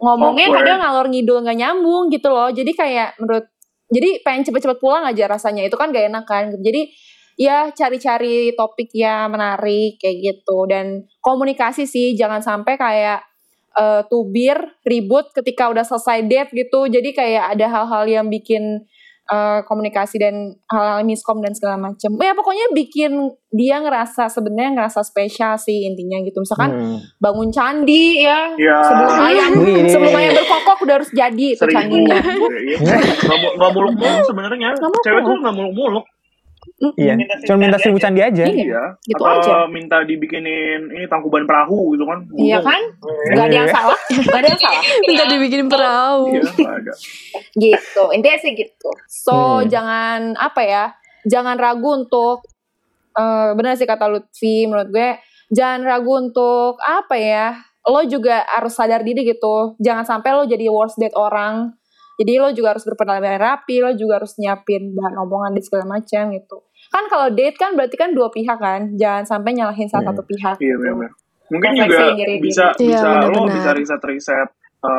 ngomongnya 0.02 0.50
Awkward. 0.50 0.58
kadang 0.66 0.78
ngalor 0.82 1.06
ngidul 1.14 1.38
nggak 1.46 1.58
nyambung 1.62 2.04
gitu 2.10 2.28
loh. 2.34 2.50
Jadi 2.50 2.72
kayak 2.74 3.08
menurut 3.22 3.46
jadi 3.92 4.10
pengen 4.26 4.42
cepet-cepet 4.50 4.78
pulang 4.82 5.06
aja 5.06 5.30
rasanya. 5.30 5.62
Itu 5.62 5.78
kan 5.78 5.94
gak 5.94 6.10
enak 6.10 6.24
kan. 6.26 6.44
Jadi 6.58 6.90
ya 7.38 7.70
cari-cari 7.70 8.56
topik 8.58 8.90
yang 8.96 9.30
menarik 9.30 10.00
kayak 10.02 10.16
gitu. 10.18 10.66
Dan 10.66 11.06
komunikasi 11.22 11.86
sih 11.86 12.18
jangan 12.18 12.42
sampai 12.42 12.74
kayak 12.74 13.20
eh, 13.78 14.02
tubir 14.10 14.58
ribut 14.82 15.30
ketika 15.36 15.70
udah 15.70 15.86
selesai 15.86 16.26
date 16.26 16.50
gitu. 16.50 16.90
Jadi 16.90 17.14
kayak 17.14 17.54
ada 17.54 17.66
hal-hal 17.70 18.04
yang 18.10 18.26
bikin 18.26 18.82
eh, 19.24 19.60
komunikasi 19.62 20.16
dan 20.16 20.34
hal-hal 20.66 21.02
miskom 21.02 21.38
dan 21.38 21.52
segala 21.52 21.78
macem. 21.78 22.10
Ya 22.16 22.32
pokoknya 22.32 22.72
bikin 22.72 23.12
dia 23.48 23.78
ngerasa 23.78 24.26
sebenarnya 24.26 24.72
ngerasa 24.74 25.00
spesial 25.02 25.54
sih 25.56 25.84
intinya 25.84 26.18
gitu. 26.20 26.38
Misalkan 26.38 26.70
Hmm. 26.72 26.98
bangun 27.16 27.48
candi 27.48 28.20
ya. 28.20 28.50
Ya. 28.56 28.78
sebelum 28.82 29.12
ayam 29.14 29.50
sebelum 29.86 30.12
ayam 30.12 30.32
berkokok 30.34 30.78
udah 30.82 30.94
harus 30.96 31.10
jadi 31.12 31.46
itu 31.52 31.60
seribu 31.60 31.76
candinya. 31.76 32.18
Iya. 32.18 32.76
nggak 33.22 33.38
mu- 33.38 33.54
nggak 33.56 33.70
muluk-muluk 33.72 34.22
sebenarnya. 34.24 34.70
Cewek 34.76 35.20
tuh 35.22 35.36
nggak 35.38 35.54
muluk-muluk 35.54 36.04
Iya, 36.98 37.14
cuma 37.46 37.58
minta 37.62 37.78
seribu 37.78 37.98
candi 37.98 38.18
aja. 38.18 38.42
Iya. 38.42 38.54
iya. 38.54 38.82
Gitu 39.02 39.22
atau 39.22 39.38
aja. 39.38 39.70
minta 39.70 40.02
dibikinin 40.02 40.90
ini 40.90 41.06
tangkuban 41.06 41.46
perahu 41.46 41.94
gitu 41.94 42.04
kan. 42.06 42.26
Iya 42.34 42.58
kan? 42.58 42.82
Nggak 43.34 43.46
ada 43.46 43.56
yang 43.56 43.70
salah. 43.70 43.98
Nggak 44.26 44.40
ada 44.42 44.48
yang 44.50 44.62
salah. 44.62 44.82
Minta 45.06 45.24
dibikin 45.26 45.66
perahu. 45.70 46.22
iya 46.34 46.70
ada. 46.70 46.92
Gitu. 47.54 48.02
Intinya 48.14 48.38
sih 48.38 48.52
gitu. 48.54 48.90
So 49.06 49.62
Hmm. 49.62 49.68
jangan 49.70 50.18
apa 50.38 50.60
ya 50.62 50.84
jangan 51.22 51.54
ragu 51.54 52.02
untuk 52.02 52.42
eh 53.12 53.50
benar 53.54 53.76
sih 53.76 53.86
kata 53.86 54.08
Lutfi 54.08 54.64
menurut 54.66 54.88
gue 54.90 55.20
jangan 55.52 55.84
ragu 55.84 56.12
untuk 56.18 56.80
apa 56.80 57.14
ya 57.14 57.46
lo 57.82 58.02
juga 58.06 58.46
harus 58.46 58.74
sadar 58.74 59.02
diri 59.02 59.26
gitu. 59.26 59.74
Jangan 59.78 60.06
sampai 60.06 60.30
lo 60.34 60.46
jadi 60.46 60.70
worst 60.70 60.98
date 60.98 61.14
orang 61.18 61.74
jadi 62.22 62.32
lo 62.38 62.48
juga 62.54 62.78
harus 62.78 62.86
berpenampilan 62.86 63.42
rapi 63.42 63.82
lo 63.82 63.90
juga 63.92 64.22
harus 64.22 64.38
nyiapin 64.38 64.94
bahan 64.94 65.14
omongan 65.18 65.58
dan 65.58 65.62
segala 65.66 65.84
macam 65.90 66.22
gitu 66.30 66.56
kan 66.88 67.04
kalau 67.10 67.26
date 67.34 67.58
kan 67.58 67.74
berarti 67.74 67.96
kan 67.98 68.14
dua 68.14 68.30
pihak 68.30 68.58
kan 68.62 68.94
jangan 68.94 69.26
sampai 69.26 69.58
nyalahin 69.58 69.90
salah 69.90 70.06
Hmm. 70.06 70.14
satu 70.14 70.22
pihak 70.22 70.56
iya 70.62 70.78
gitu. 70.78 70.82
benar 70.94 71.10
mungkin 71.50 71.70
Refleksi 71.74 71.90
juga 71.90 72.14
diri 72.16 72.34
bisa 72.40 72.64
diri. 72.78 72.86
Iya, 72.88 73.00
bisa 73.02 73.08
lo 73.28 73.40
bisa 73.50 73.70
riset 73.74 74.02
riset 74.06 74.48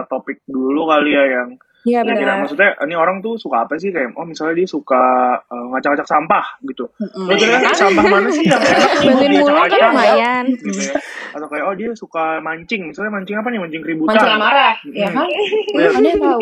topik 0.05 0.37
dulu 0.45 0.85
kali 0.85 1.11
ya 1.11 1.23
yang 1.39 1.49
iya 1.83 1.99
kira 2.01 2.15
benar. 2.15 2.35
maksudnya 2.41 2.69
ini 2.79 2.95
orang 2.95 3.17
tuh 3.19 3.35
suka 3.35 3.63
apa 3.63 3.75
sih? 3.75 3.89
Kayak 3.89 4.15
oh 4.15 4.23
misalnya 4.23 4.55
dia 4.55 4.65
suka 4.65 5.03
eh, 5.43 5.65
ngacak-ngacak 5.69 6.05
sampah 6.05 6.45
gitu. 6.63 6.85
Lo 7.19 7.33
kira 7.33 7.59
sampah 7.71 8.05
mana 8.05 8.27
sih 8.29 8.43
yang 8.43 8.57
enak 8.57 8.91
Bantuin 9.03 9.31
mulu 9.41 9.51
kan 9.53 9.79
lumayan. 9.83 10.45
gitu 10.49 10.69
ya. 10.71 10.95
Atau 11.33 11.47
kayak 11.47 11.63
oh 11.65 11.73
dia 11.73 11.89
suka 11.93 12.39
mancing. 12.39 12.81
Misalnya 12.89 13.11
mancing 13.11 13.35
apa 13.35 13.47
nih? 13.47 13.59
Mancing 13.59 13.81
keributan. 13.81 14.15
Mancing 14.15 14.33
amarah. 14.33 14.73
Ya 14.87 15.07
Hmm. 15.07 15.17
kan? 15.17 15.27
Iya. 15.73 15.89
yang 15.99 16.19
tahu? 16.19 16.39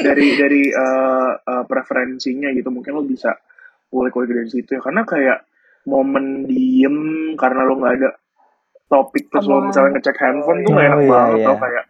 Dari 0.00 0.26
dari 0.36 0.62
eh, 0.68 1.30
eh, 1.36 1.64
preferensinya 1.64 2.48
gitu. 2.50 2.68
Mungkin 2.68 2.92
lo 2.92 3.02
bisa 3.02 3.34
kulik-kulik 3.88 4.30
dari 4.30 4.48
situ 4.48 4.70
ya. 4.70 4.80
Karena 4.80 5.02
kayak 5.02 5.38
momen 5.84 6.44
diem 6.44 6.96
karena 7.34 7.60
lo 7.62 7.76
nggak 7.76 7.94
ada 7.98 8.10
topik 8.84 9.28
terus 9.28 9.44
lo 9.44 9.60
misalnya 9.60 9.96
ngecek 9.96 10.16
handphone 10.16 10.60
tuh 10.60 10.70
nggak 10.70 10.80
Oh, 10.80 10.88
enak 10.88 11.00
iya, 11.00 11.10
banget 11.10 11.34
iya. 11.34 11.44
tau 11.44 11.56
kayak 11.58 11.84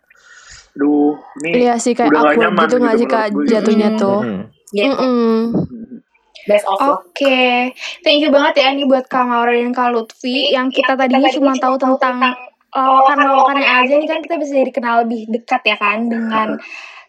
duh 0.74 1.14
nih 1.40 1.52
Iya 1.62 1.74
sih 1.76 1.92
kayak 1.92 2.10
Udah 2.10 2.20
awkward 2.24 2.38
nyaman 2.40 2.62
gitu 2.62 2.76
nggak 2.76 2.94
gitu 2.94 3.00
sih 3.00 3.08
kak 3.08 3.26
jatuhnya 3.46 3.88
Mm. 3.90 3.98
tuh. 3.98 4.20
Hmm. 4.20 4.42
gitu 4.68 4.90
Mm-mm. 4.90 5.34
best 6.44 6.66
of 6.66 6.76
Oke, 6.76 7.72
thank 8.02 8.20
you 8.20 8.28
banget 8.28 8.54
ya 8.58 8.68
nih 8.70 8.84
buat 8.84 9.06
Kak 9.06 9.24
Maura 9.24 9.48
dan 9.50 9.70
Kak 9.70 9.88
Lutfi 9.90 10.50
yang 10.50 10.68
kita 10.68 10.92
tadinya 10.92 11.30
cuma 11.30 11.54
tahu 11.54 11.78
tentang 11.78 12.20
lawakan-lawakan 12.68 13.56
yang 13.56 13.76
aja 13.80 13.94
nih 13.94 14.04
kan 14.04 14.18
kita 14.18 14.34
bisa 14.36 14.52
jadi 14.52 14.68
kenal 14.68 14.94
lebih 15.00 15.30
dekat 15.30 15.62
ya 15.64 15.76
kan 15.76 16.04
dengan 16.04 16.58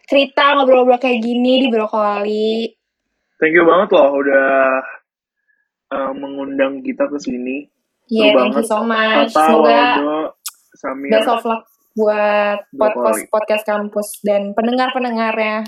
cerita 0.06 0.54
ngobrol-ngobrol 0.54 0.96
kayak 0.96 1.18
gini 1.18 1.58
di 1.58 1.68
brokoli. 1.68 2.70
thank 3.36 3.52
you 3.52 3.66
banget 3.66 3.90
loh 3.90 4.14
udah 4.14 4.48
eh, 5.90 6.12
mengundang 6.14 6.80
kita 6.80 7.04
ke 7.04 7.18
sini 7.18 7.66
Iya, 8.06 8.30
Seru 8.30 8.38
thank 8.38 8.54
you 8.54 8.62
banget. 8.62 8.70
so 8.70 8.78
much. 8.80 9.30
Tata, 9.34 9.42
Semoga 9.44 9.78
Samir 10.72 11.10
best 11.10 11.26
of 11.28 11.42
luck 11.42 11.62
buat 11.96 12.68
podcast 12.70 13.20
podcast 13.26 13.64
kampus 13.64 14.20
dan 14.20 14.52
pendengar-pendengarnya. 14.52 15.64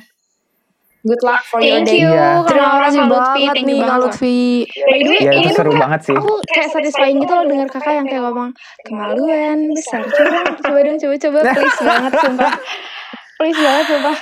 Good 1.01 1.23
luck 1.23 1.41
for 1.43 1.63
your 1.63 1.81
Thank 1.81 1.89
day. 1.89 2.03
you, 2.03 2.11
Iya. 2.11 2.43
Kak 2.43 2.51
Terima 2.51 2.69
kasih 2.83 2.99
Kak 2.99 3.09
Lutfi. 3.09 3.41
nih 3.41 3.49
you 3.49 3.79
Kak 3.79 3.87
banget. 3.89 4.03
Lutfi. 4.03 4.41
By 4.67 4.99
the 4.99 5.09
way, 5.09 5.19
Iya, 5.19 5.31
itu 5.31 5.39
ini 5.39 5.47
tuh 5.47 5.57
seru 5.57 5.71
Kak, 5.71 5.81
banget 5.81 6.01
sih. 6.03 6.17
Aku 6.19 6.33
kayak 6.45 6.69
satisfying 6.69 7.17
gitu 7.17 7.33
loh 7.33 7.45
denger 7.47 7.69
kakak 7.71 7.95
yang 7.95 8.07
kayak 8.07 8.23
ngomong 8.23 8.49
kemaluan 8.85 9.59
besar. 9.73 10.01
Coba 10.05 10.29
dong, 10.29 10.57
coba 10.61 10.79
dong, 10.83 10.97
coba 10.99 11.15
coba 11.17 11.39
please 11.49 11.81
banget 11.81 12.13
sumpah. 12.19 12.55
Please 13.39 13.61
banget 13.63 13.85
sumpah. 13.87 14.17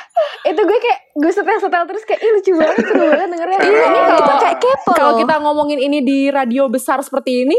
Itu 0.44 0.60
gue 0.62 0.78
kayak 0.78 1.00
gue 1.16 1.32
setel-setel 1.32 1.82
terus 1.88 2.02
kayak 2.04 2.20
ih 2.20 2.30
lucu 2.30 2.52
banget, 2.54 2.76
seru 2.84 3.04
banget 3.08 3.28
dengernya. 3.32 3.58
Iya, 3.58 3.66
ini 3.82 3.98
Kita 3.98 4.20
kalau 4.22 4.38
kayak 4.38 4.56
kepo 4.60 4.90
kalau 4.94 5.12
kita 5.16 5.34
ngomongin 5.40 5.78
ini 5.80 5.98
di 6.00 6.18
radio 6.28 6.68
besar 6.68 7.00
seperti 7.00 7.48
ini, 7.48 7.56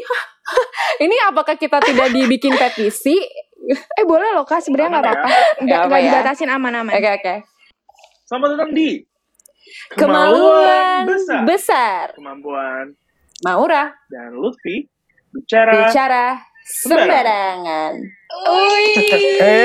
ini 1.04 1.16
apakah 1.26 1.58
kita 1.58 1.82
tidak 1.82 2.14
dibikin 2.14 2.54
petisi? 2.54 3.18
Eh 3.68 4.06
boleh 4.06 4.30
loh 4.32 4.46
kak, 4.46 4.62
sebenarnya 4.62 4.90
nggak 4.90 5.04
ya? 5.04 5.12
apa-apa. 5.12 5.30
Nggak 5.66 5.82
ya? 5.84 5.98
dibatasin 6.08 6.50
aman-aman. 6.50 6.94
Oke 6.94 7.10
oke. 7.14 7.36
selamat 8.28 8.48
datang 8.54 8.72
di 8.72 8.90
Kemaluan 9.92 11.04
besar 11.04 11.42
besar. 11.44 12.06
kemampuan 12.16 12.92
Maura 13.40 13.92
dan 14.08 14.36
Lutfi 14.36 14.88
bicara 15.32 15.72
bicara 15.88 16.26
sembarangan. 16.64 17.94
Wih. 18.48 19.12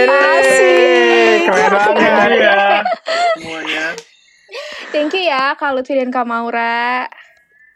Asik. 0.07 1.43
keren 1.43 1.70
banget. 1.74 2.30
you 2.30 2.43
ya 2.43 2.82
semuanya. 3.34 3.84
Thank 4.90 5.12
you 5.14 5.22
ya 5.26 5.55
Kak 5.55 5.74
Lutfi 5.74 5.95
dan 5.95 6.11
Kak 6.11 6.26
Maura. 6.26 7.07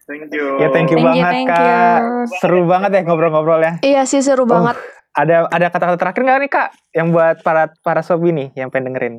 Thank 0.07 0.31
you. 0.31 0.63
Ya 0.63 0.71
thank 0.71 0.87
you 0.87 1.03
Thank 1.03 1.19
you, 1.19 1.19
banget 1.19 1.33
thank 1.35 1.49
kak. 1.51 1.59
you. 1.59 2.31
Seru 2.39 2.61
banget 2.63 2.91
ya 2.95 3.01
ngobrol-ngobrolnya. 3.03 3.73
Iya 3.83 4.07
sih 4.07 4.23
seru 4.23 4.47
banget. 4.47 4.79
Ada 5.17 5.49
ada 5.49 5.67
kata-kata 5.73 5.97
terakhir 5.97 6.23
nggak 6.29 6.41
nih 6.45 6.51
kak 6.53 6.69
yang 6.93 7.09
buat 7.09 7.41
para 7.41 7.73
para 7.81 8.05
sobi 8.05 8.37
nih 8.37 8.49
yang 8.53 8.69
pengen 8.69 8.93
dengerin? 8.93 9.17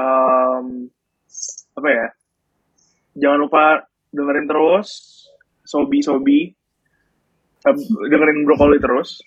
Um, 0.00 0.88
apa 1.76 1.88
ya? 1.92 2.06
Jangan 3.20 3.38
lupa 3.44 3.64
dengerin 4.16 4.48
terus 4.48 4.88
Sobi 5.68 6.00
Sobi. 6.00 6.48
Eh, 7.68 7.76
dengerin 8.08 8.48
brokoli 8.48 8.80
terus. 8.80 9.20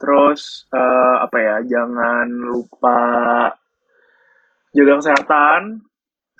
Terus 0.00 0.64
eh, 0.72 1.16
apa 1.20 1.36
ya? 1.36 1.56
Jangan 1.68 2.26
lupa 2.32 2.98
jaga 4.72 5.04
kesehatan, 5.04 5.84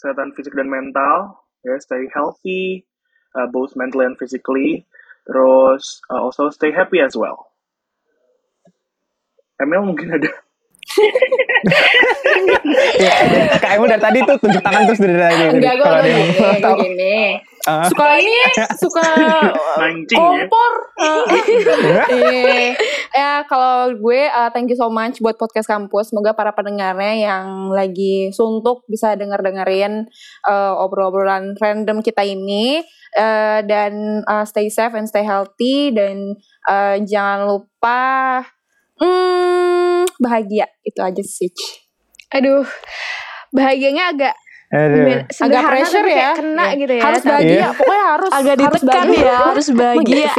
kesehatan 0.00 0.32
fisik 0.32 0.56
dan 0.56 0.72
mental. 0.72 1.36
Ya, 1.60 1.76
stay 1.76 2.08
healthy, 2.16 2.88
uh, 3.36 3.44
both 3.44 3.76
mentally 3.76 4.08
and 4.08 4.16
physically. 4.16 4.88
Terus 5.28 6.00
uh, 6.08 6.16
also 6.16 6.48
stay 6.48 6.72
happy 6.72 7.04
as 7.04 7.12
well. 7.12 7.49
Emil 9.60 9.84
mungkin 9.84 10.08
ada 10.10 10.30
Ya, 12.98 13.14
kak 13.62 13.70
Emil 13.78 13.86
dari 13.86 14.02
tadi 14.02 14.18
tuh 14.26 14.36
tunjuk 14.42 14.62
tangan 14.64 14.82
terus 14.90 15.00
dari 15.00 15.16
tadi. 15.16 15.44
Enggak, 15.54 15.74
gue 15.78 15.90
gini, 16.02 16.24
gue 16.34 16.74
gini. 16.82 17.18
Ah. 17.68 17.84
Suka 17.86 18.16
ini, 18.16 18.36
suka 18.80 19.04
mancing 19.80 20.16
ya. 20.16 20.24
kompor. 20.48 20.72
Iya. 20.96 22.04
ya 23.20 23.32
kalau 23.44 23.92
gue 24.00 24.20
uh, 24.32 24.48
thank 24.50 24.72
you 24.72 24.78
so 24.80 24.88
much 24.88 25.20
buat 25.20 25.36
podcast 25.36 25.68
kampus. 25.68 26.10
Semoga 26.10 26.32
para 26.32 26.56
pendengarnya 26.56 27.14
yang 27.20 27.70
lagi 27.70 28.32
suntuk 28.32 28.82
bisa 28.88 29.14
denger 29.14 29.44
dengerin 29.44 30.08
uh, 30.48 30.74
obrolan 30.80 31.54
random 31.60 32.02
kita 32.02 32.24
ini 32.26 32.82
Uh, 33.10 33.58
dan 33.66 34.22
uh, 34.30 34.46
stay 34.46 34.70
safe 34.70 34.94
and 34.94 35.10
stay 35.10 35.26
healthy 35.26 35.90
dan 35.90 36.38
uh, 36.70 36.94
jangan 37.02 37.42
lupa 37.42 38.46
hmm, 39.00 40.04
bahagia 40.16 40.68
itu 40.82 41.00
aja 41.00 41.22
sih. 41.22 41.50
Aduh, 42.30 42.62
bahagianya 43.50 44.12
agak 44.12 44.34
Aduh. 44.70 45.26
Agak 45.26 45.66
pressure 45.66 46.06
ya. 46.06 46.30
kena 46.30 46.70
Iya. 46.70 46.78
gitu 46.78 46.92
ya. 46.94 47.02
Harus 47.02 47.22
bahagia, 47.26 47.50
Iya. 47.50 47.68
pokoknya 47.74 48.04
harus 48.06 48.30
Agak 48.30 48.38
harus 48.38 48.62
ditekan 48.62 48.86
bahagia. 49.02 49.18
ya, 49.18 49.38
harus 49.42 49.66
bahagia. 49.74 50.30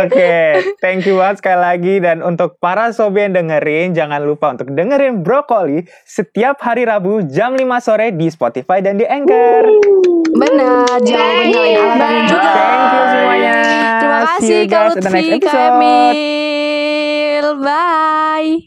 Oke, 0.00 0.34
thank 0.80 1.04
you 1.04 1.14
banget 1.14 1.36
sekali 1.36 1.60
lagi 1.60 1.94
dan 2.00 2.24
untuk 2.24 2.56
para 2.56 2.88
sobi 2.88 3.20
yang 3.20 3.36
dengerin 3.36 3.92
jangan 3.92 4.24
lupa 4.24 4.56
untuk 4.56 4.72
dengerin 4.72 5.20
Brokoli 5.20 5.84
setiap 6.02 6.56
hari 6.64 6.88
Rabu 6.88 7.28
jam 7.28 7.52
5 7.52 7.84
sore 7.84 8.16
di 8.16 8.32
Spotify 8.32 8.80
dan 8.80 8.96
di 8.96 9.04
Anchor. 9.04 9.68
Benar, 10.32 10.96
jangan 11.04 11.44
lupa 11.44 11.64
nyalain 11.68 12.24
juga. 12.24 12.48
Thank 12.48 12.88
you 12.88 13.04
semuanya. 13.04 13.54
Terima 14.00 14.18
kasih 14.24 14.58
Kak 14.64 14.82
Lutfi, 14.88 15.04
Kak 15.04 15.36
episode. 15.36 15.68
Emil. 15.76 16.71
Bye. 17.54 18.62